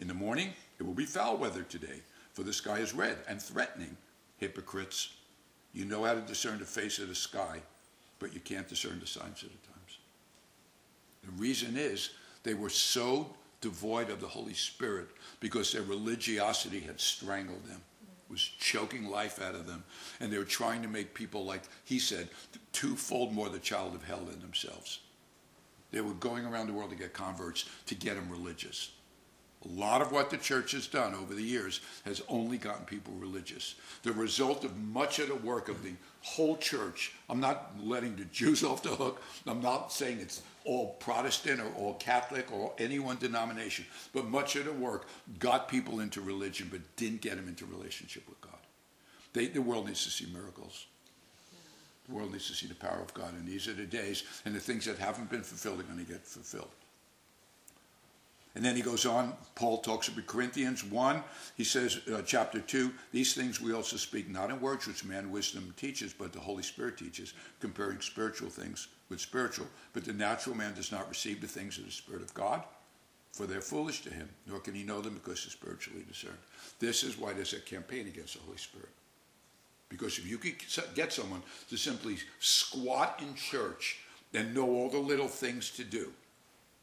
In 0.00 0.08
the 0.08 0.14
morning, 0.14 0.50
it 0.78 0.82
will 0.82 0.94
be 0.94 1.04
foul 1.04 1.36
weather 1.36 1.62
today, 1.62 2.00
for 2.32 2.42
the 2.42 2.52
sky 2.52 2.78
is 2.78 2.94
red 2.94 3.18
and 3.28 3.40
threatening. 3.40 3.96
Hypocrites, 4.38 5.14
you 5.72 5.84
know 5.84 6.04
how 6.04 6.14
to 6.14 6.20
discern 6.22 6.58
the 6.58 6.64
face 6.64 6.98
of 6.98 7.08
the 7.08 7.14
sky, 7.14 7.60
but 8.18 8.34
you 8.34 8.40
can't 8.40 8.66
discern 8.66 8.98
the 8.98 9.06
signs 9.06 9.42
of 9.42 9.50
the 9.50 9.68
times. 9.68 9.98
The 11.22 11.32
reason 11.32 11.76
is 11.76 12.10
they 12.42 12.54
were 12.54 12.70
so 12.70 13.34
devoid 13.60 14.10
of 14.10 14.20
the 14.20 14.28
Holy 14.28 14.54
Spirit 14.54 15.08
because 15.40 15.72
their 15.72 15.82
religiosity 15.82 16.80
had 16.80 17.00
strangled 17.00 17.64
them, 17.64 17.80
was 18.28 18.42
choking 18.42 19.08
life 19.08 19.42
out 19.42 19.54
of 19.54 19.66
them, 19.66 19.84
and 20.20 20.32
they 20.32 20.38
were 20.38 20.44
trying 20.44 20.82
to 20.82 20.88
make 20.88 21.14
people 21.14 21.44
like 21.44 21.62
he 21.84 21.98
said, 21.98 22.28
twofold 22.72 23.32
more 23.32 23.48
the 23.48 23.58
child 23.58 23.94
of 23.94 24.04
hell 24.04 24.24
than 24.28 24.40
themselves. 24.40 25.00
They 25.90 26.00
were 26.00 26.12
going 26.14 26.46
around 26.46 26.68
the 26.68 26.72
world 26.72 26.90
to 26.90 26.96
get 26.96 27.12
converts 27.12 27.64
to 27.86 27.94
get 27.94 28.14
them 28.14 28.30
religious. 28.30 28.92
A 29.64 29.68
lot 29.68 30.00
of 30.00 30.10
what 30.10 30.30
the 30.30 30.38
church 30.38 30.72
has 30.72 30.86
done 30.86 31.14
over 31.14 31.34
the 31.34 31.42
years 31.42 31.80
has 32.06 32.22
only 32.28 32.56
gotten 32.56 32.86
people 32.86 33.12
religious. 33.14 33.74
The 34.02 34.12
result 34.12 34.64
of 34.64 34.78
much 34.78 35.18
of 35.18 35.28
the 35.28 35.34
work 35.34 35.68
of 35.68 35.82
the 35.82 35.92
whole 36.22 36.56
church, 36.56 37.12
I'm 37.28 37.40
not 37.40 37.72
letting 37.82 38.16
the 38.16 38.24
Jews 38.26 38.64
off 38.64 38.82
the 38.82 38.90
hook. 38.90 39.22
I'm 39.46 39.60
not 39.60 39.92
saying 39.92 40.18
it's 40.20 40.40
all 40.64 40.94
Protestant 41.00 41.60
or 41.60 41.72
all 41.76 41.94
Catholic 41.94 42.52
or 42.52 42.72
any 42.78 42.98
one 42.98 43.16
denomination, 43.16 43.86
but 44.12 44.26
much 44.26 44.56
of 44.56 44.64
the 44.64 44.72
work 44.72 45.06
got 45.38 45.68
people 45.68 46.00
into 46.00 46.20
religion 46.20 46.68
but 46.70 46.80
didn't 46.96 47.20
get 47.20 47.36
them 47.36 47.48
into 47.48 47.64
relationship 47.66 48.28
with 48.28 48.40
God. 48.40 48.58
They, 49.32 49.46
the 49.46 49.62
world 49.62 49.86
needs 49.86 50.04
to 50.04 50.10
see 50.10 50.26
miracles. 50.32 50.86
The 52.08 52.14
world 52.14 52.32
needs 52.32 52.48
to 52.48 52.54
see 52.54 52.66
the 52.66 52.74
power 52.74 53.00
of 53.00 53.14
God, 53.14 53.34
and 53.34 53.46
these 53.46 53.68
are 53.68 53.72
the 53.72 53.86
days, 53.86 54.24
and 54.44 54.54
the 54.54 54.60
things 54.60 54.84
that 54.86 54.98
haven't 54.98 55.30
been 55.30 55.42
fulfilled 55.42 55.80
are 55.80 55.84
going 55.84 56.04
to 56.04 56.12
get 56.12 56.26
fulfilled. 56.26 56.70
And 58.54 58.64
then 58.64 58.74
he 58.74 58.82
goes 58.82 59.06
on, 59.06 59.34
Paul 59.54 59.78
talks 59.78 60.08
about 60.08 60.26
Corinthians 60.26 60.82
1. 60.82 61.22
He 61.56 61.62
says, 61.62 62.00
uh, 62.12 62.22
chapter 62.22 62.60
2, 62.60 62.90
these 63.12 63.32
things 63.32 63.60
we 63.60 63.72
also 63.72 63.96
speak 63.96 64.28
not 64.28 64.50
in 64.50 64.60
words 64.60 64.88
which 64.88 65.04
man 65.04 65.30
wisdom 65.30 65.72
teaches, 65.76 66.12
but 66.12 66.32
the 66.32 66.40
Holy 66.40 66.64
Spirit 66.64 66.98
teaches, 66.98 67.32
comparing 67.60 68.00
spiritual 68.00 68.50
things 68.50 68.88
with 69.08 69.20
spiritual. 69.20 69.68
But 69.92 70.04
the 70.04 70.12
natural 70.12 70.56
man 70.56 70.74
does 70.74 70.90
not 70.90 71.08
receive 71.08 71.40
the 71.40 71.46
things 71.46 71.78
of 71.78 71.84
the 71.84 71.92
Spirit 71.92 72.22
of 72.22 72.34
God, 72.34 72.64
for 73.32 73.46
they're 73.46 73.60
foolish 73.60 74.02
to 74.02 74.12
him, 74.12 74.28
nor 74.48 74.58
can 74.58 74.74
he 74.74 74.82
know 74.82 75.00
them 75.00 75.14
because 75.14 75.44
they're 75.44 75.52
spiritually 75.52 76.04
discerned. 76.08 76.38
This 76.80 77.04
is 77.04 77.16
why 77.16 77.32
there's 77.32 77.52
a 77.52 77.60
campaign 77.60 78.08
against 78.08 78.34
the 78.34 78.40
Holy 78.40 78.58
Spirit. 78.58 78.88
Because 79.88 80.18
if 80.18 80.28
you 80.28 80.38
could 80.38 80.54
get 80.94 81.12
someone 81.12 81.42
to 81.68 81.76
simply 81.76 82.16
squat 82.40 83.20
in 83.22 83.34
church 83.34 83.98
and 84.34 84.54
know 84.54 84.68
all 84.68 84.88
the 84.88 84.98
little 84.98 85.28
things 85.28 85.70
to 85.70 85.84
do, 85.84 86.12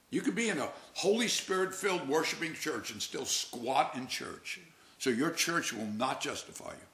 you 0.10 0.22
could 0.22 0.36
be 0.36 0.50
in 0.50 0.58
a 0.58 0.70
Holy 0.94 1.28
Spirit 1.28 1.74
filled 1.74 2.08
worshiping 2.08 2.54
church 2.54 2.92
and 2.92 3.02
still 3.02 3.26
squat 3.26 3.96
in 3.96 4.08
church. 4.08 4.60
So 5.00 5.10
your 5.10 5.32
church 5.32 5.74
will 5.74 5.86
not 5.86 6.22
justify 6.22 6.72
you. 6.72 6.88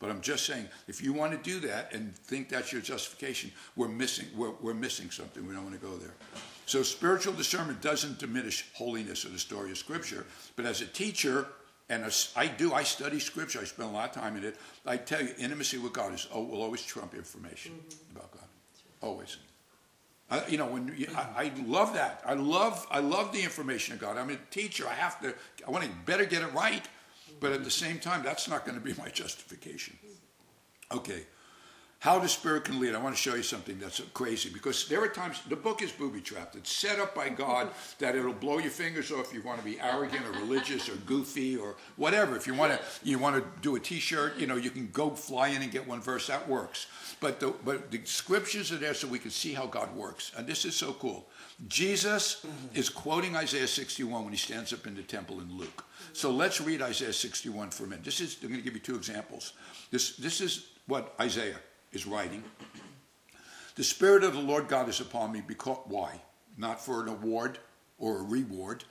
But 0.00 0.10
I'm 0.10 0.20
just 0.20 0.46
saying, 0.46 0.66
if 0.88 1.00
you 1.00 1.12
want 1.12 1.32
to 1.32 1.50
do 1.50 1.60
that 1.68 1.94
and 1.94 2.12
think 2.16 2.48
that's 2.48 2.72
your 2.72 2.82
justification, 2.82 3.52
we're 3.76 3.86
missing, 3.86 4.26
we're, 4.36 4.50
we're 4.60 4.74
missing 4.74 5.10
something. 5.10 5.46
We 5.46 5.54
don't 5.54 5.62
want 5.62 5.80
to 5.80 5.86
go 5.86 5.96
there. 5.96 6.14
So 6.66 6.82
spiritual 6.82 7.34
discernment 7.34 7.80
doesn't 7.80 8.18
diminish 8.18 8.66
holiness 8.74 9.24
or 9.24 9.28
the 9.28 9.38
story 9.38 9.70
of 9.70 9.78
Scripture. 9.78 10.26
But 10.56 10.66
as 10.66 10.80
a 10.80 10.86
teacher, 10.86 11.46
and 11.88 12.04
as 12.04 12.32
I 12.34 12.48
do, 12.48 12.72
I 12.72 12.82
study 12.82 13.20
Scripture. 13.20 13.60
I 13.60 13.64
spend 13.64 13.90
a 13.90 13.92
lot 13.92 14.08
of 14.08 14.20
time 14.20 14.36
in 14.36 14.42
it. 14.42 14.56
I 14.84 14.96
tell 14.96 15.22
you, 15.22 15.28
intimacy 15.38 15.78
with 15.78 15.92
God 15.92 16.14
is 16.14 16.26
oh, 16.32 16.42
will 16.42 16.62
always 16.62 16.82
trump 16.82 17.14
information 17.14 17.72
mm-hmm. 17.72 18.16
about 18.16 18.32
God. 18.32 18.48
Always. 19.02 19.36
You 20.48 20.58
know, 20.58 20.66
when 20.66 20.94
you, 20.96 21.08
I, 21.14 21.44
I, 21.44 21.52
love 21.66 21.94
that. 21.94 22.22
I 22.24 22.34
love, 22.34 22.86
I 22.90 23.00
love 23.00 23.32
the 23.32 23.42
information 23.42 23.94
of 23.94 24.00
God. 24.00 24.16
I'm 24.16 24.30
a 24.30 24.36
teacher. 24.50 24.86
I 24.88 24.94
have 24.94 25.20
to. 25.20 25.34
I 25.66 25.70
want 25.70 25.84
to 25.84 25.90
better 26.06 26.24
get 26.24 26.42
it 26.42 26.52
right, 26.54 26.86
but 27.40 27.52
at 27.52 27.64
the 27.64 27.70
same 27.70 27.98
time, 27.98 28.22
that's 28.22 28.48
not 28.48 28.64
going 28.64 28.78
to 28.78 28.84
be 28.84 28.94
my 28.94 29.08
justification. 29.12 29.98
Okay, 30.90 31.24
how 32.02 32.18
the 32.18 32.28
Spirit 32.28 32.64
can 32.64 32.80
lead. 32.80 32.96
I 32.96 32.98
want 32.98 33.14
to 33.14 33.20
show 33.20 33.36
you 33.36 33.44
something 33.44 33.78
that's 33.78 34.00
crazy 34.12 34.50
because 34.50 34.88
there 34.88 35.00
are 35.00 35.08
times 35.08 35.40
the 35.48 35.54
book 35.54 35.82
is 35.82 35.92
booby 35.92 36.20
trapped. 36.20 36.56
It's 36.56 36.72
set 36.72 36.98
up 36.98 37.14
by 37.14 37.28
God 37.28 37.68
that 38.00 38.16
it'll 38.16 38.32
blow 38.32 38.58
your 38.58 38.72
fingers 38.72 39.12
off. 39.12 39.28
If 39.28 39.34
you 39.34 39.42
want 39.42 39.60
to 39.60 39.64
be 39.64 39.78
arrogant 39.78 40.26
or 40.26 40.32
religious 40.32 40.88
or 40.88 40.96
goofy 41.06 41.56
or 41.56 41.76
whatever. 41.94 42.34
If 42.34 42.48
you 42.48 42.54
want 42.54 42.72
to, 42.72 42.80
you 43.04 43.20
want 43.20 43.36
to 43.36 43.44
do 43.60 43.76
a 43.76 43.80
T-shirt. 43.80 44.36
You 44.36 44.48
know, 44.48 44.56
you 44.56 44.70
can 44.70 44.90
go 44.90 45.10
fly 45.10 45.48
in 45.48 45.62
and 45.62 45.70
get 45.70 45.86
one 45.86 46.00
verse. 46.00 46.26
That 46.26 46.48
works. 46.48 46.88
But 47.20 47.38
the, 47.38 47.54
but 47.64 47.92
the 47.92 48.00
scriptures 48.02 48.72
are 48.72 48.78
there 48.78 48.94
so 48.94 49.06
we 49.06 49.20
can 49.20 49.30
see 49.30 49.52
how 49.52 49.66
God 49.66 49.94
works. 49.94 50.32
And 50.36 50.44
this 50.44 50.64
is 50.64 50.74
so 50.74 50.94
cool. 50.94 51.28
Jesus 51.68 52.44
mm-hmm. 52.44 52.76
is 52.76 52.88
quoting 52.88 53.36
Isaiah 53.36 53.68
61 53.68 54.24
when 54.24 54.32
he 54.32 54.38
stands 54.38 54.72
up 54.72 54.88
in 54.88 54.96
the 54.96 55.02
temple 55.02 55.38
in 55.38 55.56
Luke. 55.56 55.84
So 56.14 56.32
let's 56.32 56.60
read 56.60 56.82
Isaiah 56.82 57.12
61 57.12 57.70
for 57.70 57.84
a 57.84 57.86
minute. 57.86 58.04
This 58.04 58.20
is, 58.20 58.38
I'm 58.42 58.48
going 58.48 58.58
to 58.58 58.64
give 58.64 58.74
you 58.74 58.80
two 58.80 58.96
examples. 58.96 59.52
This, 59.92 60.16
this 60.16 60.40
is 60.40 60.66
what 60.88 61.14
Isaiah 61.20 61.60
is 61.92 62.06
writing. 62.06 62.42
The 63.74 63.84
Spirit 63.84 64.24
of 64.24 64.34
the 64.34 64.40
Lord 64.40 64.68
God 64.68 64.88
is 64.88 65.00
upon 65.00 65.32
me 65.32 65.42
because, 65.46 65.78
why? 65.86 66.20
Not 66.58 66.84
for 66.84 67.02
an 67.02 67.08
award 67.08 67.58
or 67.98 68.18
a 68.18 68.22
reward, 68.22 68.84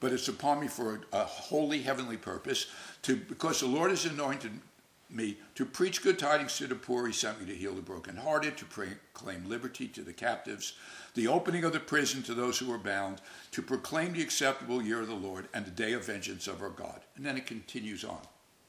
but 0.00 0.12
it's 0.12 0.28
upon 0.28 0.60
me 0.60 0.68
for 0.68 1.00
a, 1.12 1.18
a 1.18 1.24
holy 1.24 1.80
heavenly 1.80 2.16
purpose, 2.16 2.66
to, 3.02 3.16
because 3.16 3.60
the 3.60 3.66
Lord 3.66 3.90
has 3.90 4.04
anointed 4.04 4.52
me 5.08 5.36
to 5.54 5.64
preach 5.64 6.02
good 6.02 6.18
tidings 6.18 6.58
to 6.58 6.66
the 6.66 6.74
poor. 6.74 7.06
He 7.06 7.12
sent 7.12 7.40
me 7.40 7.46
to 7.46 7.54
heal 7.54 7.74
the 7.74 7.80
brokenhearted, 7.80 8.56
to 8.58 8.64
proclaim 8.64 9.48
liberty 9.48 9.86
to 9.88 10.02
the 10.02 10.12
captives, 10.12 10.74
the 11.14 11.28
opening 11.28 11.64
of 11.64 11.72
the 11.72 11.80
prison 11.80 12.22
to 12.24 12.34
those 12.34 12.58
who 12.58 12.72
are 12.72 12.78
bound, 12.78 13.20
to 13.52 13.62
proclaim 13.62 14.12
the 14.12 14.22
acceptable 14.22 14.82
year 14.82 15.00
of 15.00 15.08
the 15.08 15.14
Lord 15.14 15.48
and 15.54 15.64
the 15.64 15.70
day 15.70 15.92
of 15.92 16.04
vengeance 16.04 16.46
of 16.48 16.60
our 16.60 16.70
God. 16.70 17.00
And 17.16 17.24
then 17.24 17.36
it 17.36 17.46
continues 17.46 18.04
on 18.04 18.20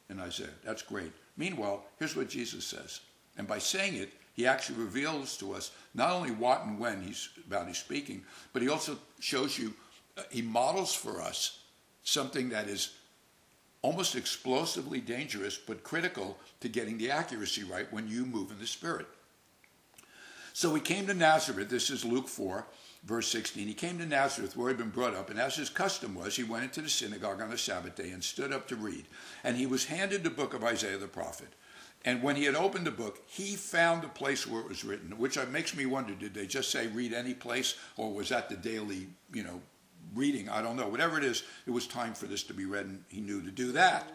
in 0.10 0.20
Isaiah. 0.20 0.48
That's 0.64 0.84
great. 0.84 1.12
Meanwhile, 1.36 1.84
here's 1.98 2.16
what 2.16 2.30
Jesus 2.30 2.66
says. 2.66 3.02
And 3.38 3.48
by 3.48 3.60
saying 3.60 3.96
it, 3.96 4.14
he 4.34 4.46
actually 4.46 4.80
reveals 4.80 5.38
to 5.38 5.54
us 5.54 5.72
not 5.94 6.12
only 6.12 6.32
what 6.32 6.64
and 6.66 6.80
when 6.80 7.02
he's 7.02 7.30
about 7.48 7.68
he's 7.68 7.78
speaking, 7.78 8.24
but 8.54 8.62
he 8.62 8.70
also 8.70 8.98
shows 9.20 9.58
you, 9.58 9.74
uh, 10.18 10.24
he 10.30 10.42
models 10.42 10.94
for 10.94 11.22
us 11.22 11.60
something 12.04 12.50
that 12.50 12.68
is 12.68 12.94
almost 13.82 14.16
explosively 14.16 15.00
dangerous, 15.00 15.58
but 15.58 15.84
critical 15.84 16.38
to 16.60 16.70
getting 16.70 16.98
the 16.98 17.12
accuracy 17.12 17.64
right 17.64 17.92
when 17.92 18.08
you 18.08 18.26
move 18.26 18.52
in 18.52 18.60
the 18.60 18.68
Spirit. 18.68 19.08
So 20.54 20.74
he 20.74 20.82
came 20.82 21.06
to 21.08 21.14
Nazareth, 21.14 21.70
this 21.70 21.90
is 21.90 22.04
Luke 22.04 22.28
4, 22.28 22.66
verse 23.04 23.28
16. 23.28 23.68
He 23.68 23.74
came 23.74 24.00
to 24.00 24.06
Nazareth 24.06 24.58
where 24.58 24.70
he'd 24.70 24.78
been 24.78 24.90
brought 24.90 25.16
up, 25.16 25.30
and 25.30 25.40
as 25.40 25.56
his 25.56 25.70
custom 25.70 26.16
was, 26.16 26.36
he 26.36 26.44
went 26.44 26.64
into 26.64 26.82
the 26.82 26.90
synagogue 26.90 27.42
on 27.42 27.50
the 27.50 27.58
Sabbath 27.58 27.96
day 27.96 28.10
and 28.10 28.24
stood 28.24 28.52
up 28.52 28.68
to 28.68 28.76
read. 28.76 29.06
And 29.44 29.56
he 29.56 29.68
was 29.68 29.86
handed 29.86 30.24
the 30.24 30.30
book 30.30 30.54
of 30.54 30.64
Isaiah 30.64 30.98
the 30.98 31.08
prophet. 31.08 31.50
And 32.06 32.24
when 32.24 32.36
he 32.36 32.46
had 32.46 32.56
opened 32.56 32.88
the 32.88 32.92
book, 32.92 33.22
he 33.28 33.56
found 33.56 34.02
the 34.02 34.08
place 34.08 34.48
where 34.48 34.62
it 34.62 34.70
was 34.70 34.86
written, 34.86 35.18
which 35.18 35.38
uh, 35.38 35.46
makes 35.52 35.76
me 35.76 35.86
wonder, 35.86 36.14
did 36.14 36.34
they 36.34 36.46
just 36.46 36.72
say 36.72 36.88
read 36.88 37.14
any 37.14 37.34
place, 37.34 37.76
or 37.98 38.14
was 38.14 38.30
that 38.30 38.50
the 38.50 38.56
daily, 38.56 39.08
you 39.34 39.44
know, 39.44 39.62
reading, 40.16 40.48
I 40.48 40.62
don't 40.62 40.78
know. 40.78 40.88
Whatever 40.88 41.18
it 41.18 41.24
is, 41.24 41.44
it 41.66 41.72
was 41.72 41.88
time 41.88 42.14
for 42.14 42.28
this 42.28 42.44
to 42.44 42.54
be 42.54 42.66
read, 42.66 42.86
and 42.86 43.04
he 43.10 43.20
knew 43.20 43.42
to 43.42 43.52
do 43.52 43.72
that. 43.74 44.10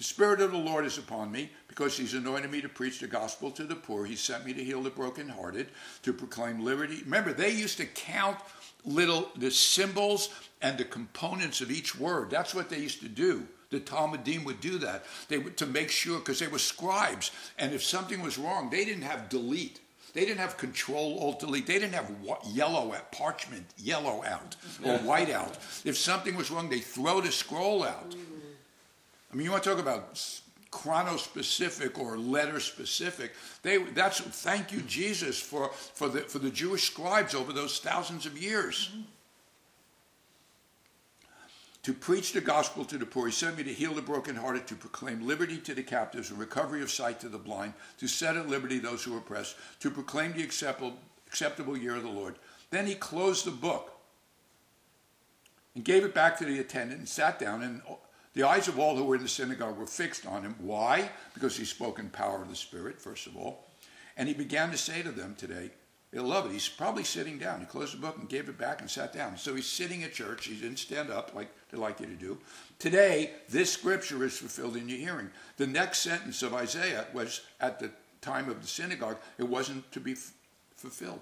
The 0.00 0.04
Spirit 0.04 0.40
of 0.40 0.52
the 0.52 0.58
Lord 0.58 0.86
is 0.86 0.96
upon 0.96 1.30
me 1.30 1.50
because 1.68 1.94
He's 1.94 2.14
anointed 2.14 2.50
me 2.50 2.62
to 2.62 2.70
preach 2.70 3.00
the 3.00 3.06
gospel 3.06 3.50
to 3.50 3.64
the 3.64 3.76
poor. 3.76 4.06
He 4.06 4.16
sent 4.16 4.46
me 4.46 4.54
to 4.54 4.64
heal 4.64 4.82
the 4.82 4.88
brokenhearted, 4.88 5.68
to 6.04 6.12
proclaim 6.14 6.64
liberty. 6.64 7.02
Remember, 7.04 7.34
they 7.34 7.50
used 7.50 7.76
to 7.76 7.84
count 7.84 8.38
little 8.86 9.28
the 9.36 9.50
symbols 9.50 10.30
and 10.62 10.78
the 10.78 10.86
components 10.86 11.60
of 11.60 11.70
each 11.70 11.98
word. 11.98 12.30
That's 12.30 12.54
what 12.54 12.70
they 12.70 12.78
used 12.78 13.02
to 13.02 13.08
do. 13.08 13.46
The 13.70 13.80
Talmudim 13.80 14.44
would 14.44 14.60
do 14.60 14.78
that. 14.78 15.04
They 15.28 15.38
would 15.38 15.56
to 15.58 15.66
make 15.66 15.90
sure 15.90 16.18
because 16.18 16.40
they 16.40 16.48
were 16.48 16.58
scribes, 16.58 17.30
and 17.58 17.72
if 17.72 17.82
something 17.82 18.20
was 18.22 18.36
wrong, 18.36 18.68
they 18.68 18.84
didn't 18.84 19.02
have 19.02 19.28
delete. 19.28 19.80
They 20.12 20.24
didn't 20.24 20.40
have 20.40 20.56
control 20.56 21.20
alt 21.20 21.38
delete. 21.38 21.66
They 21.68 21.78
didn't 21.78 21.94
have 21.94 22.10
yellow 22.52 22.92
out, 22.92 23.12
parchment 23.12 23.66
yellow 23.78 24.24
out 24.24 24.56
or 24.84 24.98
white 24.98 25.30
out. 25.30 25.56
If 25.84 25.96
something 25.96 26.36
was 26.36 26.50
wrong, 26.50 26.68
they 26.68 26.80
throw 26.80 27.20
the 27.20 27.30
scroll 27.30 27.84
out. 27.84 28.14
I 29.32 29.36
mean, 29.36 29.44
you 29.44 29.52
want 29.52 29.62
to 29.62 29.70
talk 29.70 29.78
about 29.78 30.20
chrono-specific 30.72 31.96
or 31.98 32.18
letter-specific. 32.18 33.32
They 33.62 33.78
that's 33.78 34.20
thank 34.20 34.72
you 34.72 34.80
Jesus 34.80 35.40
for 35.40 35.68
for 35.68 36.08
the 36.08 36.22
for 36.22 36.40
the 36.40 36.50
Jewish 36.50 36.90
scribes 36.90 37.34
over 37.34 37.52
those 37.52 37.78
thousands 37.78 38.26
of 38.26 38.36
years. 38.36 38.90
Mm-hmm 38.92 39.02
to 41.82 41.94
preach 41.94 42.32
the 42.32 42.40
gospel 42.40 42.84
to 42.84 42.98
the 42.98 43.06
poor. 43.06 43.26
He 43.26 43.32
sent 43.32 43.56
me 43.56 43.64
to 43.64 43.72
heal 43.72 43.94
the 43.94 44.02
brokenhearted, 44.02 44.66
to 44.66 44.74
proclaim 44.74 45.26
liberty 45.26 45.58
to 45.58 45.74
the 45.74 45.82
captives 45.82 46.30
and 46.30 46.38
recovery 46.38 46.82
of 46.82 46.90
sight 46.90 47.20
to 47.20 47.28
the 47.28 47.38
blind, 47.38 47.72
to 47.98 48.06
set 48.06 48.36
at 48.36 48.48
liberty 48.48 48.78
those 48.78 49.02
who 49.02 49.14
are 49.14 49.18
oppressed, 49.18 49.56
to 49.80 49.90
proclaim 49.90 50.32
the 50.32 50.42
acceptable, 50.42 50.94
acceptable 51.26 51.76
year 51.76 51.96
of 51.96 52.02
the 52.02 52.08
Lord. 52.08 52.36
Then 52.70 52.86
he 52.86 52.94
closed 52.94 53.46
the 53.46 53.50
book 53.50 53.96
and 55.74 55.84
gave 55.84 56.04
it 56.04 56.14
back 56.14 56.38
to 56.38 56.44
the 56.44 56.58
attendant 56.58 56.98
and 56.98 57.08
sat 57.08 57.38
down. 57.38 57.62
And 57.62 57.80
the 58.34 58.42
eyes 58.42 58.68
of 58.68 58.78
all 58.78 58.96
who 58.96 59.04
were 59.04 59.16
in 59.16 59.22
the 59.22 59.28
synagogue 59.28 59.78
were 59.78 59.86
fixed 59.86 60.26
on 60.26 60.42
him. 60.42 60.54
Why? 60.58 61.10
Because 61.32 61.56
he 61.56 61.64
spoke 61.64 61.98
in 61.98 62.10
power 62.10 62.42
of 62.42 62.48
the 62.48 62.56
Spirit, 62.56 63.00
first 63.00 63.26
of 63.26 63.36
all. 63.36 63.66
And 64.16 64.28
he 64.28 64.34
began 64.34 64.70
to 64.70 64.76
say 64.76 65.02
to 65.02 65.10
them 65.10 65.34
today, 65.34 65.70
You'll 66.12 66.26
love 66.26 66.46
it. 66.46 66.52
He's 66.52 66.68
probably 66.68 67.04
sitting 67.04 67.38
down. 67.38 67.60
He 67.60 67.66
closed 67.66 67.94
the 67.94 68.00
book 68.00 68.18
and 68.18 68.28
gave 68.28 68.48
it 68.48 68.58
back 68.58 68.80
and 68.80 68.90
sat 68.90 69.12
down. 69.12 69.36
So 69.36 69.54
he's 69.54 69.66
sitting 69.66 70.02
at 70.02 70.12
church. 70.12 70.46
He 70.46 70.56
didn't 70.56 70.78
stand 70.78 71.08
up 71.08 71.32
like 71.34 71.48
they 71.70 71.78
like 71.78 72.00
you 72.00 72.06
to 72.06 72.14
do. 72.14 72.38
Today, 72.80 73.30
this 73.48 73.72
scripture 73.72 74.24
is 74.24 74.36
fulfilled 74.36 74.76
in 74.76 74.88
your 74.88 74.98
hearing. 74.98 75.30
The 75.56 75.68
next 75.68 76.00
sentence 76.00 76.42
of 76.42 76.52
Isaiah 76.52 77.06
was 77.14 77.42
at 77.60 77.78
the 77.78 77.90
time 78.20 78.48
of 78.48 78.60
the 78.60 78.68
synagogue, 78.68 79.16
it 79.38 79.48
wasn't 79.48 79.90
to 79.92 80.00
be 80.00 80.12
f- 80.12 80.32
fulfilled. 80.76 81.20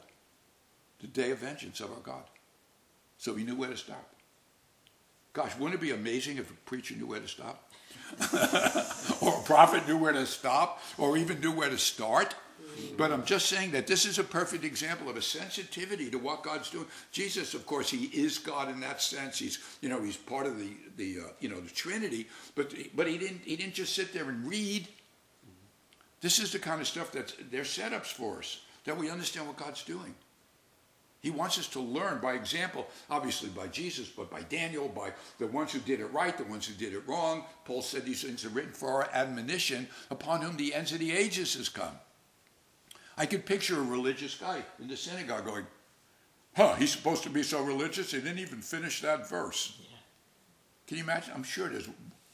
The 1.00 1.06
day 1.06 1.30
of 1.30 1.38
vengeance 1.38 1.80
of 1.80 1.92
our 1.92 2.00
God. 2.00 2.24
So 3.18 3.34
he 3.34 3.44
knew 3.44 3.54
where 3.54 3.70
to 3.70 3.76
stop. 3.76 4.14
Gosh, 5.32 5.56
wouldn't 5.56 5.80
it 5.80 5.84
be 5.84 5.92
amazing 5.92 6.38
if 6.38 6.50
a 6.50 6.54
preacher 6.54 6.96
knew 6.96 7.06
where 7.06 7.20
to 7.20 7.28
stop? 7.28 7.70
or 9.20 9.38
a 9.38 9.42
prophet 9.44 9.86
knew 9.86 9.98
where 9.98 10.12
to 10.12 10.26
stop, 10.26 10.80
or 10.96 11.16
even 11.16 11.40
knew 11.40 11.52
where 11.52 11.68
to 11.68 11.78
start? 11.78 12.34
But 12.96 13.12
I'm 13.12 13.24
just 13.24 13.46
saying 13.46 13.72
that 13.72 13.86
this 13.86 14.04
is 14.04 14.18
a 14.18 14.24
perfect 14.24 14.64
example 14.64 15.08
of 15.08 15.16
a 15.16 15.22
sensitivity 15.22 16.10
to 16.10 16.18
what 16.18 16.42
God's 16.42 16.70
doing. 16.70 16.86
Jesus, 17.12 17.54
of 17.54 17.66
course, 17.66 17.90
he 17.90 18.04
is 18.06 18.38
God 18.38 18.70
in 18.70 18.80
that 18.80 19.00
sense. 19.00 19.38
He's, 19.38 19.58
you 19.80 19.88
know, 19.88 20.02
he's 20.02 20.16
part 20.16 20.46
of 20.46 20.58
the, 20.58 20.70
the 20.96 21.20
uh, 21.20 21.28
you 21.40 21.48
know, 21.48 21.60
the 21.60 21.70
Trinity. 21.70 22.26
But, 22.54 22.74
but 22.94 23.06
he 23.06 23.18
didn't, 23.18 23.42
he 23.44 23.56
didn't 23.56 23.74
just 23.74 23.94
sit 23.94 24.12
there 24.12 24.28
and 24.28 24.46
read. 24.46 24.88
This 26.20 26.38
is 26.38 26.52
the 26.52 26.58
kind 26.58 26.80
of 26.80 26.86
stuff 26.86 27.12
that 27.12 27.32
they're 27.50 27.62
setups 27.62 28.12
for 28.12 28.38
us, 28.38 28.60
that 28.84 28.96
we 28.96 29.10
understand 29.10 29.46
what 29.46 29.56
God's 29.56 29.84
doing. 29.84 30.14
He 31.20 31.30
wants 31.30 31.58
us 31.58 31.66
to 31.68 31.80
learn 31.80 32.20
by 32.20 32.34
example, 32.34 32.86
obviously 33.10 33.48
by 33.48 33.66
Jesus, 33.66 34.08
but 34.08 34.30
by 34.30 34.42
Daniel, 34.42 34.88
by 34.88 35.12
the 35.38 35.48
ones 35.48 35.72
who 35.72 35.80
did 35.80 35.98
it 36.00 36.06
right, 36.12 36.36
the 36.36 36.44
ones 36.44 36.66
who 36.66 36.74
did 36.74 36.92
it 36.92 37.06
wrong. 37.08 37.44
Paul 37.64 37.82
said 37.82 38.04
these 38.04 38.22
things 38.22 38.44
are 38.44 38.50
written 38.50 38.72
for 38.72 38.90
our 38.90 39.10
admonition, 39.12 39.88
upon 40.10 40.42
whom 40.42 40.56
the 40.56 40.74
ends 40.74 40.92
of 40.92 41.00
the 41.00 41.12
ages 41.12 41.54
has 41.54 41.68
come. 41.68 41.98
I 43.18 43.26
could 43.26 43.44
picture 43.44 43.76
a 43.78 43.82
religious 43.82 44.36
guy 44.36 44.62
in 44.80 44.88
the 44.88 44.96
synagogue 44.96 45.44
going, 45.44 45.66
Huh, 46.56 46.74
he's 46.74 46.92
supposed 46.92 47.22
to 47.24 47.30
be 47.30 47.42
so 47.42 47.62
religious, 47.62 48.12
he 48.12 48.18
didn't 48.18 48.38
even 48.38 48.60
finish 48.60 49.00
that 49.02 49.28
verse. 49.28 49.78
Can 50.86 50.96
you 50.96 51.02
imagine? 51.02 51.32
I'm 51.34 51.42
sure 51.42 51.68
there's, 51.68 51.88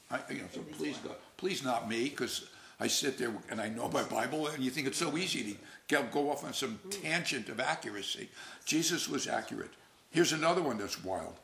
I, 0.09 0.19
you 0.29 0.39
know, 0.39 0.47
so 0.51 0.61
please 0.61 0.97
God, 0.97 1.15
please 1.37 1.63
not 1.63 1.89
me, 1.89 2.05
because 2.05 2.47
I 2.79 2.87
sit 2.87 3.17
there 3.17 3.33
and 3.49 3.59
I 3.59 3.69
know 3.69 3.89
my 3.89 4.03
Bible, 4.03 4.47
and 4.47 4.63
you 4.63 4.71
think 4.71 4.87
it's 4.87 4.97
so 4.97 5.17
easy 5.17 5.57
to 5.89 6.03
go 6.11 6.31
off 6.31 6.43
on 6.43 6.53
some 6.53 6.79
tangent 6.89 7.49
of 7.49 7.59
accuracy. 7.59 8.29
Jesus 8.65 9.09
was 9.09 9.27
accurate. 9.27 9.71
Here's 10.11 10.31
another 10.31 10.61
one 10.61 10.77
that's 10.77 11.03
wild 11.03 11.35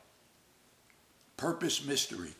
purpose 1.36 1.84
mystery. 1.84 2.30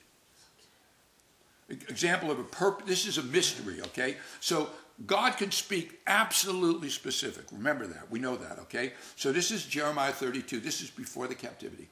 Example 1.68 2.30
of 2.30 2.38
a 2.38 2.44
purpose, 2.44 2.86
this 2.86 3.06
is 3.06 3.18
a 3.18 3.22
mystery, 3.22 3.80
okay? 3.80 4.16
So 4.40 4.70
God 5.06 5.36
can 5.36 5.50
speak 5.50 6.00
absolutely 6.06 6.90
specific. 6.90 7.44
Remember 7.50 7.86
that. 7.86 8.10
We 8.10 8.18
know 8.18 8.36
that, 8.36 8.58
okay? 8.60 8.92
So 9.16 9.32
this 9.32 9.50
is 9.50 9.64
Jeremiah 9.64 10.12
32. 10.12 10.60
This 10.60 10.80
is 10.80 10.90
before 10.90 11.26
the 11.26 11.34
captivity. 11.34 11.88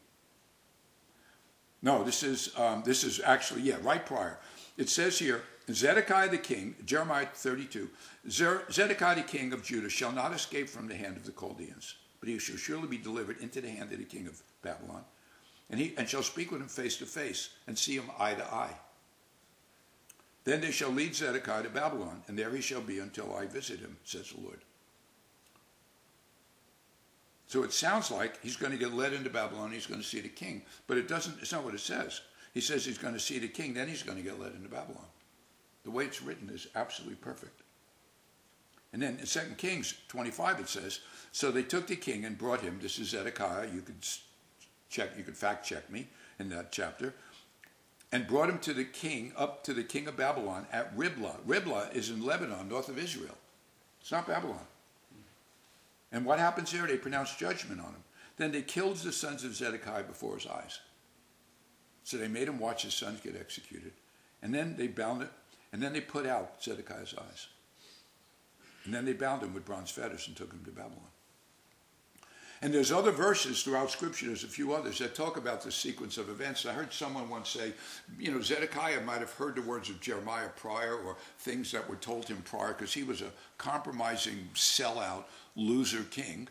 No, 1.83 2.05
this 2.05 2.23
is 2.23 2.51
um, 2.59 2.83
this 2.85 3.05
is 3.05 3.21
actually 3.25 3.63
yeah, 3.63 3.77
right 3.83 4.05
prior. 4.05 4.39
It 4.77 4.89
says 4.89 5.19
here, 5.19 5.43
Zedekiah 5.71 6.29
the 6.29 6.39
king, 6.39 6.75
Jeremiah 6.85 7.27
32, 7.33 7.89
Zedekiah 8.29 9.17
the 9.17 9.23
king 9.23 9.53
of 9.53 9.63
Judah 9.65 9.89
shall 9.89 10.13
not 10.13 10.33
escape 10.33 10.69
from 10.69 10.89
the 10.89 10.95
hand 10.95 11.17
of 11.17 11.25
the 11.25 11.33
Chaldeans, 11.33 11.95
but 12.19 12.29
he 12.29 12.39
shall 12.39 12.57
surely 12.57 12.87
be 12.87 12.99
delivered 12.99 13.39
into 13.41 13.61
the 13.61 13.71
hand 13.71 13.93
of 13.93 13.99
the 13.99 14.05
king 14.05 14.27
of 14.27 14.43
Babylon, 14.63 15.05
and 15.71 15.81
he 15.81 15.95
and 15.97 16.09
shall 16.09 16.23
speak 16.23 16.51
with 16.51 16.61
him 16.61 16.69
face 16.69 16.97
to 16.99 17.07
face 17.07 17.51
and 17.67 17.79
see 17.79 17.95
him 17.95 18.11
eye 18.19 18.35
to 18.35 18.45
eye. 18.45 18.75
Then 20.51 20.62
they 20.62 20.72
shall 20.72 20.90
lead 20.90 21.14
Zedekiah 21.14 21.62
to 21.62 21.70
Babylon, 21.70 22.24
and 22.26 22.36
there 22.36 22.51
he 22.51 22.61
shall 22.61 22.80
be 22.80 22.98
until 22.98 23.36
I 23.36 23.46
visit 23.46 23.78
him, 23.78 23.96
says 24.03 24.32
the 24.32 24.40
Lord. 24.40 24.59
So 27.46 27.62
it 27.62 27.72
sounds 27.72 28.11
like 28.11 28.42
he's 28.42 28.57
going 28.57 28.72
to 28.72 28.78
get 28.78 28.92
led 28.92 29.12
into 29.12 29.30
Babylon, 29.30 29.70
he's 29.70 29.86
going 29.86 30.01
to 30.01 30.07
see 30.07 30.18
the 30.18 30.28
king, 30.28 30.62
but 30.88 30.98
it 30.98 31.07
doesn't, 31.07 31.40
it's 31.40 31.53
not 31.53 31.62
what 31.62 31.74
it 31.74 31.78
says. 31.78 32.22
He 32.53 32.61
says 32.61 32.84
he's 32.84 32.98
going 32.98 33.14
to 33.14 33.20
see 33.20 33.38
the 33.38 33.46
king, 33.46 33.74
then 33.74 33.86
he's 33.86 34.03
going 34.03 34.18
to 34.18 34.24
get 34.24 34.40
led 34.40 34.57
into 34.57 34.68
Babylon. 34.68 35.07
The 35.84 35.92
way 35.92 36.07
it's 36.07 36.20
written 36.20 36.51
is 36.51 36.66
absolutely 36.74 37.14
perfect. 37.14 37.62
And 38.92 39.01
then 39.01 39.18
in 39.20 39.26
2 39.26 39.40
Kings 39.57 39.94
25 40.09 40.59
it 40.59 40.68
says, 40.68 40.98
So 41.30 41.53
they 41.53 41.62
took 41.62 41.86
the 41.86 41.94
king 41.94 42.24
and 42.24 42.36
brought 42.36 42.61
him, 42.61 42.80
this 42.82 42.98
is 42.98 43.11
Zedekiah, 43.11 43.68
you 43.72 43.82
could 43.82 44.05
check, 44.88 45.11
you 45.16 45.22
could 45.22 45.36
fact 45.36 45.64
check 45.64 45.88
me 45.92 46.09
in 46.40 46.48
that 46.48 46.72
chapter, 46.72 47.14
and 48.13 48.27
brought 48.27 48.49
him 48.51 48.59
to 48.59 48.73
the 48.73 48.85
king, 48.85 49.33
up 49.37 49.63
to 49.65 49.73
the 49.73 49.85
king 49.85 50.09
of 50.09 50.17
Babylon 50.17 50.67
at 50.73 50.97
Riblah. 50.97 51.37
Riblah 51.47 51.91
is 51.93 52.11
in 52.11 52.25
Lebanon, 52.25 52.69
north 52.69 52.89
of 52.89 52.99
Israel. 52.99 53.37
It's 54.01 54.11
not 54.11 54.27
Babylon. 54.27 54.67
And 56.13 56.25
what 56.25 56.39
happens 56.39 56.73
there? 56.73 56.87
They 56.87 56.97
pronounce 56.97 57.37
judgment 57.37 57.81
on 57.81 57.89
him. 57.89 58.05
Then 58.37 58.51
they 58.53 58.63
killed 58.63 58.97
the 58.97 59.13
sons 59.13 59.45
of 59.45 59.55
Zedekiah 59.55 60.05
before 60.05 60.35
his 60.35 60.47
eyes. 60.47 60.81
So 62.03 62.17
they 62.17 62.27
made 62.27 62.49
him 62.49 62.59
watch 62.59 62.83
his 62.83 62.95
sons 62.95 63.21
get 63.21 63.37
executed. 63.37 63.93
And 64.43 64.53
then 64.53 64.75
they 64.77 64.89
bound 64.89 65.23
it, 65.23 65.31
and 65.73 65.83
then 65.83 65.93
they 65.93 66.01
put 66.01 66.27
out 66.27 66.63
Zedekiah's 66.63 67.15
eyes. 67.17 67.47
And 68.85 68.95
then 68.95 69.05
they 69.05 69.13
bound 69.13 69.43
him 69.43 69.55
with 69.55 69.67
bronze 69.67 69.91
fetters 69.91 70.27
and 70.27 70.37
took 70.37 70.51
him 70.51 70.63
to 70.65 70.71
Babylon. 70.71 70.99
And 72.63 72.75
there's 72.75 72.93
other 72.93 73.11
verses 73.11 73.63
throughout 73.63 73.91
Scripture, 73.91 74.27
there's 74.27 74.45
a 74.45 74.49
few 74.49 74.75
others 74.75 74.99
that 74.99 75.15
talk 75.15 75.39
about 75.39 75.63
the 75.63 75.73
sequence 75.73 76.19
of 76.19 76.29
events. 76.29 76.67
I 76.67 76.73
heard 76.73 76.93
someone 76.93 77.31
once 77.31 77.49
say, 77.49 77.73
you 78.19 78.31
know, 78.31 78.43
Zedekiah 78.43 79.01
might 79.01 79.21
have 79.21 79.33
heard 79.33 79.57
the 79.57 79.63
words 79.63 79.89
of 79.89 80.01
Jeremiah 80.01 80.51
prior 80.57 80.95
or 80.95 81.17
things 81.39 81.73
that 81.73 81.89
were 81.89 81.97
told 81.97 82.29
him 82.29 82.43
prior 82.45 82.75
because 82.75 82.93
he 82.93 83.03
was 83.03 83.23
a 83.23 83.31
compromising, 83.57 84.51
sellout, 84.55 85.25
loser 85.57 86.03
king. 86.11 86.49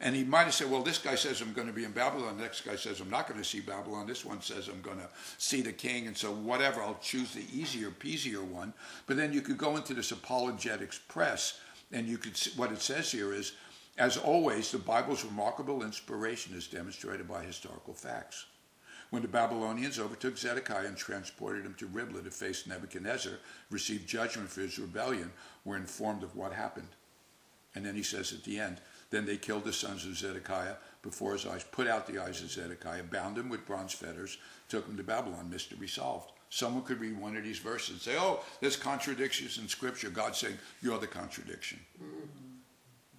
And 0.00 0.16
he 0.16 0.24
might 0.24 0.44
have 0.44 0.54
said, 0.54 0.70
well, 0.70 0.82
this 0.82 0.98
guy 0.98 1.14
says 1.14 1.42
I'm 1.42 1.52
going 1.52 1.68
to 1.68 1.72
be 1.72 1.84
in 1.84 1.92
Babylon. 1.92 2.38
The 2.38 2.42
next 2.42 2.62
guy 2.62 2.74
says 2.74 3.00
I'm 3.00 3.10
not 3.10 3.28
going 3.28 3.38
to 3.38 3.48
see 3.48 3.60
Babylon. 3.60 4.06
This 4.06 4.24
one 4.24 4.40
says 4.40 4.68
I'm 4.68 4.80
going 4.80 4.98
to 4.98 5.08
see 5.36 5.60
the 5.60 5.72
king. 5.72 6.06
And 6.06 6.16
so, 6.16 6.32
whatever, 6.32 6.82
I'll 6.82 6.98
choose 7.00 7.32
the 7.32 7.44
easier, 7.54 7.90
peasier 7.90 8.42
one. 8.42 8.72
But 9.06 9.16
then 9.16 9.32
you 9.32 9.42
could 9.42 9.58
go 9.58 9.76
into 9.76 9.94
this 9.94 10.10
apologetics 10.10 10.98
press, 10.98 11.60
and 11.92 12.08
you 12.08 12.18
could 12.18 12.36
see, 12.36 12.50
what 12.56 12.72
it 12.72 12.80
says 12.80 13.12
here 13.12 13.32
is 13.32 13.52
as 13.98 14.16
always, 14.16 14.70
the 14.70 14.78
Bible's 14.78 15.24
remarkable 15.24 15.82
inspiration 15.82 16.54
is 16.54 16.66
demonstrated 16.66 17.28
by 17.28 17.44
historical 17.44 17.94
facts. 17.94 18.46
When 19.10 19.20
the 19.20 19.28
Babylonians 19.28 19.98
overtook 19.98 20.38
Zedekiah 20.38 20.86
and 20.86 20.96
transported 20.96 21.66
him 21.66 21.74
to 21.74 21.86
Riblah 21.86 22.22
to 22.22 22.30
face 22.30 22.66
Nebuchadnezzar, 22.66 23.34
received 23.70 24.08
judgment 24.08 24.48
for 24.48 24.62
his 24.62 24.78
rebellion, 24.78 25.30
were 25.66 25.76
informed 25.76 26.22
of 26.22 26.34
what 26.34 26.54
happened. 26.54 26.88
And 27.74 27.84
then 27.84 27.94
he 27.94 28.02
says 28.02 28.32
at 28.32 28.44
the 28.44 28.58
end, 28.58 28.80
then 29.10 29.26
they 29.26 29.36
killed 29.36 29.64
the 29.64 29.72
sons 29.72 30.06
of 30.06 30.16
Zedekiah 30.16 30.76
before 31.02 31.32
his 31.32 31.44
eyes, 31.44 31.64
put 31.64 31.86
out 31.86 32.06
the 32.06 32.22
eyes 32.22 32.42
of 32.42 32.50
Zedekiah, 32.50 33.02
bound 33.02 33.36
him 33.36 33.50
with 33.50 33.66
bronze 33.66 33.92
fetters, 33.92 34.38
took 34.70 34.86
him 34.86 34.96
to 34.96 35.02
Babylon, 35.02 35.50
mystery 35.50 35.88
solved. 35.88 36.32
Someone 36.48 36.84
could 36.84 37.00
read 37.00 37.18
one 37.18 37.36
of 37.36 37.44
these 37.44 37.58
verses 37.58 37.90
and 37.90 38.00
say, 38.00 38.16
oh, 38.18 38.42
there's 38.60 38.76
contradictions 38.76 39.58
in 39.58 39.68
Scripture. 39.68 40.08
God 40.08 40.34
saying, 40.34 40.58
you're 40.80 40.98
the 40.98 41.06
contradiction. 41.06 41.78
Mm-hmm. 42.02 42.41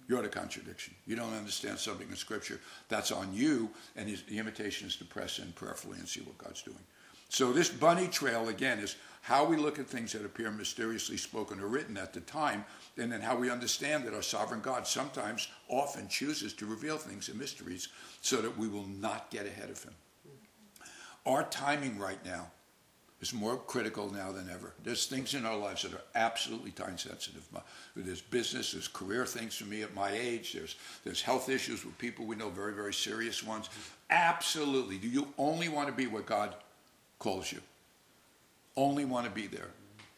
You're 0.06 0.22
the 0.22 0.28
contradiction. 0.28 0.94
You 1.06 1.16
don't 1.16 1.32
understand 1.32 1.78
something 1.78 2.08
in 2.08 2.16
Scripture. 2.16 2.60
That's 2.88 3.10
on 3.10 3.32
you, 3.32 3.70
and 3.96 4.08
the 4.28 4.38
invitation 4.38 4.86
is 4.86 4.96
to 4.96 5.04
press 5.04 5.38
in 5.38 5.52
prayerfully 5.52 5.98
and 5.98 6.08
see 6.08 6.20
what 6.20 6.36
God's 6.38 6.62
doing. 6.62 6.76
So 7.30 7.52
this 7.52 7.70
bunny 7.70 8.08
trail, 8.08 8.48
again, 8.48 8.78
is 8.78 8.96
how 9.22 9.44
we 9.44 9.56
look 9.56 9.78
at 9.78 9.88
things 9.88 10.12
that 10.12 10.24
appear 10.24 10.50
mysteriously 10.50 11.16
spoken 11.16 11.58
or 11.58 11.66
written 11.66 11.96
at 11.96 12.12
the 12.12 12.20
time, 12.20 12.64
and 12.98 13.10
then 13.10 13.22
how 13.22 13.34
we 13.34 13.50
understand 13.50 14.04
that 14.04 14.12
our 14.14 14.22
sovereign 14.22 14.60
God 14.60 14.86
sometimes, 14.86 15.48
often 15.68 16.06
chooses 16.08 16.52
to 16.52 16.66
reveal 16.66 16.98
things 16.98 17.30
in 17.30 17.38
mysteries 17.38 17.88
so 18.20 18.42
that 18.42 18.58
we 18.58 18.68
will 18.68 18.86
not 18.86 19.30
get 19.30 19.46
ahead 19.46 19.70
of 19.70 19.82
him. 19.82 19.94
Our 21.24 21.44
timing 21.44 21.98
right 21.98 22.22
now 22.22 22.50
is 23.24 23.32
more 23.32 23.56
critical 23.56 24.12
now 24.12 24.30
than 24.30 24.50
ever. 24.50 24.74
There's 24.84 25.06
things 25.06 25.32
in 25.32 25.46
our 25.46 25.56
lives 25.56 25.80
that 25.82 25.94
are 25.94 26.02
absolutely 26.14 26.72
time 26.72 26.98
sensitive. 26.98 27.42
There's 27.96 28.20
business, 28.20 28.72
there's 28.72 28.86
career 28.86 29.24
things 29.24 29.56
for 29.56 29.64
me 29.64 29.80
at 29.80 29.94
my 29.94 30.10
age, 30.12 30.52
there's, 30.52 30.76
there's 31.04 31.22
health 31.22 31.48
issues 31.48 31.86
with 31.86 31.96
people 31.96 32.26
we 32.26 32.36
know, 32.36 32.50
very, 32.50 32.74
very 32.74 32.92
serious 32.92 33.42
ones. 33.42 33.70
Absolutely. 34.10 34.98
Do 34.98 35.08
you 35.08 35.26
only 35.38 35.70
want 35.70 35.88
to 35.88 35.94
be 35.94 36.06
what 36.06 36.26
God 36.26 36.54
calls 37.18 37.50
you? 37.50 37.60
Only 38.76 39.06
want 39.06 39.24
to 39.24 39.32
be 39.32 39.46
there. 39.46 39.70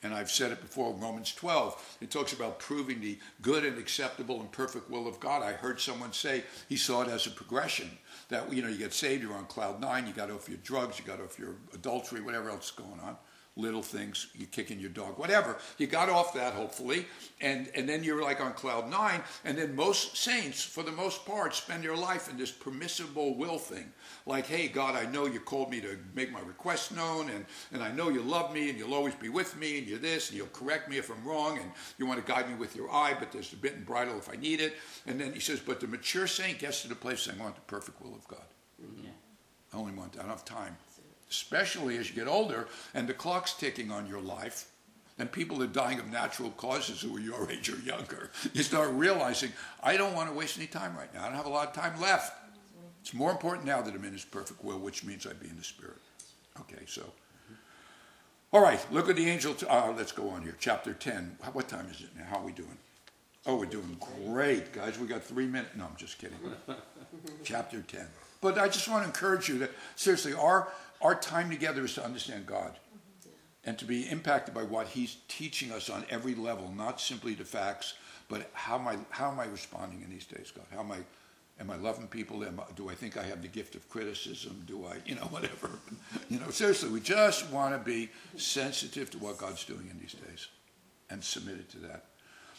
And 0.02 0.12
I've 0.12 0.30
said 0.30 0.50
it 0.50 0.60
before, 0.60 0.92
Romans 0.94 1.32
12, 1.32 1.98
it 2.00 2.10
talks 2.10 2.32
about 2.32 2.58
proving 2.58 3.00
the 3.00 3.18
good 3.40 3.64
and 3.64 3.78
acceptable 3.78 4.40
and 4.40 4.50
perfect 4.50 4.90
will 4.90 5.06
of 5.06 5.20
God. 5.20 5.42
I 5.42 5.52
heard 5.52 5.80
someone 5.80 6.12
say 6.12 6.42
he 6.68 6.76
saw 6.76 7.02
it 7.02 7.08
as 7.08 7.28
a 7.28 7.30
progression 7.30 7.90
that 8.28 8.52
you 8.52 8.62
know 8.62 8.68
you 8.68 8.78
get 8.78 8.92
saved, 8.92 9.22
you're 9.22 9.34
on 9.34 9.46
cloud 9.46 9.80
nine, 9.80 10.06
you 10.06 10.12
got 10.12 10.30
off 10.30 10.48
your 10.48 10.58
drugs, 10.58 10.98
you 10.98 11.04
got 11.04 11.20
off 11.20 11.38
your 11.38 11.56
adultery, 11.74 12.20
whatever 12.20 12.50
else 12.50 12.66
is 12.66 12.70
going 12.72 13.00
on, 13.00 13.16
little 13.56 13.82
things, 13.82 14.28
you 14.34 14.46
kicking 14.46 14.78
your 14.78 14.90
dog, 14.90 15.18
whatever. 15.18 15.56
You 15.78 15.86
got 15.86 16.10
off 16.10 16.34
that 16.34 16.52
hopefully, 16.52 17.06
and 17.40 17.68
and 17.74 17.88
then 17.88 18.04
you're 18.04 18.22
like 18.22 18.40
on 18.40 18.52
cloud 18.52 18.90
nine, 18.90 19.22
and 19.44 19.56
then 19.56 19.74
most 19.74 20.16
saints, 20.16 20.62
for 20.62 20.82
the 20.82 20.92
most 20.92 21.24
part, 21.24 21.54
spend 21.54 21.82
their 21.82 21.96
life 21.96 22.30
in 22.30 22.36
this 22.36 22.50
permissible 22.50 23.34
will 23.34 23.58
thing, 23.58 23.90
like, 24.26 24.46
hey 24.46 24.68
God, 24.68 24.94
I 24.94 25.10
know 25.10 25.26
you 25.26 25.40
called 25.40 25.70
me 25.70 25.80
to 25.80 25.98
make 26.14 26.30
my 26.30 26.40
request 26.40 26.94
known, 26.94 27.30
and 27.30 27.46
and 27.72 27.82
I 27.82 27.90
know 27.92 28.10
you 28.10 28.20
love 28.20 28.52
me, 28.52 28.68
and 28.68 28.78
you'll 28.78 28.94
always 28.94 29.14
be 29.14 29.30
with 29.30 29.56
me, 29.56 29.78
and 29.78 29.86
you're 29.86 29.98
this, 29.98 30.28
and 30.28 30.36
you'll 30.36 30.48
correct 30.48 30.90
me 30.90 30.98
if 30.98 31.10
I'm 31.10 31.24
wrong, 31.24 31.58
and 31.58 31.70
you 31.98 32.06
want 32.06 32.24
to 32.24 32.32
guide 32.32 32.48
me 32.48 32.56
with 32.56 32.76
your 32.76 32.90
eye, 32.90 33.16
but 33.18 33.32
there's 33.32 33.50
the 33.50 33.56
bit 33.56 33.74
and 33.74 33.86
bridle 33.86 34.18
if 34.18 34.28
I 34.28 34.36
need 34.36 34.60
it, 34.60 34.74
and 35.06 35.18
then 35.18 35.32
he 35.32 35.40
says, 35.40 35.60
but 35.60 35.80
the 35.80 35.86
mature 35.86 36.26
saint 36.26 36.58
gets 36.58 36.82
to 36.82 36.88
the 36.88 36.94
place 36.94 37.20
saying, 37.20 37.40
I 37.40 37.44
want 37.44 37.54
the 37.54 37.62
perfect 37.62 38.02
will 38.02 38.14
of 38.14 38.26
God. 38.28 38.44
Yeah. 39.02 39.10
I 39.72 39.76
only 39.78 39.92
want 39.92 40.12
that. 40.12 40.20
I 40.20 40.22
don't 40.22 40.30
have 40.30 40.44
time 40.44 40.76
especially 41.30 41.96
as 41.98 42.08
you 42.08 42.14
get 42.14 42.28
older 42.28 42.68
and 42.94 43.08
the 43.08 43.14
clock's 43.14 43.54
ticking 43.54 43.90
on 43.90 44.06
your 44.06 44.20
life 44.20 44.66
and 45.18 45.30
people 45.32 45.62
are 45.62 45.66
dying 45.66 45.98
of 45.98 46.10
natural 46.10 46.50
causes 46.50 47.00
who 47.00 47.16
are 47.16 47.20
your 47.20 47.50
age 47.50 47.70
or 47.70 47.78
younger. 47.78 48.30
You 48.52 48.62
start 48.62 48.90
realizing, 48.92 49.52
I 49.82 49.96
don't 49.96 50.14
want 50.14 50.28
to 50.28 50.34
waste 50.34 50.58
any 50.58 50.66
time 50.66 50.96
right 50.96 51.12
now. 51.14 51.22
I 51.22 51.26
don't 51.26 51.36
have 51.36 51.46
a 51.46 51.50
lot 51.50 51.68
of 51.68 51.74
time 51.74 52.00
left. 52.00 52.32
It's 53.00 53.14
more 53.14 53.30
important 53.30 53.66
now 53.66 53.80
that 53.82 53.94
I'm 53.94 54.04
in 54.04 54.12
His 54.12 54.24
perfect 54.24 54.64
will, 54.64 54.78
which 54.78 55.04
means 55.04 55.26
I 55.26 55.32
be 55.32 55.48
in 55.48 55.56
the 55.56 55.64
Spirit. 55.64 55.98
Okay, 56.60 56.82
so. 56.86 57.12
All 58.52 58.60
right, 58.60 58.84
look 58.92 59.08
at 59.08 59.16
the 59.16 59.28
angel. 59.28 59.54
T- 59.54 59.66
uh, 59.66 59.92
let's 59.92 60.12
go 60.12 60.28
on 60.30 60.42
here. 60.42 60.56
Chapter 60.58 60.92
10. 60.92 61.36
What 61.52 61.68
time 61.68 61.86
is 61.90 62.00
it 62.00 62.08
now? 62.16 62.24
How 62.28 62.38
are 62.38 62.44
we 62.44 62.52
doing? 62.52 62.76
Oh, 63.46 63.56
we're 63.56 63.66
doing 63.66 63.96
great, 64.26 64.72
guys. 64.72 64.98
We 64.98 65.06
got 65.06 65.22
three 65.22 65.46
minutes. 65.46 65.76
No, 65.76 65.84
I'm 65.84 65.96
just 65.96 66.18
kidding. 66.18 66.38
Chapter 67.44 67.80
10. 67.80 68.06
But 68.40 68.58
I 68.58 68.68
just 68.68 68.88
want 68.88 69.02
to 69.04 69.08
encourage 69.08 69.48
you 69.48 69.58
that, 69.58 69.70
seriously, 69.94 70.34
our, 70.34 70.68
our 71.00 71.14
time 71.14 71.50
together 71.50 71.84
is 71.84 71.94
to 71.94 72.04
understand 72.04 72.46
God 72.46 72.78
and 73.64 73.76
to 73.78 73.84
be 73.84 74.08
impacted 74.08 74.54
by 74.54 74.62
what 74.62 74.86
He's 74.88 75.16
teaching 75.28 75.72
us 75.72 75.90
on 75.90 76.04
every 76.08 76.34
level, 76.34 76.72
not 76.76 77.00
simply 77.00 77.34
the 77.34 77.44
facts, 77.44 77.94
but 78.28 78.48
how 78.52 78.78
am 78.78 78.88
I, 78.88 78.96
how 79.10 79.30
am 79.30 79.40
I 79.40 79.46
responding 79.46 80.02
in 80.02 80.10
these 80.10 80.24
days, 80.24 80.52
God? 80.54 80.66
How 80.72 80.80
am 80.80 80.92
I, 80.92 80.98
am 81.60 81.70
I 81.70 81.76
loving 81.76 82.06
people? 82.06 82.44
Am 82.44 82.60
I, 82.60 82.72
do 82.74 82.88
I 82.88 82.94
think 82.94 83.16
I 83.16 83.22
have 83.24 83.42
the 83.42 83.48
gift 83.48 83.74
of 83.74 83.88
criticism? 83.88 84.64
Do 84.66 84.86
I, 84.86 84.96
you 85.04 85.14
know, 85.14 85.22
whatever. 85.30 85.70
You 86.28 86.40
know, 86.40 86.50
seriously, 86.50 86.90
we 86.90 87.00
just 87.00 87.50
want 87.50 87.74
to 87.74 87.78
be 87.78 88.10
sensitive 88.36 89.10
to 89.10 89.18
what 89.18 89.38
God's 89.38 89.64
doing 89.64 89.88
in 89.90 89.98
these 89.98 90.14
days 90.14 90.48
and 91.10 91.22
submitted 91.22 91.68
to 91.70 91.78
that. 91.78 92.04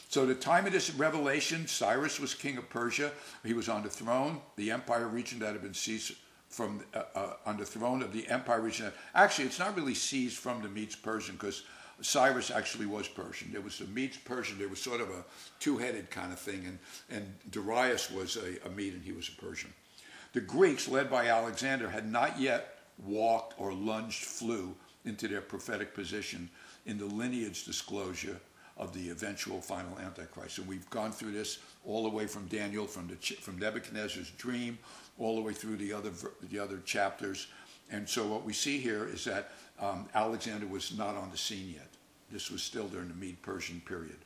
So 0.09 0.25
the 0.25 0.35
time 0.35 0.65
of 0.65 0.71
this 0.71 0.93
revelation, 0.93 1.67
Cyrus 1.67 2.17
was 2.17 2.33
king 2.33 2.57
of 2.57 2.69
Persia. 2.69 3.11
He 3.43 3.53
was 3.53 3.67
on 3.67 3.83
the 3.83 3.89
throne, 3.89 4.39
the 4.55 4.71
empire 4.71 5.07
region 5.07 5.39
that 5.39 5.51
had 5.51 5.61
been 5.61 5.73
seized 5.73 6.13
from 6.49 6.81
uh, 6.93 7.03
uh, 7.15 7.33
on 7.45 7.57
the 7.57 7.65
throne 7.65 8.01
of 8.01 8.13
the 8.13 8.27
empire 8.27 8.61
region. 8.61 8.91
Actually, 9.13 9.45
it's 9.45 9.59
not 9.59 9.75
really 9.75 9.93
seized 9.93 10.37
from 10.37 10.61
the 10.61 10.69
Medes 10.69 10.95
Persian 10.95 11.35
because 11.35 11.63
Cyrus 12.01 12.51
actually 12.51 12.85
was 12.85 13.07
Persian. 13.07 13.51
There 13.51 13.61
was 13.61 13.79
the 13.79 13.85
Medes 13.85 14.17
Persian. 14.17 14.57
There 14.57 14.69
was 14.69 14.81
sort 14.81 15.01
of 15.01 15.09
a 15.09 15.25
two-headed 15.59 16.09
kind 16.09 16.31
of 16.31 16.39
thing, 16.39 16.65
and 16.65 16.79
and 17.09 17.33
Darius 17.49 18.11
was 18.11 18.37
a, 18.37 18.65
a 18.65 18.69
Mede 18.69 18.93
and 18.93 19.03
he 19.03 19.11
was 19.11 19.29
a 19.29 19.41
Persian. 19.41 19.73
The 20.33 20.41
Greeks, 20.41 20.87
led 20.87 21.09
by 21.09 21.27
Alexander, 21.27 21.89
had 21.89 22.11
not 22.11 22.39
yet 22.39 22.79
walked 23.03 23.59
or 23.59 23.73
lunged 23.73 24.25
flew 24.25 24.75
into 25.05 25.27
their 25.27 25.41
prophetic 25.41 25.93
position 25.93 26.49
in 26.85 26.97
the 26.97 27.05
lineage 27.05 27.65
disclosure 27.65 28.39
of 28.77 28.93
the 28.93 29.09
eventual 29.09 29.61
final 29.61 29.97
Antichrist. 29.99 30.59
And 30.59 30.67
we've 30.67 30.89
gone 30.89 31.11
through 31.11 31.31
this 31.31 31.59
all 31.85 32.03
the 32.03 32.09
way 32.09 32.27
from 32.27 32.45
Daniel, 32.47 32.85
from, 32.85 33.07
the, 33.07 33.15
from 33.15 33.57
Nebuchadnezzar's 33.57 34.29
dream, 34.31 34.77
all 35.19 35.35
the 35.35 35.41
way 35.41 35.53
through 35.53 35.77
the 35.77 35.93
other, 35.93 36.11
the 36.49 36.59
other 36.59 36.79
chapters. 36.85 37.47
And 37.91 38.07
so 38.07 38.25
what 38.27 38.43
we 38.43 38.53
see 38.53 38.77
here 38.77 39.07
is 39.07 39.23
that 39.25 39.51
um, 39.79 40.07
Alexander 40.13 40.67
was 40.67 40.97
not 40.97 41.15
on 41.15 41.31
the 41.31 41.37
scene 41.37 41.73
yet. 41.73 41.87
This 42.31 42.51
was 42.51 42.61
still 42.61 42.87
during 42.87 43.07
the 43.07 43.15
Mede 43.15 43.41
Persian 43.41 43.81
period. 43.81 44.17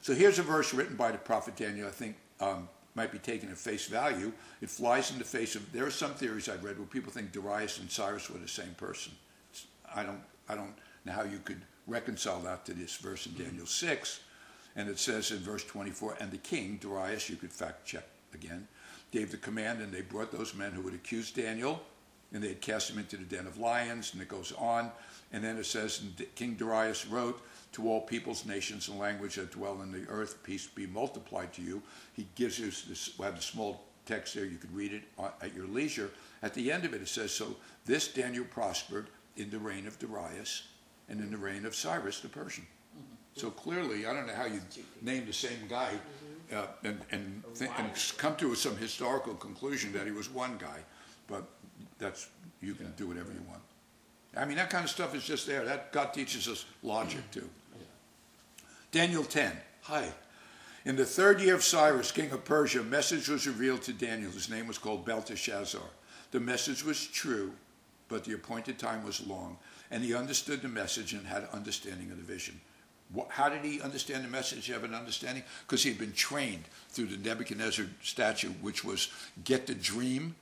So 0.00 0.14
here's 0.14 0.38
a 0.38 0.42
verse 0.42 0.72
written 0.72 0.96
by 0.96 1.10
the 1.10 1.18
prophet 1.18 1.56
Daniel, 1.56 1.88
I 1.88 1.90
think 1.90 2.16
um, 2.40 2.68
might 2.94 3.12
be 3.12 3.18
taken 3.18 3.50
at 3.50 3.58
face 3.58 3.86
value. 3.86 4.32
It 4.60 4.70
flies 4.70 5.10
in 5.10 5.18
the 5.18 5.24
face 5.24 5.54
of, 5.54 5.72
there 5.72 5.86
are 5.86 5.90
some 5.90 6.14
theories 6.14 6.48
I've 6.48 6.64
read 6.64 6.78
where 6.78 6.86
people 6.86 7.12
think 7.12 7.32
Darius 7.32 7.78
and 7.78 7.90
Cyrus 7.90 8.30
were 8.30 8.38
the 8.38 8.48
same 8.48 8.74
person. 8.76 9.12
It's, 9.50 9.66
I 9.94 10.02
don't, 10.02 10.20
I 10.48 10.54
don't 10.54 10.74
know 11.04 11.12
how 11.12 11.24
you 11.24 11.38
could 11.44 11.62
reconcile 11.86 12.40
that 12.40 12.64
to 12.66 12.74
this 12.74 12.96
verse 12.96 13.26
in 13.26 13.34
Daniel 13.34 13.66
6. 13.66 14.20
And 14.76 14.88
it 14.88 14.98
says 14.98 15.30
in 15.30 15.38
verse 15.38 15.64
24, 15.64 16.18
and 16.20 16.30
the 16.30 16.38
king, 16.38 16.78
Darius, 16.80 17.28
you 17.28 17.36
could 17.36 17.52
fact 17.52 17.86
check 17.86 18.04
again, 18.34 18.68
gave 19.10 19.30
the 19.30 19.36
command, 19.36 19.80
and 19.80 19.92
they 19.92 20.02
brought 20.02 20.30
those 20.30 20.54
men 20.54 20.72
who 20.72 20.82
had 20.82 20.94
accused 20.94 21.36
Daniel, 21.36 21.80
and 22.32 22.42
they 22.42 22.48
had 22.48 22.60
cast 22.60 22.90
him 22.90 22.98
into 22.98 23.16
the 23.16 23.24
den 23.24 23.46
of 23.46 23.58
lions, 23.58 24.12
and 24.12 24.20
it 24.20 24.28
goes 24.28 24.52
on. 24.58 24.90
And 25.32 25.42
then 25.42 25.56
it 25.56 25.66
says, 25.66 26.02
King 26.34 26.54
Darius 26.54 27.06
wrote 27.06 27.42
to 27.72 27.88
all 27.88 28.00
peoples, 28.00 28.46
nations, 28.46 28.88
and 28.88 28.98
language 28.98 29.36
that 29.36 29.50
dwell 29.50 29.82
in 29.82 29.92
the 29.92 30.06
earth, 30.08 30.42
peace 30.42 30.66
be 30.66 30.86
multiplied 30.86 31.52
to 31.54 31.62
you. 31.62 31.82
He 32.14 32.26
gives 32.34 32.58
you 32.58 32.66
this, 32.66 33.18
we 33.18 33.24
have 33.24 33.36
the 33.36 33.42
small 33.42 33.84
text 34.06 34.34
there, 34.34 34.44
you 34.44 34.56
could 34.56 34.74
read 34.74 34.92
it 34.92 35.02
at 35.42 35.54
your 35.54 35.66
leisure. 35.66 36.10
At 36.42 36.54
the 36.54 36.72
end 36.72 36.84
of 36.84 36.94
it, 36.94 37.02
it 37.02 37.08
says, 37.08 37.32
so 37.32 37.56
this 37.84 38.08
Daniel 38.08 38.44
prospered 38.44 39.08
in 39.36 39.50
the 39.50 39.58
reign 39.58 39.86
of 39.86 39.98
Darius 39.98 40.68
and 41.08 41.20
in 41.20 41.30
the 41.30 41.36
reign 41.36 41.66
of 41.66 41.74
Cyrus 41.74 42.20
the 42.20 42.28
Persian. 42.28 42.66
Mm-hmm. 42.96 43.40
So 43.40 43.50
clearly, 43.50 44.06
I 44.06 44.14
don't 44.14 44.26
know 44.26 44.34
how 44.34 44.46
you 44.46 44.60
name 45.02 45.26
the 45.26 45.32
same 45.32 45.66
guy 45.68 45.90
uh, 46.54 46.66
and, 46.84 47.00
and, 47.10 47.42
th- 47.54 47.70
and 47.78 47.90
come 48.16 48.36
to 48.36 48.54
some 48.54 48.76
historical 48.76 49.34
conclusion 49.34 49.92
that 49.92 50.06
he 50.06 50.12
was 50.12 50.28
one 50.28 50.56
guy, 50.58 50.80
but 51.26 51.44
that's, 51.98 52.28
you 52.60 52.74
can 52.74 52.92
do 52.96 53.06
whatever 53.06 53.30
you 53.32 53.42
want. 53.48 53.60
I 54.36 54.44
mean, 54.44 54.56
that 54.56 54.70
kind 54.70 54.84
of 54.84 54.90
stuff 54.90 55.14
is 55.14 55.24
just 55.24 55.46
there. 55.46 55.64
That 55.64 55.92
God 55.92 56.12
teaches 56.12 56.48
us 56.48 56.64
logic 56.82 57.30
too. 57.30 57.48
Daniel 58.92 59.24
10. 59.24 59.52
Hi. 59.82 60.08
In 60.84 60.96
the 60.96 61.04
third 61.04 61.40
year 61.40 61.54
of 61.54 61.64
Cyrus, 61.64 62.12
king 62.12 62.30
of 62.30 62.44
Persia, 62.44 62.80
a 62.80 62.84
message 62.84 63.28
was 63.28 63.46
revealed 63.46 63.82
to 63.82 63.92
Daniel. 63.92 64.30
His 64.30 64.48
name 64.48 64.66
was 64.66 64.78
called 64.78 65.04
Belteshazzar. 65.04 65.82
The 66.30 66.40
message 66.40 66.84
was 66.84 67.06
true, 67.06 67.52
but 68.08 68.24
the 68.24 68.34
appointed 68.34 68.78
time 68.78 69.04
was 69.04 69.26
long 69.26 69.58
and 69.90 70.04
he 70.04 70.14
understood 70.14 70.62
the 70.62 70.68
message 70.68 71.12
and 71.12 71.26
had 71.26 71.48
understanding 71.52 72.10
of 72.10 72.18
the 72.18 72.22
vision. 72.22 72.60
How 73.28 73.48
did 73.48 73.64
he 73.64 73.80
understand 73.80 74.24
the 74.24 74.28
message, 74.28 74.66
have 74.66 74.84
an 74.84 74.94
understanding? 74.94 75.42
Because 75.66 75.82
he 75.82 75.90
had 75.90 75.98
been 75.98 76.12
trained 76.12 76.64
through 76.90 77.06
the 77.06 77.16
Nebuchadnezzar 77.16 77.86
statue, 78.02 78.50
which 78.60 78.84
was 78.84 79.08
get 79.44 79.66
the 79.66 79.74
dream 79.74 80.34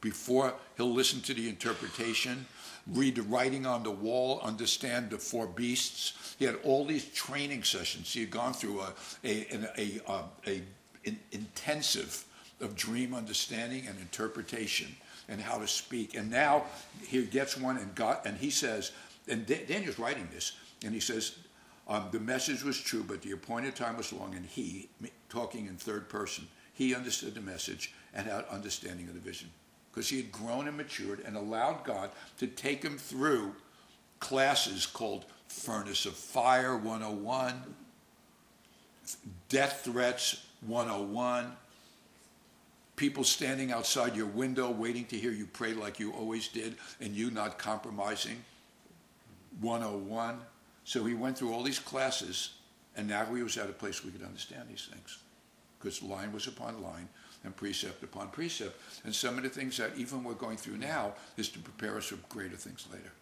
before 0.00 0.54
he'll 0.76 0.92
listen 0.92 1.20
to 1.22 1.34
the 1.34 1.48
interpretation, 1.48 2.46
read 2.86 3.16
the 3.16 3.22
writing 3.22 3.66
on 3.66 3.82
the 3.82 3.90
wall, 3.90 4.40
understand 4.42 5.10
the 5.10 5.18
four 5.18 5.46
beasts. 5.46 6.36
He 6.38 6.44
had 6.44 6.56
all 6.64 6.84
these 6.84 7.04
training 7.06 7.62
sessions. 7.62 8.12
He 8.12 8.20
had 8.20 8.30
gone 8.30 8.52
through 8.52 8.80
a, 8.80 8.92
a, 9.24 9.46
a, 9.78 10.00
a, 10.08 10.24
a 10.46 10.62
an 11.04 11.18
intensive 11.32 12.24
of 12.60 12.76
dream 12.76 13.14
understanding 13.14 13.86
and 13.88 13.98
interpretation 13.98 14.94
and 15.28 15.40
how 15.40 15.58
to 15.58 15.66
speak. 15.66 16.14
And 16.16 16.30
now 16.30 16.64
he 17.06 17.24
gets 17.24 17.56
one 17.56 17.76
and 17.76 17.94
got, 17.94 18.24
and 18.26 18.36
he 18.36 18.50
says, 18.50 18.92
and 19.28 19.46
Daniel's 19.46 19.98
writing 19.98 20.28
this, 20.32 20.52
and 20.84 20.94
he 20.94 21.00
says, 21.00 21.36
um, 21.88 22.08
the 22.12 22.20
message 22.20 22.62
was 22.62 22.80
true, 22.80 23.04
but 23.06 23.22
the 23.22 23.32
appointed 23.32 23.74
time 23.74 23.96
was 23.96 24.12
long, 24.12 24.34
and 24.34 24.46
he, 24.46 24.88
talking 25.28 25.66
in 25.66 25.76
third 25.76 26.08
person, 26.08 26.46
he 26.72 26.94
understood 26.94 27.34
the 27.34 27.40
message 27.40 27.92
and 28.14 28.26
had 28.26 28.44
understanding 28.50 29.08
of 29.08 29.14
the 29.14 29.20
vision. 29.20 29.50
Because 29.90 30.08
he 30.08 30.16
had 30.16 30.32
grown 30.32 30.68
and 30.68 30.76
matured 30.76 31.20
and 31.20 31.36
allowed 31.36 31.84
God 31.84 32.10
to 32.38 32.46
take 32.46 32.82
him 32.82 32.96
through 32.96 33.54
classes 34.20 34.86
called 34.86 35.26
Furnace 35.48 36.06
of 36.06 36.14
Fire 36.14 36.76
101, 36.76 37.74
Death 39.48 39.82
Threats 39.84 40.46
101, 40.66 41.52
people 42.96 43.24
standing 43.24 43.72
outside 43.72 44.16
your 44.16 44.26
window 44.26 44.70
waiting 44.70 45.04
to 45.06 45.18
hear 45.18 45.32
you 45.32 45.46
pray 45.46 45.74
like 45.74 45.98
you 45.98 46.12
always 46.12 46.48
did 46.48 46.76
and 47.00 47.14
you 47.14 47.30
not 47.30 47.58
compromising 47.58 48.42
101 49.60 50.38
so 50.84 51.04
he 51.04 51.14
went 51.14 51.38
through 51.38 51.52
all 51.52 51.62
these 51.62 51.78
classes 51.78 52.54
and 52.96 53.08
now 53.08 53.24
he 53.24 53.42
was 53.42 53.56
at 53.56 53.70
a 53.70 53.72
place 53.72 54.04
we 54.04 54.10
could 54.10 54.22
understand 54.24 54.68
these 54.68 54.88
things. 54.92 55.18
Because 55.78 56.02
line 56.02 56.32
was 56.32 56.46
upon 56.46 56.82
line 56.82 57.08
and 57.44 57.56
precept 57.56 58.02
upon 58.02 58.28
precept. 58.28 58.78
And 59.04 59.14
some 59.14 59.36
of 59.36 59.42
the 59.42 59.48
things 59.48 59.76
that 59.78 59.92
even 59.96 60.22
we're 60.22 60.34
going 60.34 60.56
through 60.56 60.76
now 60.76 61.14
is 61.36 61.48
to 61.50 61.58
prepare 61.58 61.96
us 61.96 62.06
for 62.06 62.16
greater 62.28 62.56
things 62.56 62.86
later. 62.92 63.12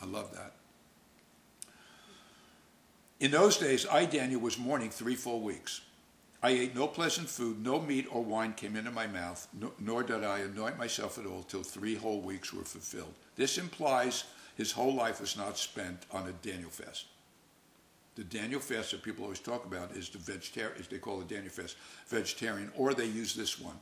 I 0.00 0.06
love 0.06 0.32
that. 0.34 0.52
In 3.20 3.30
those 3.30 3.56
days 3.56 3.86
i 3.86 4.04
daniel 4.04 4.40
was 4.40 4.58
mourning 4.58 4.90
three 4.90 5.14
full 5.14 5.40
weeks. 5.40 5.82
I 6.42 6.50
ate 6.50 6.74
no 6.74 6.88
pleasant 6.88 7.28
food, 7.28 7.62
no 7.62 7.80
meat 7.80 8.08
or 8.10 8.20
wine 8.20 8.52
came 8.54 8.74
into 8.74 8.90
my 8.90 9.06
mouth, 9.06 9.46
nor 9.78 10.02
did 10.02 10.24
I 10.24 10.40
anoint 10.40 10.76
myself 10.76 11.16
at 11.18 11.26
all 11.26 11.44
till 11.44 11.62
three 11.62 11.94
whole 11.94 12.20
weeks 12.20 12.52
were 12.52 12.64
fulfilled. 12.64 13.14
This 13.36 13.58
implies 13.58 14.24
his 14.62 14.70
whole 14.70 14.94
life 14.94 15.20
was 15.20 15.36
not 15.36 15.58
spent 15.58 16.06
on 16.12 16.28
a 16.28 16.48
Daniel 16.48 16.70
fast. 16.70 17.06
The 18.14 18.22
Daniel 18.22 18.60
fast 18.60 18.92
that 18.92 19.02
people 19.02 19.24
always 19.24 19.40
talk 19.40 19.66
about 19.66 19.96
is 19.96 20.08
the 20.08 20.18
vegetarian, 20.18 20.80
they 20.88 20.98
call 20.98 21.20
it 21.20 21.26
Daniel 21.26 21.50
fast, 21.50 21.76
vegetarian, 22.06 22.70
or 22.76 22.94
they 22.94 23.06
use 23.06 23.34
this 23.34 23.60
one. 23.60 23.74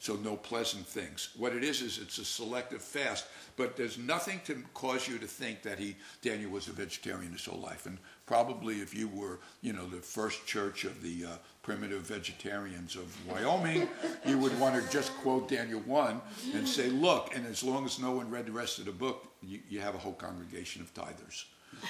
So 0.00 0.16
no 0.16 0.36
pleasant 0.36 0.86
things. 0.86 1.30
What 1.38 1.54
it 1.54 1.64
is 1.64 1.80
is 1.80 1.96
it's 1.96 2.18
a 2.18 2.26
selective 2.26 2.82
fast, 2.82 3.24
but 3.56 3.74
there's 3.74 3.96
nothing 3.96 4.42
to 4.44 4.62
cause 4.74 5.08
you 5.08 5.16
to 5.16 5.26
think 5.26 5.62
that 5.62 5.78
he 5.78 5.96
Daniel 6.20 6.50
was 6.50 6.68
a 6.68 6.72
vegetarian 6.72 7.32
his 7.32 7.46
whole 7.46 7.60
life. 7.60 7.86
And 7.86 7.96
probably 8.28 8.74
if 8.76 8.94
you 8.94 9.08
were, 9.08 9.40
you 9.62 9.72
know, 9.72 9.86
the 9.86 9.96
first 9.96 10.46
church 10.46 10.84
of 10.84 11.02
the 11.02 11.24
uh, 11.24 11.28
primitive 11.62 12.02
vegetarians 12.02 12.94
of 12.94 13.06
Wyoming, 13.26 13.88
you 14.26 14.36
would 14.36 14.58
want 14.60 14.74
to 14.80 14.92
just 14.92 15.16
quote 15.16 15.48
Daniel 15.48 15.80
1 15.80 16.20
and 16.54 16.68
say, 16.68 16.90
look, 16.90 17.34
and 17.34 17.46
as 17.46 17.64
long 17.64 17.86
as 17.86 17.98
no 17.98 18.12
one 18.12 18.30
read 18.30 18.44
the 18.44 18.52
rest 18.52 18.78
of 18.78 18.84
the 18.84 18.92
book, 18.92 19.26
you, 19.42 19.60
you 19.70 19.80
have 19.80 19.94
a 19.94 19.98
whole 19.98 20.12
congregation 20.12 20.82
of 20.82 20.92
tithers. 20.92 21.44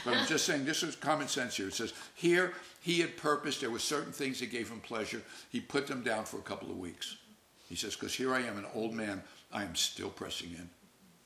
But 0.04 0.14
I'm 0.14 0.26
just 0.26 0.46
saying, 0.46 0.64
this 0.64 0.84
is 0.84 0.94
common 0.94 1.26
sense 1.26 1.56
here. 1.56 1.66
It 1.66 1.74
says, 1.74 1.92
here 2.14 2.52
he 2.80 3.00
had 3.00 3.16
purpose, 3.16 3.58
there 3.58 3.70
were 3.70 3.80
certain 3.80 4.12
things 4.12 4.38
that 4.38 4.52
gave 4.52 4.70
him 4.70 4.78
pleasure. 4.78 5.22
He 5.50 5.60
put 5.60 5.88
them 5.88 6.04
down 6.04 6.24
for 6.24 6.38
a 6.38 6.42
couple 6.42 6.70
of 6.70 6.78
weeks. 6.78 7.16
He 7.68 7.74
says, 7.74 7.96
because 7.96 8.14
here 8.14 8.32
I 8.32 8.42
am, 8.42 8.58
an 8.58 8.66
old 8.74 8.94
man, 8.94 9.22
I 9.52 9.64
am 9.64 9.74
still 9.74 10.10
pressing 10.10 10.50
in. 10.50 10.70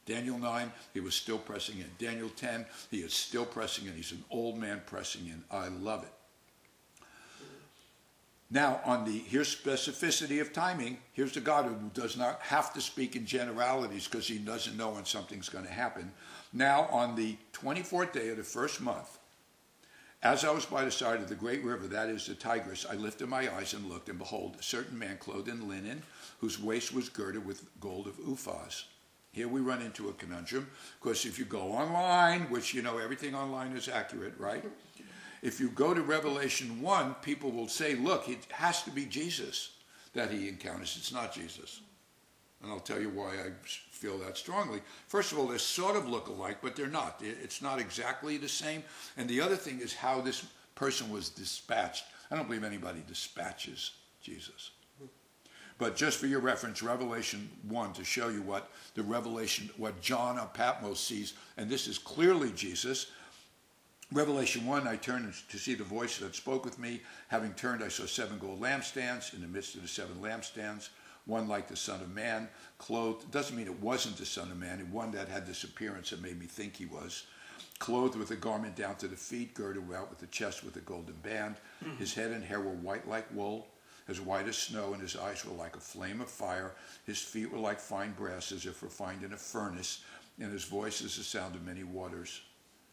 Daniel 0.05 0.39
9, 0.39 0.73
he 0.95 1.01
was 1.01 1.15
still 1.15 1.39
pressing 1.39 1.79
in. 1.79 1.91
Daniel 1.99 2.29
10, 2.29 2.67
he 2.91 2.99
is 2.99 3.15
still 3.15 3.45
pressing 3.45 3.87
in. 3.87 3.95
He's 3.95 4.13
an 4.13 4.25
old 4.31 4.59
man 4.59 4.83
pressing 4.87 5.27
in. 5.27 5.45
I 5.51 5.69
love 5.69 6.03
it. 6.03 6.13
Now, 8.51 8.81
on 8.85 9.07
the 9.07 9.19
here's 9.19 9.55
specificity 9.55 10.41
of 10.41 10.53
timing. 10.53 10.99
Here's 11.15 11.33
the 11.33 11.41
God 11.41 11.65
who 11.65 11.75
does 11.95 12.19
not 12.19 12.41
have 12.43 12.75
to 12.75 12.83
speak 12.83 13.17
in 13.17 13.25
generalities 13.25 14.07
because 14.07 14.29
he 14.29 14.37
doesn't 14.37 14.77
know 14.77 14.91
when 14.91 15.07
something's 15.07 15.49
going 15.49 15.65
to 15.65 15.73
happen. 15.73 16.13
Now, 16.53 16.87
on 16.91 17.15
the 17.15 17.39
24th 17.55 18.13
day 18.13 18.29
of 18.29 18.37
the 18.37 18.43
first 18.43 18.81
month, 18.83 19.19
As 20.25 20.45
I 20.45 20.53
was 20.53 20.65
by 20.65 20.85
the 20.85 20.91
side 20.91 21.21
of 21.21 21.29
the 21.29 21.35
great 21.35 21.65
river, 21.65 21.89
that 21.89 22.09
is 22.09 22.27
the 22.27 22.35
Tigris, 22.35 22.87
I 22.89 22.95
lifted 22.95 23.29
my 23.29 23.53
eyes 23.57 23.75
and 23.75 23.89
looked, 23.89 24.09
and 24.09 24.19
behold, 24.19 24.57
a 24.59 24.63
certain 24.63 24.97
man 24.97 25.17
clothed 25.17 25.49
in 25.49 25.69
linen, 25.69 26.05
whose 26.39 26.61
waist 26.61 26.95
was 26.95 27.09
girded 27.09 27.45
with 27.45 27.69
gold 27.81 28.07
of 28.07 28.17
Uphaz. 28.19 28.85
Here 29.33 29.49
we 29.49 29.61
run 29.61 29.81
into 29.81 30.11
a 30.11 30.13
conundrum, 30.13 30.69
because 31.01 31.25
if 31.25 31.39
you 31.39 31.47
go 31.47 31.73
online, 31.73 32.43
which 32.51 32.75
you 32.75 32.83
know 32.83 32.99
everything 32.99 33.35
online 33.35 33.73
is 33.73 33.89
accurate, 33.89 34.35
right? 34.39 34.65
If 35.41 35.59
you 35.59 35.71
go 35.71 35.95
to 35.95 36.03
Revelation 36.03 36.83
1, 36.83 37.15
people 37.23 37.51
will 37.51 37.69
say, 37.69 37.95
look, 37.95 38.29
it 38.29 38.47
has 38.51 38.83
to 38.83 38.91
be 38.91 39.07
Jesus 39.07 39.71
that 40.13 40.31
he 40.31 40.49
encounters. 40.49 40.97
It's 40.99 41.13
not 41.13 41.33
Jesus. 41.33 41.81
And 42.63 42.71
I'll 42.71 42.79
tell 42.79 43.01
you 43.01 43.09
why 43.09 43.31
I 43.31 43.51
feel 43.65 44.19
that 44.19 44.37
strongly. 44.37 44.81
First 45.09 45.33
of 45.33 45.39
all, 45.39 45.49
they 45.49 45.59
sort 45.59 45.97
of 45.97 46.09
look 46.09 46.29
alike, 46.29 46.59
but 46.63 46.77
they're 46.77 46.87
not. 46.87 47.21
It's 47.23 47.63
not 47.63 47.81
exactly 47.81 48.37
the 48.37 48.49
same. 48.49 48.85
And 49.17 49.29
the 49.29 49.41
other 49.41 49.57
thing 49.57 49.81
is 49.81 49.95
how 49.95 50.21
this 50.21 50.45
person 50.75 51.11
was 51.11 51.29
dispatched. 51.29 52.05
I 52.31 52.37
don't 52.37 52.47
believe 52.47 52.65
anybody 52.65 53.03
dispatches 53.09 53.93
Jesus. 54.23 54.71
But 55.83 55.97
just 55.97 56.19
for 56.19 56.29
your 56.29 56.39
reference, 56.39 56.81
Revelation 56.81 57.51
1 57.67 57.95
to 57.95 58.05
show 58.05 58.29
you 58.29 58.41
what 58.41 58.71
the 58.95 59.03
revelation, 59.03 59.69
what 59.77 60.01
John 60.01 60.39
of 60.39 60.55
Patmos 60.55 61.01
sees, 61.01 61.35
and 61.57 61.69
this 61.69 61.89
is 61.89 61.99
clearly 61.99 62.53
Jesus. 62.53 63.11
Revelation 64.13 64.65
1, 64.65 64.87
I 64.87 64.95
turned 64.95 65.35
to 65.49 65.59
see 65.59 65.75
the 65.75 65.83
voice 65.83 66.19
that 66.19 66.37
spoke 66.37 66.65
with 66.65 66.79
me. 66.79 67.01
Having 67.27 67.55
turned, 67.55 67.83
I 67.83 67.89
saw 67.89 68.07
seven 68.07 68.39
gold 68.39 68.61
lampstands 68.61 69.35
in 69.35 69.41
the 69.41 69.49
midst 69.49 69.75
of 69.75 69.83
the 69.83 69.89
seven 69.89 70.15
lampstands 70.23 70.91
one 71.25 71.49
like 71.49 71.67
the 71.67 71.77
Son 71.77 72.01
of 72.01 72.15
Man, 72.15 72.49
clothed, 72.79 73.31
doesn't 73.33 73.57
mean 73.57 73.67
it 73.67 73.81
wasn't 73.81 74.17
the 74.17 74.27
Son 74.27 74.51
of 74.53 74.57
Man, 74.57 74.89
one 74.93 75.11
that 75.13 75.29
had 75.29 75.47
this 75.47 75.65
appearance 75.65 76.11
that 76.11 76.23
made 76.23 76.39
me 76.39 76.47
think 76.47 76.77
he 76.77 76.87
was, 76.87 77.27
clothed 77.79 78.17
with 78.17 78.33
a 78.33 78.37
garment 78.37 78.75
down 78.77 78.97
to 78.97 79.09
the 79.09 79.17
feet, 79.17 79.55
girded 79.55 79.85
about 79.85 80.11
with 80.11 80.19
the 80.19 80.27
chest 80.27 80.65
with 80.65 80.75
a 80.77 80.81
golden 80.81 81.15
band. 81.23 81.57
Mm-hmm. 81.85 81.97
His 81.97 82.15
head 82.15 82.33
and 82.33 82.45
hair 82.45 82.61
were 82.61 82.71
white 82.71 83.09
like 83.09 83.27
wool, 83.33 83.69
as 84.13 84.21
white 84.21 84.47
as 84.47 84.57
snow, 84.57 84.93
and 84.93 85.03
his 85.03 85.17
eyes 85.17 85.45
were 85.45 85.57
like 85.57 85.75
a 85.75 85.81
flame 85.81 86.21
of 86.21 86.29
fire. 86.29 86.73
His 87.07 87.21
feet 87.21 87.51
were 87.51 87.59
like 87.59 87.81
fine 87.81 88.13
brass, 88.13 88.53
as 88.53 88.67
if 88.67 88.83
refined 88.83 89.25
in 89.25 89.33
a 89.33 89.37
furnace, 89.37 90.05
and 90.39 90.53
his 90.53 90.65
voice 90.65 91.01
is 91.01 91.17
the 91.17 91.25
sound 91.25 91.57
of 91.57 91.67
many 91.67 91.83
waters. 91.83 92.43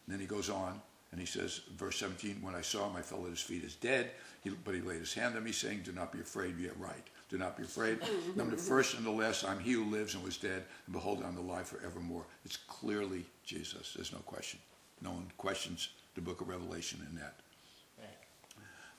And 0.06 0.14
then 0.14 0.20
he 0.20 0.26
goes 0.26 0.50
on, 0.50 0.80
and 1.12 1.20
he 1.20 1.26
says, 1.26 1.60
verse 1.76 1.98
17, 1.98 2.38
When 2.40 2.54
I 2.54 2.62
saw 2.62 2.88
him, 2.88 2.96
I 2.96 3.02
fell 3.02 3.24
at 3.24 3.30
his 3.30 3.40
feet 3.40 3.64
as 3.64 3.76
dead, 3.76 4.10
he, 4.42 4.50
but 4.50 4.74
he 4.74 4.80
laid 4.80 5.00
his 5.00 5.14
hand 5.14 5.36
on 5.36 5.44
me, 5.44 5.52
saying, 5.52 5.82
Do 5.84 5.92
not 5.92 6.12
be 6.12 6.20
afraid, 6.20 6.56
be 6.56 6.66
at 6.66 6.78
right. 6.80 7.06
Do 7.28 7.38
not 7.38 7.56
be 7.56 7.62
afraid. 7.62 7.98
I'm 8.38 8.50
the 8.50 8.56
first 8.56 8.96
and 8.96 9.06
the 9.06 9.10
last. 9.10 9.44
I'm 9.44 9.60
he 9.60 9.72
who 9.72 9.84
lives 9.84 10.14
and 10.14 10.24
was 10.24 10.36
dead, 10.36 10.64
and 10.86 10.92
behold, 10.92 11.22
I'm 11.24 11.36
alive 11.36 11.68
forevermore. 11.68 12.24
It's 12.44 12.56
clearly 12.56 13.24
Jesus. 13.44 13.92
There's 13.94 14.12
no 14.12 14.18
question. 14.18 14.58
No 15.02 15.12
one 15.12 15.30
questions 15.38 15.90
the 16.14 16.20
book 16.20 16.40
of 16.40 16.48
Revelation 16.48 17.04
in 17.08 17.16
that. 17.16 17.34
Right. 17.98 18.08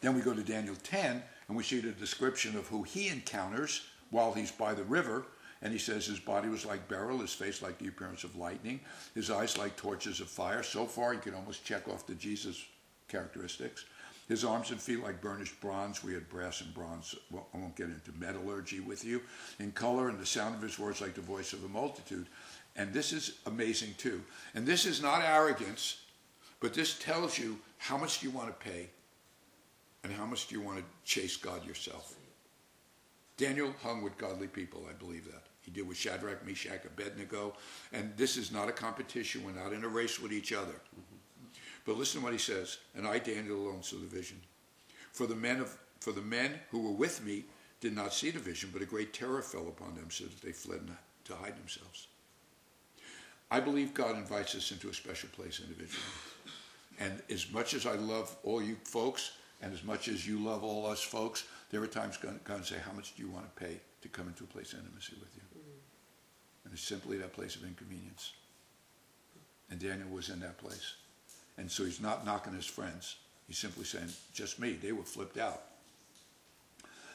Then 0.01 0.15
we 0.15 0.21
go 0.21 0.33
to 0.33 0.43
Daniel 0.43 0.75
10, 0.83 1.21
and 1.51 1.57
we 1.57 1.65
see 1.65 1.81
the 1.81 1.91
description 1.91 2.55
of 2.55 2.65
who 2.67 2.81
he 2.83 3.09
encounters 3.09 3.81
while 4.09 4.31
he's 4.31 4.51
by 4.51 4.73
the 4.73 4.85
river. 4.85 5.25
And 5.61 5.73
he 5.73 5.79
says 5.79 6.05
his 6.05 6.17
body 6.17 6.47
was 6.47 6.65
like 6.65 6.87
beryl, 6.87 7.17
his 7.17 7.33
face 7.33 7.61
like 7.61 7.77
the 7.77 7.89
appearance 7.89 8.23
of 8.23 8.37
lightning, 8.37 8.79
his 9.15 9.29
eyes 9.29 9.57
like 9.57 9.75
torches 9.75 10.21
of 10.21 10.29
fire. 10.29 10.63
So 10.63 10.85
far, 10.85 11.13
you 11.13 11.19
can 11.19 11.33
almost 11.33 11.65
check 11.65 11.89
off 11.89 12.07
the 12.07 12.15
Jesus 12.15 12.63
characteristics. 13.09 13.83
His 14.29 14.45
arms 14.45 14.71
and 14.71 14.79
feet 14.79 15.03
like 15.03 15.19
burnished 15.19 15.59
bronze. 15.59 16.05
We 16.05 16.13
had 16.13 16.29
brass 16.29 16.61
and 16.61 16.73
bronze. 16.73 17.15
Well, 17.29 17.47
I 17.53 17.57
won't 17.57 17.75
get 17.75 17.87
into 17.87 18.13
metallurgy 18.17 18.79
with 18.79 19.03
you. 19.03 19.21
In 19.59 19.73
color 19.73 20.07
and 20.07 20.17
the 20.17 20.25
sound 20.25 20.55
of 20.55 20.61
his 20.61 20.79
words 20.79 21.01
like 21.01 21.15
the 21.15 21.21
voice 21.21 21.51
of 21.51 21.65
a 21.65 21.67
multitude. 21.67 22.27
And 22.77 22.93
this 22.93 23.11
is 23.11 23.39
amazing 23.45 23.95
too. 23.97 24.21
And 24.55 24.65
this 24.65 24.85
is 24.85 25.01
not 25.01 25.21
arrogance, 25.21 25.97
but 26.61 26.73
this 26.73 26.97
tells 26.97 27.37
you 27.37 27.59
how 27.77 27.97
much 27.97 28.23
you 28.23 28.29
want 28.29 28.47
to 28.47 28.65
pay 28.65 28.87
and 30.03 30.13
how 30.13 30.25
much 30.25 30.47
do 30.47 30.55
you 30.55 30.61
want 30.61 30.79
to 30.79 30.83
chase 31.03 31.37
God 31.37 31.65
yourself. 31.65 32.15
Daniel 33.37 33.73
hung 33.81 34.03
with 34.03 34.17
godly 34.17 34.47
people, 34.47 34.85
I 34.89 34.93
believe 34.93 35.25
that. 35.25 35.43
He 35.61 35.71
did 35.71 35.87
with 35.87 35.97
Shadrach, 35.97 36.45
Meshach, 36.45 36.85
Abednego. 36.85 37.53
And 37.93 38.15
this 38.17 38.35
is 38.35 38.51
not 38.51 38.67
a 38.67 38.71
competition. 38.71 39.43
We're 39.45 39.51
not 39.63 39.73
in 39.73 39.83
a 39.83 39.87
race 39.87 40.19
with 40.19 40.33
each 40.33 40.53
other. 40.53 40.73
But 41.85 41.97
listen 41.97 42.19
to 42.19 42.25
what 42.25 42.33
he 42.33 42.39
says, 42.39 42.77
and 42.95 43.07
I, 43.07 43.19
Daniel, 43.19 43.57
alone 43.57 43.83
saw 43.83 43.97
the 43.97 44.05
vision. 44.05 44.39
For 45.11 45.27
the 45.27 45.35
men 45.35 45.59
of 45.59 45.77
for 45.99 46.11
the 46.11 46.21
men 46.21 46.59
who 46.71 46.79
were 46.79 46.97
with 46.97 47.23
me 47.23 47.45
did 47.79 47.95
not 47.95 48.13
see 48.13 48.31
the 48.31 48.39
vision, 48.39 48.71
but 48.73 48.81
a 48.81 48.85
great 48.85 49.13
terror 49.13 49.43
fell 49.43 49.67
upon 49.67 49.93
them, 49.93 50.09
so 50.09 50.23
that 50.23 50.41
they 50.41 50.51
fled 50.51 50.81
to 51.25 51.35
hide 51.35 51.57
themselves. 51.57 52.07
I 53.51 53.59
believe 53.59 53.93
God 53.93 54.17
invites 54.17 54.55
us 54.55 54.71
into 54.71 54.89
a 54.89 54.93
special 54.93 55.29
place 55.29 55.59
individually. 55.59 56.01
And 56.99 57.21
as 57.29 57.51
much 57.51 57.73
as 57.75 57.85
I 57.85 57.95
love 57.95 58.35
all 58.43 58.63
you 58.63 58.77
folks, 58.83 59.33
and 59.61 59.73
as 59.73 59.83
much 59.83 60.07
as 60.07 60.27
you 60.27 60.39
love 60.39 60.63
all 60.63 60.85
us 60.85 61.01
folks, 61.01 61.45
there 61.69 61.81
are 61.81 61.87
times 61.87 62.17
God 62.43 62.65
say, 62.65 62.77
How 62.83 62.91
much 62.93 63.15
do 63.15 63.23
you 63.23 63.29
want 63.29 63.45
to 63.45 63.63
pay 63.63 63.79
to 64.01 64.09
come 64.09 64.27
into 64.27 64.43
a 64.43 64.47
place 64.47 64.73
of 64.73 64.79
intimacy 64.79 65.13
with 65.19 65.29
you? 65.35 65.41
Mm-hmm. 65.41 66.65
And 66.65 66.73
it's 66.73 66.81
simply 66.81 67.17
that 67.17 67.33
place 67.33 67.55
of 67.55 67.63
inconvenience. 67.63 68.33
And 69.69 69.79
Daniel 69.79 70.09
was 70.09 70.29
in 70.29 70.39
that 70.41 70.57
place. 70.57 70.95
And 71.57 71.69
so 71.69 71.85
he's 71.85 72.01
not 72.01 72.25
knocking 72.25 72.53
his 72.53 72.65
friends. 72.65 73.17
He's 73.47 73.57
simply 73.57 73.85
saying, 73.85 74.09
just 74.33 74.59
me. 74.59 74.73
They 74.73 74.91
were 74.91 75.03
flipped 75.03 75.37
out. 75.37 75.61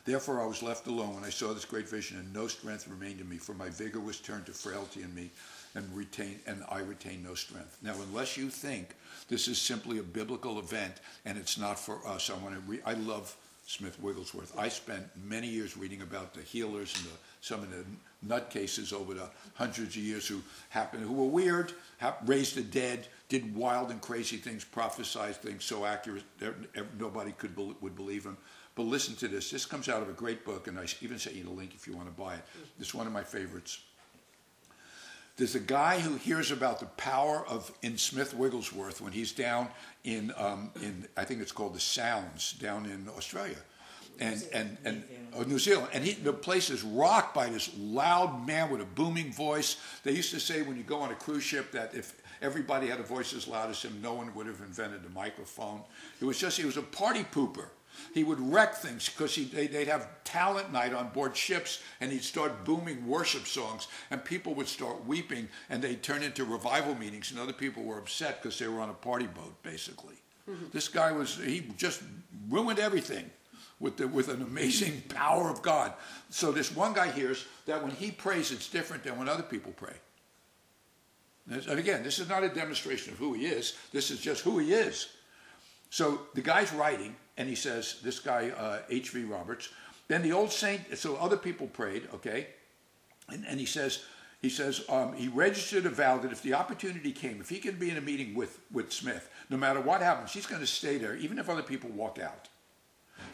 Therefore 0.06 0.40
I 0.40 0.46
was 0.46 0.62
left 0.62 0.86
alone 0.86 1.16
when 1.16 1.24
I 1.24 1.30
saw 1.30 1.52
this 1.52 1.64
great 1.64 1.88
vision, 1.88 2.18
and 2.18 2.32
no 2.32 2.46
strength 2.46 2.86
remained 2.86 3.20
in 3.20 3.28
me, 3.28 3.38
for 3.38 3.54
my 3.54 3.68
vigor 3.68 3.98
was 3.98 4.20
turned 4.20 4.46
to 4.46 4.52
frailty 4.52 5.02
in 5.02 5.12
me, 5.14 5.30
and 5.74 5.84
retain 5.94 6.38
and 6.46 6.64
I 6.70 6.78
retain 6.78 7.24
no 7.24 7.34
strength. 7.34 7.76
Now, 7.82 7.94
unless 8.08 8.36
you 8.36 8.48
think 8.48 8.94
this 9.28 9.48
is 9.48 9.60
simply 9.60 9.98
a 9.98 10.02
biblical 10.02 10.58
event 10.60 10.94
and 11.24 11.36
it's 11.36 11.58
not 11.58 11.78
for 11.78 12.06
us, 12.06 12.30
I 12.30 12.34
want 12.42 12.54
to. 12.54 12.60
Re- 12.60 12.80
I 12.86 12.94
love 12.94 13.36
Smith 13.66 14.00
Wigglesworth. 14.00 14.56
I 14.56 14.68
spent 14.68 15.04
many 15.24 15.48
years 15.48 15.76
reading 15.76 16.02
about 16.02 16.34
the 16.34 16.40
healers 16.40 16.94
and 16.96 17.06
the, 17.06 17.16
some 17.40 17.64
of 17.64 17.70
the 17.70 17.84
nutcases 18.24 18.92
over 18.92 19.12
the 19.12 19.28
hundreds 19.54 19.96
of 19.96 20.02
years 20.02 20.26
who 20.28 20.40
happened, 20.68 21.02
who 21.02 21.12
were 21.12 21.24
weird, 21.24 21.72
raised 22.24 22.54
the 22.54 22.62
dead, 22.62 23.08
did 23.28 23.54
wild 23.56 23.90
and 23.90 24.00
crazy 24.00 24.36
things, 24.36 24.64
prophesied 24.64 25.34
things 25.36 25.64
so 25.64 25.84
accurate 25.84 26.22
that 26.38 26.54
nobody 26.98 27.32
could 27.32 27.56
would 27.56 27.96
believe 27.96 28.22
them. 28.22 28.36
But 28.76 28.82
listen 28.82 29.16
to 29.16 29.28
this. 29.28 29.50
This 29.50 29.64
comes 29.64 29.88
out 29.88 30.02
of 30.02 30.10
a 30.10 30.12
great 30.12 30.44
book, 30.44 30.68
and 30.68 30.78
I 30.78 30.84
even 31.00 31.18
sent 31.18 31.34
you 31.34 31.44
the 31.44 31.50
link 31.50 31.74
if 31.74 31.86
you 31.88 31.96
want 31.96 32.14
to 32.14 32.22
buy 32.22 32.34
it. 32.34 32.42
It's 32.78 32.94
one 32.94 33.06
of 33.06 33.12
my 33.12 33.24
favorites. 33.24 33.80
There's 35.36 35.54
a 35.54 35.60
guy 35.60 35.98
who 35.98 36.16
hears 36.16 36.50
about 36.50 36.80
the 36.80 36.86
power 36.86 37.44
of 37.48 37.72
in 37.82 37.98
Smith 37.98 38.34
Wigglesworth 38.34 39.00
when 39.00 39.12
he's 39.12 39.32
down 39.32 39.68
in 40.04 40.32
um, 40.36 40.70
in 40.82 41.08
I 41.16 41.24
think 41.24 41.40
it's 41.40 41.52
called 41.52 41.74
the 41.74 41.80
Sounds 41.80 42.52
down 42.52 42.86
in 42.86 43.08
Australia, 43.16 43.56
and 44.20 44.46
and 44.52 44.76
and 44.84 45.04
oh, 45.34 45.42
New 45.42 45.58
Zealand, 45.58 45.88
and 45.92 46.04
he, 46.04 46.12
the 46.12 46.32
place 46.32 46.68
is 46.70 46.82
rocked 46.82 47.34
by 47.34 47.48
this 47.48 47.70
loud 47.78 48.46
man 48.46 48.70
with 48.70 48.82
a 48.82 48.86
booming 48.86 49.32
voice. 49.32 49.76
They 50.04 50.12
used 50.12 50.32
to 50.32 50.40
say 50.40 50.62
when 50.62 50.76
you 50.76 50.82
go 50.82 51.00
on 51.00 51.10
a 51.10 51.14
cruise 51.14 51.44
ship 51.44 51.70
that 51.72 51.94
if 51.94 52.14
everybody 52.40 52.88
had 52.88 53.00
a 53.00 53.04
voice 53.04 53.34
as 53.34 53.46
loud 53.46 53.68
as 53.70 53.82
him, 53.82 54.00
no 54.02 54.14
one 54.14 54.34
would 54.34 54.46
have 54.46 54.60
invented 54.60 55.02
the 55.02 55.10
microphone. 55.10 55.82
It 56.20 56.24
was 56.24 56.38
just 56.38 56.58
he 56.58 56.64
was 56.64 56.76
a 56.78 56.82
party 56.82 57.24
pooper. 57.24 57.68
He 58.14 58.24
would 58.24 58.40
wreck 58.40 58.74
things 58.74 59.08
because 59.08 59.34
they, 59.36 59.66
would 59.66 59.88
have 59.88 60.08
talent 60.24 60.72
night 60.72 60.92
on 60.92 61.08
board 61.10 61.36
ships 61.36 61.82
and 62.00 62.12
he'd 62.12 62.22
start 62.22 62.64
booming 62.64 63.06
worship 63.06 63.46
songs 63.46 63.88
and 64.10 64.24
people 64.24 64.54
would 64.54 64.68
start 64.68 65.04
weeping 65.06 65.48
and 65.70 65.82
they'd 65.82 66.02
turn 66.02 66.22
into 66.22 66.44
revival 66.44 66.94
meetings 66.94 67.30
and 67.30 67.40
other 67.40 67.52
people 67.52 67.82
were 67.82 67.98
upset 67.98 68.42
because 68.42 68.58
they 68.58 68.68
were 68.68 68.80
on 68.80 68.90
a 68.90 68.94
party 68.94 69.26
boat 69.26 69.62
basically. 69.62 70.16
Mm-hmm. 70.48 70.66
This 70.72 70.88
guy 70.88 71.12
was, 71.12 71.36
he 71.36 71.66
just 71.76 72.02
ruined 72.48 72.78
everything 72.78 73.30
with, 73.80 73.96
the, 73.96 74.08
with 74.08 74.28
an 74.28 74.42
amazing 74.42 75.02
power 75.08 75.50
of 75.50 75.62
God. 75.62 75.92
So 76.30 76.52
this 76.52 76.74
one 76.74 76.92
guy 76.92 77.10
hears 77.10 77.44
that 77.66 77.82
when 77.82 77.92
he 77.92 78.10
prays, 78.10 78.52
it's 78.52 78.68
different 78.68 79.04
than 79.04 79.18
when 79.18 79.28
other 79.28 79.42
people 79.42 79.72
pray. 79.76 79.94
And 81.48 81.78
again, 81.78 82.02
this 82.02 82.18
is 82.18 82.28
not 82.28 82.42
a 82.42 82.48
demonstration 82.48 83.12
of 83.12 83.18
who 83.18 83.34
he 83.34 83.46
is. 83.46 83.74
This 83.92 84.10
is 84.10 84.20
just 84.20 84.42
who 84.42 84.58
he 84.58 84.72
is. 84.72 85.08
So 85.90 86.22
the 86.34 86.40
guy's 86.40 86.72
writing, 86.72 87.14
and 87.36 87.48
he 87.48 87.54
says, 87.54 88.00
this 88.02 88.18
guy, 88.18 88.50
uh, 88.50 88.78
H.V. 88.88 89.24
Roberts. 89.24 89.68
Then 90.08 90.22
the 90.22 90.32
old 90.32 90.52
saint, 90.52 90.96
so 90.96 91.16
other 91.16 91.36
people 91.36 91.66
prayed, 91.66 92.08
okay? 92.14 92.48
And, 93.28 93.44
and 93.46 93.58
he 93.58 93.66
says, 93.66 94.04
he 94.40 94.48
says 94.48 94.84
um, 94.88 95.14
he 95.14 95.28
registered 95.28 95.86
a 95.86 95.90
vow 95.90 96.18
that 96.18 96.32
if 96.32 96.42
the 96.42 96.54
opportunity 96.54 97.12
came, 97.12 97.40
if 97.40 97.48
he 97.48 97.58
can 97.58 97.76
be 97.76 97.90
in 97.90 97.96
a 97.96 98.00
meeting 98.00 98.34
with, 98.34 98.60
with 98.70 98.92
Smith, 98.92 99.28
no 99.50 99.56
matter 99.56 99.80
what 99.80 100.00
happens, 100.00 100.32
he's 100.32 100.46
going 100.46 100.60
to 100.60 100.66
stay 100.66 100.98
there, 100.98 101.16
even 101.16 101.38
if 101.38 101.48
other 101.48 101.62
people 101.62 101.90
walk 101.90 102.18
out. 102.18 102.48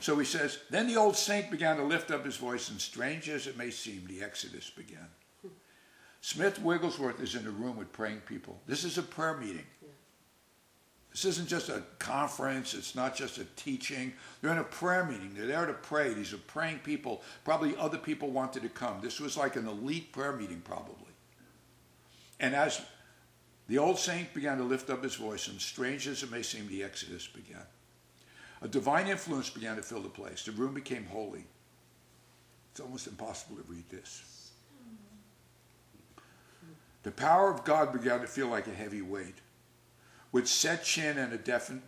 So 0.00 0.18
he 0.18 0.24
says, 0.24 0.58
then 0.70 0.86
the 0.86 0.96
old 0.96 1.16
saint 1.16 1.50
began 1.50 1.76
to 1.76 1.82
lift 1.82 2.10
up 2.10 2.24
his 2.24 2.36
voice, 2.36 2.70
and 2.70 2.80
strange 2.80 3.28
as 3.28 3.46
it 3.46 3.58
may 3.58 3.70
seem, 3.70 4.04
the 4.06 4.22
exodus 4.22 4.70
began. 4.70 5.08
Smith 6.20 6.60
Wigglesworth 6.62 7.20
is 7.20 7.34
in 7.34 7.46
a 7.46 7.50
room 7.50 7.76
with 7.76 7.92
praying 7.92 8.20
people. 8.20 8.60
This 8.66 8.84
is 8.84 8.96
a 8.96 9.02
prayer 9.02 9.36
meeting. 9.36 9.66
This 11.12 11.26
isn't 11.26 11.48
just 11.48 11.68
a 11.68 11.82
conference. 11.98 12.72
It's 12.74 12.94
not 12.94 13.14
just 13.14 13.36
a 13.38 13.44
teaching. 13.54 14.14
They're 14.40 14.50
in 14.50 14.58
a 14.58 14.64
prayer 14.64 15.04
meeting. 15.04 15.32
They're 15.36 15.46
there 15.46 15.66
to 15.66 15.74
pray. 15.74 16.14
These 16.14 16.32
are 16.32 16.38
praying 16.38 16.78
people. 16.78 17.22
Probably 17.44 17.76
other 17.76 17.98
people 17.98 18.30
wanted 18.30 18.62
to 18.62 18.70
come. 18.70 19.00
This 19.02 19.20
was 19.20 19.36
like 19.36 19.56
an 19.56 19.68
elite 19.68 20.10
prayer 20.12 20.32
meeting, 20.32 20.62
probably. 20.64 21.12
And 22.40 22.54
as 22.54 22.80
The 23.68 23.78
old 23.78 23.98
saint 23.98 24.34
began 24.34 24.58
to 24.58 24.64
lift 24.64 24.90
up 24.90 25.02
his 25.02 25.14
voice, 25.14 25.48
and 25.48 25.60
strange 25.60 26.06
as 26.08 26.22
it 26.22 26.30
may 26.30 26.42
seem, 26.42 26.68
the 26.68 26.82
exodus 26.82 27.26
began. 27.26 27.64
A 28.60 28.68
divine 28.68 29.08
influence 29.08 29.50
began 29.50 29.76
to 29.76 29.82
fill 29.82 30.02
the 30.02 30.08
place. 30.08 30.44
The 30.44 30.52
room 30.52 30.74
became 30.74 31.06
holy. 31.06 31.44
It's 32.70 32.80
almost 32.80 33.06
impossible 33.06 33.56
to 33.56 33.62
read 33.62 33.88
this. 33.90 34.50
The 37.02 37.10
power 37.10 37.50
of 37.50 37.64
God 37.64 37.92
began 37.92 38.20
to 38.20 38.26
feel 38.26 38.48
like 38.48 38.66
a 38.66 38.74
heavy 38.74 39.02
weight. 39.02 39.36
With 40.32 40.48
set 40.48 40.82
chin 40.82 41.18
and 41.18 41.32
a 41.32 41.38
definite 41.38 41.82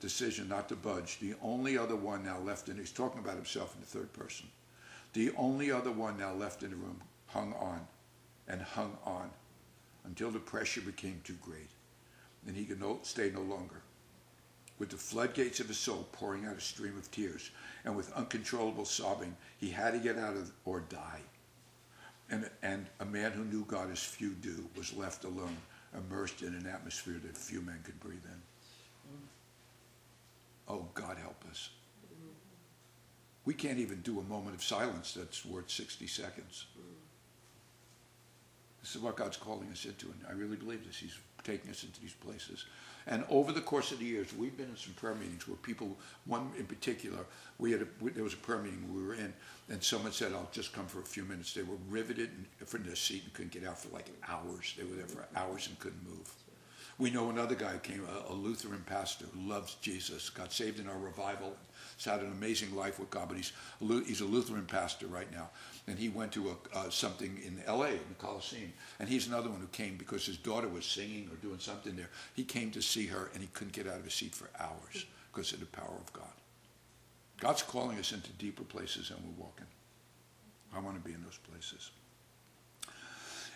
decision 0.00 0.48
not 0.48 0.68
to 0.68 0.76
budge, 0.76 1.18
the 1.18 1.34
only 1.42 1.76
other 1.78 1.96
one 1.96 2.24
now 2.24 2.38
left 2.38 2.68
in, 2.68 2.76
he's 2.76 2.92
talking 2.92 3.20
about 3.20 3.36
himself 3.36 3.74
in 3.74 3.80
the 3.80 3.86
third 3.86 4.12
person, 4.12 4.46
the 5.14 5.32
only 5.36 5.72
other 5.72 5.90
one 5.90 6.18
now 6.18 6.34
left 6.34 6.62
in 6.62 6.70
the 6.70 6.76
room 6.76 7.00
hung 7.26 7.54
on 7.54 7.86
and 8.46 8.60
hung 8.60 8.96
on 9.04 9.30
until 10.04 10.30
the 10.30 10.38
pressure 10.38 10.82
became 10.82 11.20
too 11.24 11.36
great 11.42 11.70
and 12.46 12.56
he 12.56 12.64
could 12.64 12.80
no, 12.80 13.00
stay 13.02 13.30
no 13.30 13.42
longer. 13.42 13.82
With 14.78 14.90
the 14.90 14.96
floodgates 14.96 15.60
of 15.60 15.68
his 15.68 15.78
soul 15.78 16.06
pouring 16.12 16.44
out 16.44 16.56
a 16.56 16.60
stream 16.60 16.96
of 16.96 17.10
tears 17.10 17.50
and 17.84 17.96
with 17.96 18.12
uncontrollable 18.12 18.84
sobbing, 18.84 19.36
he 19.58 19.70
had 19.70 19.92
to 19.92 19.98
get 19.98 20.18
out 20.18 20.36
of 20.36 20.52
or 20.64 20.80
die. 20.80 21.20
And, 22.30 22.50
and 22.62 22.86
a 23.00 23.04
man 23.04 23.32
who 23.32 23.44
knew 23.44 23.64
God 23.64 23.90
as 23.90 24.02
few 24.02 24.30
do 24.30 24.68
was 24.76 24.92
left 24.94 25.24
alone, 25.24 25.56
immersed 25.96 26.42
in 26.42 26.54
an 26.54 26.66
atmosphere 26.66 27.20
that 27.24 27.36
few 27.36 27.60
men 27.60 27.80
could 27.84 27.98
breathe 28.00 28.24
in. 28.24 28.40
Mm-hmm. 29.10 29.26
Oh, 30.68 30.88
God 30.94 31.16
help 31.18 31.44
us. 31.50 31.70
We 33.44 33.54
can't 33.54 33.78
even 33.78 34.00
do 34.00 34.18
a 34.18 34.24
moment 34.24 34.56
of 34.56 34.62
silence 34.62 35.14
that's 35.14 35.44
worth 35.46 35.70
60 35.70 36.06
seconds. 36.08 36.66
Mm-hmm. 36.72 36.90
This 38.82 38.96
is 38.96 39.02
what 39.02 39.16
God's 39.16 39.36
calling 39.36 39.68
us 39.70 39.84
into, 39.84 40.06
and 40.06 40.20
I 40.28 40.32
really 40.32 40.56
believe 40.56 40.84
this. 40.84 40.96
He's 40.96 41.16
taking 41.44 41.70
us 41.70 41.84
into 41.84 42.00
these 42.00 42.12
places. 42.12 42.66
And 43.08 43.24
over 43.28 43.52
the 43.52 43.60
course 43.60 43.92
of 43.92 44.00
the 44.00 44.04
years, 44.04 44.34
we've 44.34 44.56
been 44.56 44.68
in 44.68 44.76
some 44.76 44.94
prayer 44.94 45.14
meetings 45.14 45.46
where 45.46 45.56
people, 45.58 45.96
one 46.24 46.50
in 46.58 46.66
particular, 46.66 47.18
we 47.58 47.70
had 47.70 47.82
a, 47.82 47.86
we, 48.00 48.10
there 48.10 48.24
was 48.24 48.34
a 48.34 48.38
prayer 48.38 48.58
meeting 48.58 48.92
we 48.92 49.02
were 49.02 49.14
in, 49.14 49.32
and 49.68 49.82
someone 49.82 50.12
said, 50.12 50.32
"I'll 50.32 50.50
just 50.52 50.72
come 50.72 50.86
for 50.86 50.98
a 50.98 51.04
few 51.04 51.24
minutes." 51.24 51.54
They 51.54 51.62
were 51.62 51.76
riveted 51.88 52.30
from 52.66 52.82
their 52.82 52.96
seat 52.96 53.22
and 53.24 53.32
couldn't 53.32 53.52
get 53.52 53.64
out 53.64 53.78
for 53.78 53.94
like 53.94 54.06
hours. 54.28 54.74
They 54.76 54.84
were 54.84 54.96
there 54.96 55.06
for 55.06 55.24
hours 55.36 55.68
and 55.68 55.78
couldn't 55.78 56.04
move. 56.04 56.32
We 56.98 57.10
know 57.10 57.30
another 57.30 57.54
guy 57.54 57.76
came, 57.78 58.04
a, 58.06 58.32
a 58.32 58.34
Lutheran 58.34 58.82
pastor 58.86 59.26
who 59.26 59.48
loves 59.48 59.76
Jesus, 59.76 60.30
got 60.30 60.52
saved 60.52 60.80
in 60.80 60.88
our 60.88 60.98
revival, 60.98 61.54
has 61.96 62.04
had 62.04 62.20
an 62.20 62.32
amazing 62.32 62.74
life 62.74 62.98
with 62.98 63.10
God, 63.10 63.28
but 63.28 63.36
he's 63.36 63.52
a, 63.80 64.04
he's 64.04 64.20
a 64.20 64.24
Lutheran 64.24 64.66
pastor 64.66 65.06
right 65.06 65.30
now. 65.32 65.50
And 65.86 65.98
he 65.98 66.08
went 66.08 66.32
to 66.32 66.50
a, 66.50 66.78
uh, 66.78 66.90
something 66.90 67.38
in 67.44 67.62
L.A., 67.66 67.90
in 67.90 68.08
the 68.08 68.14
Coliseum. 68.18 68.72
And 68.98 69.08
he's 69.08 69.28
another 69.28 69.48
one 69.48 69.60
who 69.60 69.66
came 69.68 69.96
because 69.96 70.26
his 70.26 70.36
daughter 70.36 70.68
was 70.68 70.84
singing 70.84 71.28
or 71.32 71.36
doing 71.36 71.60
something 71.60 71.96
there. 71.96 72.10
He 72.34 72.44
came 72.44 72.70
to 72.72 72.82
see 72.82 73.06
her, 73.06 73.30
and 73.32 73.42
he 73.42 73.48
couldn't 73.52 73.72
get 73.72 73.86
out 73.86 73.98
of 73.98 74.04
his 74.04 74.14
seat 74.14 74.34
for 74.34 74.48
hours 74.58 75.06
because 75.32 75.52
of 75.52 75.60
the 75.60 75.66
power 75.66 75.94
of 75.94 76.12
God. 76.12 76.32
God's 77.38 77.62
calling 77.62 77.98
us 77.98 78.12
into 78.12 78.30
deeper 78.32 78.64
places 78.64 79.10
and 79.10 79.20
we're 79.20 79.44
walking. 79.44 79.66
I 80.74 80.80
want 80.80 80.96
to 80.96 81.06
be 81.06 81.14
in 81.14 81.22
those 81.22 81.38
places. 81.50 81.90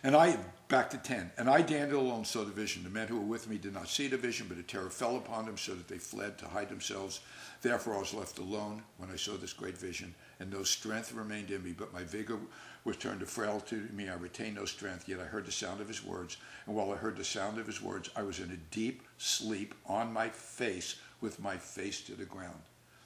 And 0.03 0.16
I, 0.16 0.38
back 0.68 0.88
to 0.90 0.96
10, 0.96 1.32
and 1.36 1.51
I, 1.51 1.61
Daniel, 1.61 2.01
alone 2.01 2.24
saw 2.24 2.42
the 2.42 2.51
vision. 2.51 2.84
The 2.84 2.88
men 2.88 3.07
who 3.07 3.16
were 3.16 3.26
with 3.26 3.51
me 3.51 3.59
did 3.59 3.74
not 3.74 3.86
see 3.86 4.09
the 4.09 4.16
vision, 4.16 4.46
but 4.48 4.57
a 4.57 4.62
terror 4.62 4.88
fell 4.88 5.16
upon 5.16 5.44
them 5.44 5.59
so 5.59 5.74
that 5.74 5.88
they 5.88 5.98
fled 5.98 6.38
to 6.38 6.46
hide 6.48 6.70
themselves. 6.70 7.20
Therefore 7.61 7.96
I 7.96 7.98
was 7.98 8.14
left 8.14 8.38
alone 8.38 8.82
when 8.96 9.11
I 9.11 9.16
saw 9.16 9.36
this 9.36 9.53
great 9.53 9.76
vision, 9.76 10.14
and 10.38 10.51
no 10.51 10.62
strength 10.62 11.12
remained 11.12 11.51
in 11.51 11.62
me, 11.62 11.72
but 11.76 11.92
my 11.92 12.03
vigor 12.03 12.38
was 12.84 12.96
turned 12.96 13.20
to 13.20 13.26
frailty 13.26 13.76
to 13.76 13.92
me. 13.92 14.09
I 14.09 14.14
retained 14.14 14.57
no 14.57 14.64
strength, 14.64 15.07
yet 15.07 15.20
I 15.20 15.24
heard 15.24 15.44
the 15.44 15.53
sound 15.53 15.82
of 15.82 15.88
his 15.88 16.03
words. 16.03 16.38
And 16.66 16.74
while 16.74 16.92
I 16.92 16.96
heard 16.96 17.18
the 17.18 17.24
sound 17.24 17.59
of 17.59 17.66
his 17.66 17.82
words, 17.82 18.09
I 18.16 18.22
was 18.22 18.40
in 18.40 18.51
a 18.53 18.74
deep 18.74 19.03
sleep 19.18 19.74
on 19.84 20.11
my 20.11 20.30
face 20.30 20.96
with 21.20 21.40
my 21.40 21.59
face 21.59 22.01
to 22.03 22.14
the 22.14 22.24
ground. 22.24 22.62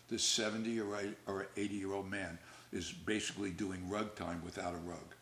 This 0.08 0.22
70 0.22 0.80
or 0.80 1.48
80 1.56 1.74
year 1.74 1.92
old 1.92 2.08
man 2.08 2.38
is 2.70 2.92
basically 2.92 3.50
doing 3.50 3.88
rug 3.88 4.14
time 4.14 4.42
without 4.44 4.74
a 4.74 4.88
rug 4.88 5.14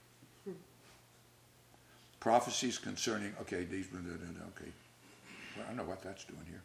prophecies 2.22 2.78
concerning, 2.78 3.34
okay, 3.40 3.64
these 3.64 3.90
were, 3.90 3.98
okay, 3.98 4.70
well, 5.56 5.64
I 5.64 5.66
don't 5.66 5.76
know 5.76 5.82
what 5.82 6.02
that's 6.02 6.22
doing 6.22 6.46
here. 6.46 6.62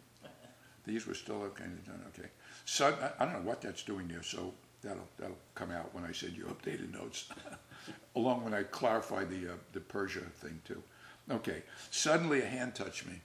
These 0.86 1.08
were 1.08 1.16
still 1.16 1.42
okay, 1.46 1.64
okay. 2.10 2.30
So 2.66 2.96
I, 3.20 3.26
don't 3.26 3.34
know 3.34 3.50
what 3.50 3.62
that's 3.62 3.82
doing 3.82 4.08
there, 4.08 4.22
so 4.22 4.54
that'll, 4.84 5.08
that'll 5.18 5.40
come 5.56 5.72
out 5.72 5.96
when 5.96 6.06
I 6.06 6.12
send 6.12 6.38
you 6.38 6.44
updated 6.64 6.94
notes, 6.94 7.30
along 8.16 8.44
when 8.44 8.54
I 8.54 8.64
clarify 8.64 9.24
the, 9.24 9.54
uh, 9.54 9.56
the 9.74 9.80
Persia 9.80 10.20
thing 10.20 10.62
too. 10.64 10.84
Okay, 11.32 11.64
suddenly 11.90 12.44
a 12.44 12.46
hand 12.46 12.76
touched 12.76 13.08
me, 13.08 13.20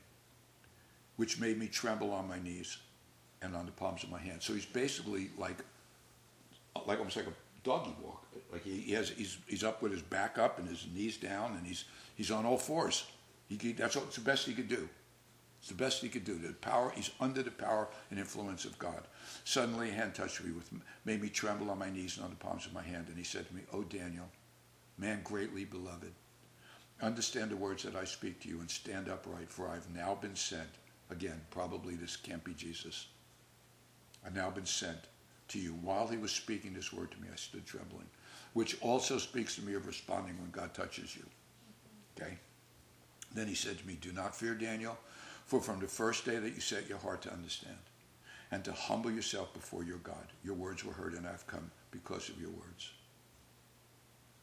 which 1.16 1.38
made 1.38 1.58
me 1.58 1.66
tremble 1.66 2.12
on 2.12 2.26
my 2.26 2.38
knees 2.38 2.78
and 3.42 3.54
on 3.54 3.66
the 3.66 3.72
palms 3.72 4.04
of 4.04 4.10
my 4.10 4.18
hands. 4.18 4.46
So 4.46 4.54
he's 4.54 4.64
basically 4.64 5.28
like, 5.36 5.58
like 6.86 6.96
almost 6.96 7.16
like 7.16 7.26
a 7.26 7.41
doggy 7.64 7.94
walk. 8.02 8.26
Like 8.52 8.64
he, 8.64 8.78
he 8.80 8.92
has, 8.92 9.10
he's, 9.10 9.38
he's 9.46 9.64
up 9.64 9.82
with 9.82 9.92
his 9.92 10.02
back 10.02 10.38
up 10.38 10.58
and 10.58 10.68
his 10.68 10.86
knees 10.94 11.16
down, 11.16 11.56
and 11.56 11.66
he's 11.66 11.84
He's 12.14 12.30
on 12.30 12.46
all 12.46 12.58
fours. 12.58 13.06
He, 13.48 13.72
that's 13.72 13.96
all, 13.96 14.04
it's 14.04 14.16
the 14.16 14.22
best 14.22 14.46
he 14.46 14.54
could 14.54 14.68
do. 14.68 14.88
It's 15.58 15.68
the 15.68 15.74
best 15.74 16.02
he 16.02 16.08
could 16.08 16.24
do. 16.24 16.34
The 16.34 16.52
power, 16.54 16.92
he's 16.94 17.10
under 17.20 17.42
the 17.42 17.50
power 17.50 17.88
and 18.10 18.18
influence 18.18 18.64
of 18.64 18.78
God. 18.78 19.02
Suddenly 19.44 19.90
a 19.90 19.92
hand 19.92 20.14
touched 20.14 20.42
me, 20.42 20.52
with, 20.52 20.70
made 21.04 21.22
me 21.22 21.28
tremble 21.28 21.70
on 21.70 21.78
my 21.78 21.90
knees 21.90 22.16
and 22.16 22.24
on 22.24 22.30
the 22.30 22.36
palms 22.36 22.66
of 22.66 22.72
my 22.72 22.82
hand, 22.82 23.06
and 23.08 23.16
he 23.16 23.24
said 23.24 23.48
to 23.48 23.54
me, 23.54 23.62
"O 23.72 23.82
Daniel, 23.82 24.28
man 24.98 25.20
greatly 25.22 25.64
beloved, 25.64 26.12
understand 27.00 27.50
the 27.50 27.56
words 27.56 27.82
that 27.84 27.96
I 27.96 28.04
speak 28.04 28.40
to 28.40 28.48
you 28.48 28.60
and 28.60 28.70
stand 28.70 29.08
upright, 29.08 29.50
for 29.50 29.68
I 29.68 29.74
have 29.74 29.90
now 29.94 30.14
been 30.14 30.36
sent." 30.36 30.68
Again, 31.10 31.40
probably 31.50 31.94
this 31.94 32.16
can't 32.16 32.42
be 32.42 32.54
Jesus. 32.54 33.08
I've 34.24 34.34
now 34.34 34.50
been 34.50 34.66
sent 34.66 35.00
to 35.52 35.58
you. 35.58 35.72
While 35.82 36.08
he 36.08 36.16
was 36.16 36.32
speaking 36.32 36.74
this 36.74 36.92
word 36.92 37.10
to 37.12 37.20
me, 37.20 37.28
I 37.32 37.36
stood 37.36 37.66
trembling, 37.66 38.06
which 38.52 38.76
also 38.80 39.18
speaks 39.18 39.54
to 39.56 39.62
me 39.62 39.74
of 39.74 39.86
responding 39.86 40.38
when 40.38 40.50
God 40.50 40.74
touches 40.74 41.16
you. 41.16 41.24
Okay? 42.16 42.38
Then 43.34 43.46
he 43.46 43.54
said 43.54 43.78
to 43.78 43.86
me, 43.86 43.96
Do 44.00 44.12
not 44.12 44.36
fear, 44.36 44.54
Daniel, 44.54 44.98
for 45.46 45.60
from 45.60 45.80
the 45.80 45.86
first 45.86 46.24
day 46.24 46.38
that 46.38 46.54
you 46.54 46.60
set 46.60 46.88
your 46.88 46.98
heart 46.98 47.22
to 47.22 47.32
understand 47.32 47.76
and 48.50 48.62
to 48.64 48.72
humble 48.72 49.10
yourself 49.10 49.52
before 49.54 49.82
your 49.82 49.98
God, 49.98 50.26
your 50.44 50.54
words 50.54 50.84
were 50.84 50.92
heard, 50.92 51.14
and 51.14 51.26
I've 51.26 51.46
come 51.46 51.70
because 51.90 52.28
of 52.28 52.40
your 52.40 52.50
words. 52.50 52.90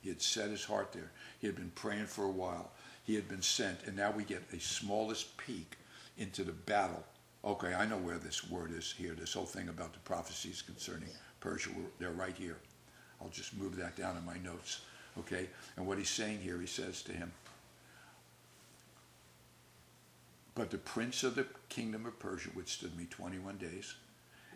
He 0.01 0.10
had 0.10 0.22
set 0.22 0.49
his 0.49 0.64
heart 0.64 0.91
there. 0.91 1.12
He 1.39 1.47
had 1.47 1.55
been 1.55 1.72
praying 1.76 2.07
for 2.07 2.24
a 2.24 2.32
while. 2.32 2.72
He 3.03 3.16
had 3.16 3.28
been 3.28 3.41
sent, 3.41 3.84
and 3.86 3.95
now 3.95 4.12
we 4.12 4.24
get 4.24 4.41
a 4.51 4.60
smallest 4.60 5.38
peek 5.38 5.78
into 6.18 6.43
the 6.43 6.51
battle. 6.51 7.03
Okay, 7.44 7.74
I 7.74 7.86
know 7.86 7.98
where 7.98 8.18
this 8.18 8.50
word 8.50 8.72
is 8.72 8.94
here. 8.98 9.14
This 9.14 9.34
whole 9.34 9.46
thing 9.46 9.70
about 9.70 9.94
the 9.94 10.00
prophecies 10.00 10.62
concerning 10.62 11.10
Persia, 11.40 11.70
they're 11.98 12.12
right 12.12 12.36
here. 12.36 12.58
I'll 13.22 13.30
just 13.30 13.58
move 13.58 13.78
that 13.78 13.96
down 13.96 14.18
in 14.18 14.26
my 14.26 14.38
notes. 14.40 14.82
Okay, 15.18 15.48
and 15.78 15.88
what 15.88 15.98
he's 15.98 16.10
saying 16.10 16.40
here, 16.40 16.60
he 16.60 16.68
says 16.68 17.02
to 17.04 17.12
him, 17.12 17.32
But 20.56 20.72
the 20.72 20.78
prince 20.78 21.24
of 21.24 21.36
the 21.36 21.46
kingdom 21.70 22.06
of 22.06 22.20
Persia 22.20 22.50
withstood 22.54 22.98
me 22.98 23.08
21 23.10 23.58
days. 23.58 23.96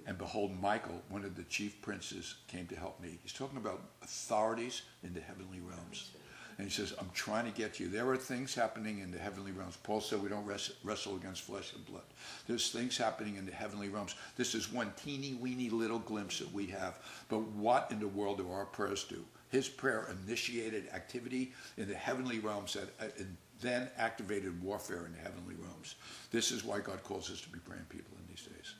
And 0.06 0.18
behold, 0.18 0.52
Michael, 0.62 1.02
one 1.08 1.24
of 1.24 1.36
the 1.36 1.44
chief 1.44 1.82
princes, 1.82 2.36
came 2.50 2.68
to 2.68 2.76
help 2.76 3.00
me. 3.00 3.18
He's 3.24 3.32
talking 3.32 3.58
about 3.58 3.82
authorities 4.02 4.82
in 5.02 5.14
the 5.14 5.22
heavenly 5.22 5.62
realms. 5.62 6.12
And 6.58 6.68
he 6.68 6.74
says, 6.74 6.93
I'm 6.99 7.10
trying 7.14 7.45
to 7.45 7.58
get 7.58 7.80
you. 7.80 7.88
There 7.88 8.08
are 8.10 8.18
things 8.18 8.54
happening 8.54 8.99
in 8.99 9.12
the 9.12 9.18
heavenly 9.18 9.51
realms. 9.51 9.78
Paul 9.82 10.01
said 10.01 10.22
we 10.22 10.30
don't 10.30 10.45
wrestle 10.84 11.16
against 11.16 11.41
flesh 11.41 11.74
and 11.74 11.86
blood. 11.86 12.04
There's 12.47 12.72
things 12.72 12.97
happening 12.97 13.38
in 13.38 13.45
the 13.45 13.51
heavenly 13.51 13.89
realms. 13.89 14.16
This 14.36 14.54
is 14.54 14.72
one 14.72 14.93
teeny 15.04 15.34
weeny 15.34 15.70
little 15.70 15.99
glimpse 15.99 16.39
that 16.39 16.54
we 16.54 16.68
have. 16.68 16.99
But 17.30 17.41
what 17.41 17.88
in 17.91 17.99
the 17.99 18.08
world 18.08 18.38
do 18.38 18.51
our 18.51 18.66
prayers 18.66 19.04
do? 19.04 19.24
His 19.49 19.68
prayer 19.68 20.10
initiated 20.26 20.89
activity 20.93 21.54
in 21.78 21.88
the 21.88 21.95
heavenly 21.95 22.39
realms 22.39 22.74
that 22.74 22.89
uh, 22.99 23.24
then 23.62 23.89
activated 23.97 24.62
warfare 24.62 25.06
in 25.06 25.14
the 25.14 25.20
heavenly 25.20 25.56
realms. 25.56 25.95
This 26.32 26.51
is 26.51 26.64
why 26.64 26.80
God 26.80 27.04
calls 27.04 27.32
us 27.32 27.41
to 27.41 27.49
be 27.49 27.60
praying 27.60 27.86
people 27.89 28.18
in 28.20 28.28
these 28.28 28.45
days. 28.45 28.76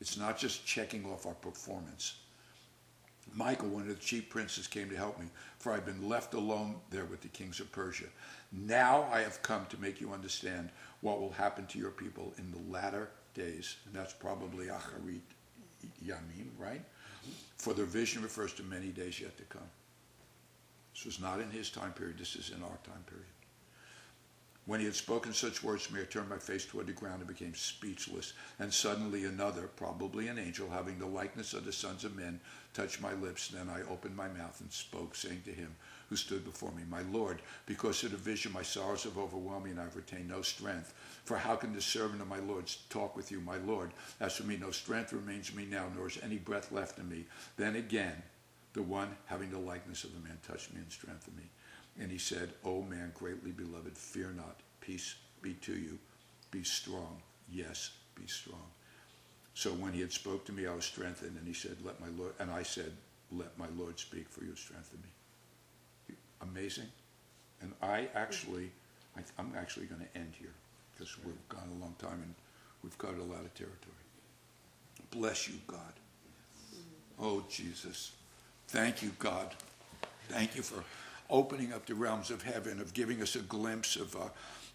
It's 0.00 0.16
not 0.16 0.36
just 0.36 0.66
checking 0.66 1.06
off 1.06 1.26
our 1.26 1.34
performance. 1.34 2.16
Michael, 3.34 3.68
one 3.68 3.82
of 3.82 3.88
the 3.88 3.94
chief 3.96 4.30
princes, 4.30 4.66
came 4.66 4.88
to 4.88 4.96
help 4.96 5.18
me, 5.18 5.26
for 5.58 5.72
I've 5.72 5.84
been 5.84 6.08
left 6.08 6.34
alone 6.34 6.76
there 6.90 7.04
with 7.04 7.20
the 7.20 7.28
kings 7.28 7.60
of 7.60 7.70
Persia. 7.72 8.06
Now 8.52 9.08
I 9.12 9.20
have 9.20 9.42
come 9.42 9.66
to 9.66 9.80
make 9.80 10.00
you 10.00 10.12
understand 10.12 10.70
what 11.00 11.20
will 11.20 11.32
happen 11.32 11.66
to 11.66 11.78
your 11.78 11.90
people 11.90 12.32
in 12.38 12.50
the 12.50 12.72
latter 12.72 13.10
days. 13.34 13.76
And 13.84 13.94
that's 13.94 14.14
probably 14.14 14.66
Acharit 14.66 15.20
Yamim, 16.04 16.48
right? 16.58 16.80
Mm-hmm. 16.80 17.30
For 17.58 17.74
the 17.74 17.84
vision 17.84 18.22
refers 18.22 18.52
to 18.54 18.62
many 18.62 18.88
days 18.88 19.20
yet 19.20 19.36
to 19.36 19.44
come. 19.44 19.68
This 20.94 21.04
was 21.04 21.20
not 21.20 21.40
in 21.40 21.50
his 21.50 21.68
time 21.68 21.92
period, 21.92 22.18
this 22.18 22.36
is 22.36 22.50
in 22.56 22.62
our 22.62 22.78
time 22.84 23.04
period. 23.06 23.26
When 24.66 24.80
he 24.80 24.86
had 24.86 24.96
spoken 24.96 25.32
such 25.32 25.62
words 25.62 25.86
to 25.86 25.94
me, 25.94 26.00
I 26.00 26.04
turned 26.04 26.28
my 26.28 26.38
face 26.38 26.66
toward 26.66 26.88
the 26.88 26.92
ground 26.92 27.20
and 27.20 27.28
became 27.28 27.54
speechless. 27.54 28.32
And 28.58 28.74
suddenly 28.74 29.24
another, 29.24 29.68
probably 29.68 30.26
an 30.26 30.40
angel, 30.40 30.68
having 30.68 30.98
the 30.98 31.06
likeness 31.06 31.54
of 31.54 31.64
the 31.64 31.72
sons 31.72 32.04
of 32.04 32.16
men, 32.16 32.40
touched 32.74 33.00
my 33.00 33.12
lips. 33.14 33.46
Then 33.46 33.68
I 33.68 33.82
opened 33.82 34.16
my 34.16 34.26
mouth 34.26 34.60
and 34.60 34.72
spoke, 34.72 35.14
saying 35.14 35.42
to 35.44 35.52
him 35.52 35.76
who 36.08 36.16
stood 36.16 36.44
before 36.44 36.72
me, 36.72 36.82
My 36.88 37.02
Lord, 37.02 37.42
because 37.66 38.02
of 38.02 38.10
the 38.10 38.16
vision 38.16 38.52
my 38.52 38.62
sorrows 38.62 39.04
have 39.04 39.18
overwhelmed 39.18 39.66
me, 39.66 39.70
and 39.70 39.80
I've 39.80 39.94
retained 39.94 40.28
no 40.28 40.42
strength. 40.42 40.94
For 41.24 41.36
how 41.36 41.54
can 41.54 41.72
the 41.72 41.80
servant 41.80 42.20
of 42.20 42.28
my 42.28 42.40
Lord 42.40 42.68
talk 42.90 43.16
with 43.16 43.30
you, 43.30 43.40
my 43.40 43.58
Lord? 43.58 43.92
As 44.18 44.36
for 44.36 44.44
me, 44.44 44.56
no 44.56 44.72
strength 44.72 45.12
remains 45.12 45.50
in 45.50 45.56
me 45.56 45.66
now, 45.66 45.86
nor 45.94 46.08
is 46.08 46.18
any 46.24 46.38
breath 46.38 46.72
left 46.72 46.98
in 46.98 47.08
me. 47.08 47.24
Then 47.56 47.76
again, 47.76 48.20
the 48.72 48.82
one 48.82 49.16
having 49.26 49.50
the 49.50 49.58
likeness 49.58 50.02
of 50.02 50.12
the 50.12 50.28
man 50.28 50.38
touched 50.46 50.74
me 50.74 50.80
and 50.80 50.90
strengthened 50.90 51.36
me. 51.36 51.44
And 52.00 52.10
he 52.10 52.18
said, 52.18 52.50
O 52.64 52.82
man 52.82 53.12
greatly 53.14 53.52
beloved, 53.52 53.96
fear 53.96 54.32
not. 54.36 54.60
Peace 54.80 55.16
be 55.42 55.54
to 55.54 55.72
you. 55.72 55.98
Be 56.50 56.62
strong. 56.62 57.22
Yes, 57.50 57.90
be 58.14 58.26
strong. 58.26 58.66
So 59.54 59.70
when 59.70 59.92
he 59.92 60.00
had 60.00 60.12
spoke 60.12 60.44
to 60.46 60.52
me, 60.52 60.66
I 60.66 60.74
was 60.74 60.84
strengthened, 60.84 61.36
and 61.38 61.46
he 61.46 61.54
said, 61.54 61.76
Let 61.82 62.00
my 62.00 62.08
Lord 62.18 62.34
and 62.38 62.50
I 62.50 62.62
said, 62.62 62.92
Let 63.32 63.56
my 63.58 63.68
Lord 63.78 63.98
speak, 63.98 64.28
for 64.28 64.42
you 64.42 64.50
have 64.50 64.58
strengthened 64.58 65.02
me. 65.02 66.14
Amazing. 66.42 66.88
And 67.62 67.72
I 67.82 68.08
actually 68.14 68.70
I, 69.16 69.20
I'm 69.38 69.52
actually 69.56 69.86
going 69.86 70.02
to 70.02 70.18
end 70.18 70.32
here 70.38 70.52
because 70.92 71.16
we've 71.24 71.48
gone 71.48 71.68
a 71.78 71.80
long 71.80 71.94
time 71.98 72.22
and 72.22 72.34
we've 72.82 72.96
covered 72.98 73.20
a 73.20 73.24
lot 73.24 73.40
of 73.40 73.54
territory. 73.54 73.94
Bless 75.10 75.48
you, 75.48 75.54
God. 75.66 75.80
Oh, 77.18 77.44
Jesus. 77.48 78.12
Thank 78.68 79.02
you, 79.02 79.12
God. 79.18 79.54
Thank 80.28 80.56
you 80.56 80.62
for 80.62 80.82
opening 81.30 81.72
up 81.72 81.86
the 81.86 81.94
realms 81.94 82.30
of 82.30 82.42
heaven, 82.42 82.80
of 82.80 82.94
giving 82.94 83.22
us 83.22 83.36
a 83.36 83.40
glimpse 83.40 83.96
of 83.96 84.14
uh, 84.16 84.28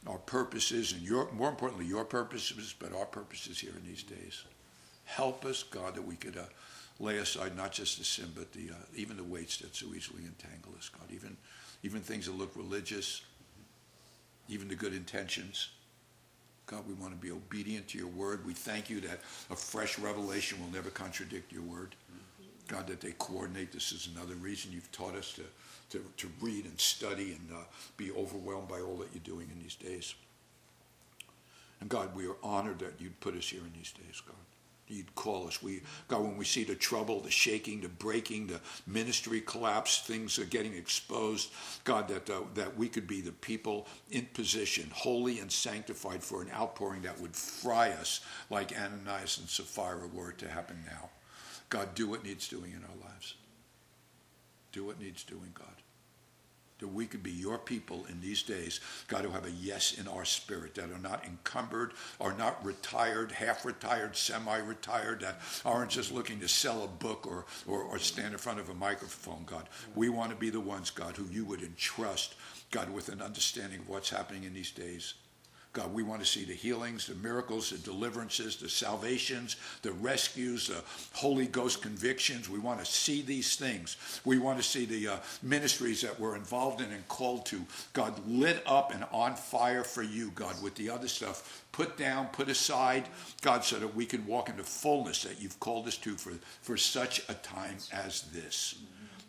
our 0.07 0.17
purposes 0.17 0.93
and 0.93 1.01
your, 1.01 1.31
more 1.31 1.49
importantly, 1.49 1.85
your 1.85 2.05
purposes, 2.05 2.73
but 2.77 2.93
our 2.93 3.05
purposes 3.05 3.59
here 3.59 3.73
in 3.77 3.85
these 3.87 4.03
days. 4.03 4.43
Help 5.05 5.45
us, 5.45 5.63
God, 5.63 5.95
that 5.95 6.05
we 6.05 6.15
could 6.15 6.37
uh, 6.37 6.43
lay 6.99 7.17
aside 7.17 7.55
not 7.55 7.71
just 7.71 7.97
the 7.97 8.03
sin, 8.03 8.31
but 8.35 8.51
the 8.53 8.69
uh, 8.71 8.75
even 8.95 9.17
the 9.17 9.23
weights 9.23 9.57
that 9.57 9.75
so 9.75 9.87
easily 9.95 10.23
entangle 10.23 10.71
us, 10.77 10.89
God. 10.89 11.07
Even 11.11 11.35
even 11.83 12.01
things 12.01 12.27
that 12.27 12.37
look 12.37 12.51
religious, 12.55 13.21
even 14.47 14.67
the 14.67 14.75
good 14.75 14.93
intentions. 14.93 15.69
God, 16.67 16.87
we 16.87 16.93
want 16.93 17.11
to 17.11 17.17
be 17.17 17.31
obedient 17.31 17.89
to 17.89 17.97
your 17.97 18.07
word. 18.07 18.45
We 18.45 18.53
thank 18.53 18.89
you 18.89 19.01
that 19.01 19.19
a 19.49 19.55
fresh 19.55 19.99
revelation 19.99 20.61
will 20.61 20.71
never 20.71 20.89
contradict 20.89 21.51
your 21.51 21.63
word. 21.63 21.95
God, 22.67 22.87
that 22.87 23.01
they 23.01 23.11
coordinate. 23.13 23.73
This 23.73 23.91
is 23.91 24.07
another 24.15 24.35
reason 24.35 24.71
you've 24.71 24.91
taught 24.93 25.15
us 25.15 25.33
to 25.33 25.41
to, 25.91 26.03
to 26.17 26.29
read 26.41 26.65
and 26.65 26.79
study 26.79 27.37
and 27.37 27.57
uh, 27.57 27.63
be 27.97 28.11
overwhelmed 28.11 28.67
by 28.67 28.79
all 28.79 28.95
that 28.97 29.09
you're 29.13 29.35
doing 29.35 29.49
in 29.53 29.61
these 29.61 29.75
days. 29.75 30.15
And 31.79 31.89
God, 31.89 32.15
we 32.15 32.27
are 32.27 32.35
honored 32.43 32.79
that 32.79 32.93
you'd 32.99 33.19
put 33.19 33.35
us 33.35 33.49
here 33.49 33.61
in 33.61 33.73
these 33.75 33.91
days, 33.91 34.21
God. 34.25 34.35
You'd 34.87 35.15
call 35.15 35.47
us. 35.47 35.63
We, 35.63 35.81
God, 36.09 36.21
when 36.21 36.37
we 36.37 36.43
see 36.43 36.65
the 36.65 36.75
trouble, 36.75 37.21
the 37.21 37.31
shaking, 37.31 37.79
the 37.79 37.87
breaking, 37.87 38.47
the 38.47 38.59
ministry 38.85 39.39
collapse, 39.41 39.99
things 39.99 40.37
are 40.37 40.45
getting 40.45 40.73
exposed, 40.73 41.49
God, 41.85 42.09
that, 42.09 42.29
uh, 42.29 42.41
that 42.55 42.77
we 42.77 42.89
could 42.89 43.07
be 43.07 43.21
the 43.21 43.31
people 43.31 43.87
in 44.11 44.25
position, 44.33 44.89
holy 44.93 45.39
and 45.39 45.49
sanctified 45.49 46.21
for 46.21 46.41
an 46.41 46.51
outpouring 46.51 47.03
that 47.03 47.19
would 47.21 47.35
fry 47.35 47.91
us 47.91 48.19
like 48.49 48.77
Ananias 48.77 49.37
and 49.37 49.47
Sapphira 49.47 50.07
were 50.13 50.33
to 50.33 50.49
happen 50.49 50.83
now. 50.85 51.09
God, 51.69 51.95
do 51.95 52.09
what 52.09 52.25
needs 52.25 52.49
doing 52.49 52.71
in 52.71 52.83
our 52.83 53.09
lives. 53.09 53.35
Do 54.73 54.83
what 54.83 54.99
needs 54.99 55.23
doing, 55.23 55.51
God 55.53 55.80
that 56.81 56.87
we 56.87 57.05
could 57.05 57.23
be 57.23 57.31
your 57.31 57.57
people 57.57 58.05
in 58.09 58.19
these 58.19 58.43
days, 58.43 58.81
God, 59.07 59.23
who 59.23 59.31
have 59.31 59.45
a 59.45 59.51
yes 59.51 59.97
in 59.97 60.07
our 60.07 60.25
spirit, 60.25 60.75
that 60.75 60.91
are 60.91 60.99
not 60.99 61.23
encumbered, 61.25 61.93
are 62.19 62.33
not 62.33 62.63
retired, 62.65 63.31
half 63.31 63.63
retired, 63.65 64.15
semi 64.15 64.57
retired, 64.57 65.21
that 65.21 65.39
aren't 65.63 65.91
just 65.91 66.11
looking 66.11 66.39
to 66.39 66.47
sell 66.47 66.83
a 66.83 66.87
book 66.87 67.25
or, 67.25 67.45
or, 67.65 67.83
or 67.83 67.99
stand 67.99 68.33
in 68.33 68.39
front 68.39 68.59
of 68.59 68.69
a 68.69 68.73
microphone, 68.73 69.43
God. 69.45 69.69
We 69.95 70.09
want 70.09 70.31
to 70.31 70.35
be 70.35 70.49
the 70.49 70.59
ones, 70.59 70.89
God, 70.89 71.15
who 71.15 71.25
you 71.31 71.45
would 71.45 71.61
entrust, 71.61 72.35
God, 72.71 72.89
with 72.89 73.09
an 73.09 73.21
understanding 73.21 73.79
of 73.79 73.89
what's 73.89 74.09
happening 74.09 74.43
in 74.43 74.53
these 74.53 74.71
days. 74.71 75.13
God, 75.73 75.93
we 75.93 76.03
want 76.03 76.19
to 76.21 76.27
see 76.27 76.43
the 76.43 76.53
healings, 76.53 77.07
the 77.07 77.15
miracles, 77.15 77.69
the 77.69 77.77
deliverances, 77.77 78.57
the 78.57 78.67
salvations, 78.67 79.55
the 79.83 79.93
rescues, 79.93 80.67
the 80.67 80.83
Holy 81.13 81.47
Ghost 81.47 81.81
convictions. 81.81 82.49
We 82.49 82.59
want 82.59 82.79
to 82.79 82.85
see 82.85 83.21
these 83.21 83.55
things. 83.55 83.95
We 84.25 84.37
want 84.37 84.57
to 84.57 84.63
see 84.63 84.85
the 84.85 85.07
uh, 85.07 85.17
ministries 85.41 86.01
that 86.01 86.19
we're 86.19 86.35
involved 86.35 86.81
in 86.81 86.91
and 86.91 87.07
called 87.07 87.45
to, 87.47 87.61
God, 87.93 88.19
lit 88.27 88.61
up 88.65 88.93
and 88.93 89.05
on 89.13 89.35
fire 89.35 89.85
for 89.85 90.03
you, 90.03 90.31
God, 90.35 90.61
with 90.61 90.75
the 90.75 90.89
other 90.89 91.07
stuff 91.07 91.63
put 91.71 91.95
down, 91.95 92.27
put 92.27 92.49
aside, 92.49 93.07
God, 93.41 93.63
so 93.63 93.79
that 93.79 93.95
we 93.95 94.05
can 94.05 94.25
walk 94.27 94.49
in 94.49 94.57
the 94.57 94.63
fullness 94.63 95.23
that 95.23 95.41
you've 95.41 95.59
called 95.61 95.87
us 95.87 95.97
to 95.99 96.15
for, 96.15 96.33
for 96.61 96.75
such 96.75 97.19
a 97.29 97.33
time 97.35 97.77
as 97.93 98.23
this. 98.33 98.75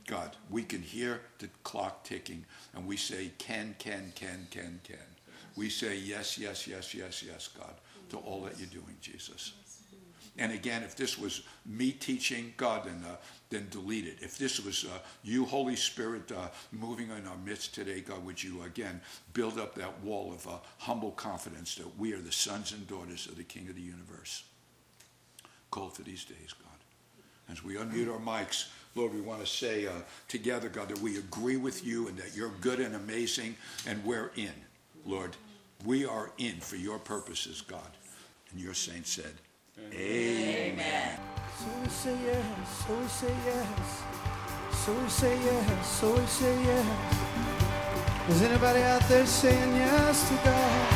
God, 0.09 0.36
we 0.51 0.64
can 0.64 0.82
hear 0.82 1.20
the 1.38 1.49
clock 1.62 2.03
ticking 2.03 2.45
and 2.74 2.84
we 2.84 2.97
say, 2.97 3.30
can, 3.38 3.76
can, 3.78 4.12
can, 4.16 4.49
can, 4.51 4.80
can 4.82 5.11
we 5.57 5.68
say 5.68 5.96
yes, 5.96 6.38
yes, 6.38 6.66
yes, 6.66 6.94
yes, 6.94 7.22
yes, 7.22 7.48
God, 7.59 7.74
to 8.11 8.18
all 8.18 8.42
that 8.42 8.59
you're 8.59 8.68
doing, 8.68 8.96
Jesus. 9.00 9.53
And 10.38 10.53
again, 10.53 10.82
if 10.82 10.96
this 10.96 11.18
was 11.18 11.42
me 11.66 11.92
teaching 11.92 12.55
God, 12.57 12.84
then, 12.86 13.05
uh, 13.07 13.16
then 13.50 13.66
delete 13.70 14.07
it. 14.07 14.16
If 14.22 14.38
this 14.38 14.64
was 14.64 14.84
uh, 14.84 14.98
you, 15.22 15.44
Holy 15.44 15.76
Spirit, 15.76 16.32
uh, 16.32 16.48
moving 16.72 17.11
in 17.11 17.26
our 17.26 17.36
midst 17.44 17.74
today, 17.74 18.00
God, 18.00 18.24
would 18.24 18.42
you 18.42 18.62
again 18.62 19.00
build 19.34 19.59
up 19.59 19.74
that 19.74 20.00
wall 20.00 20.32
of 20.32 20.46
uh, 20.46 20.53
humble 20.78 21.11
confidence 21.11 21.74
that 21.74 21.98
we 21.98 22.14
are 22.14 22.20
the 22.20 22.32
sons 22.32 22.72
and 22.72 22.86
daughters 22.88 23.26
of 23.26 23.36
the 23.36 23.44
King 23.44 23.68
of 23.68 23.74
the 23.74 23.82
universe? 23.82 24.44
Call 25.70 25.90
for 25.90 26.03
these 26.03 26.24
days, 26.24 26.55
God. 26.59 26.68
As 27.50 27.62
we 27.62 27.74
unmute 27.74 28.11
our 28.11 28.18
mics, 28.18 28.68
Lord, 28.94 29.12
we 29.12 29.20
want 29.20 29.40
to 29.40 29.46
say 29.46 29.86
uh, 29.86 29.92
together, 30.28 30.70
God, 30.70 30.88
that 30.88 31.00
we 31.00 31.18
agree 31.18 31.59
with 31.59 31.84
you 31.84 32.09
and 32.09 32.16
that 32.16 32.34
you're 32.34 32.53
good 32.61 32.80
and 32.80 32.94
amazing 32.94 33.55
and 33.86 34.03
we're 34.05 34.30
in. 34.36 34.53
Lord, 35.05 35.36
we 35.84 36.07
are 36.07 36.30
in 36.38 36.57
for 36.61 36.76
your 36.76 36.98
purposes, 36.98 37.61
God. 37.61 37.90
And 38.50 38.61
your 38.61 38.74
saints 38.74 39.11
said, 39.11 39.32
Amen. 39.92 40.72
Amen. 40.72 41.18
So 41.59 41.66
we 41.82 41.88
say 41.88 42.16
yes, 42.26 42.84
so 42.86 42.94
we 42.96 43.07
say 43.09 43.34
yes. 43.46 44.03
So 44.72 44.92
we 44.92 45.09
say 45.09 45.44
yes, 45.44 45.88
so 45.88 46.14
we 46.14 46.26
say 46.26 46.64
yes. 46.64 47.32
Is 48.30 48.42
anybody 48.42 48.82
out 48.82 49.03
there 49.09 49.26
saying 49.26 49.76
yes 49.76 50.28
to 50.28 50.34
God? 50.44 50.91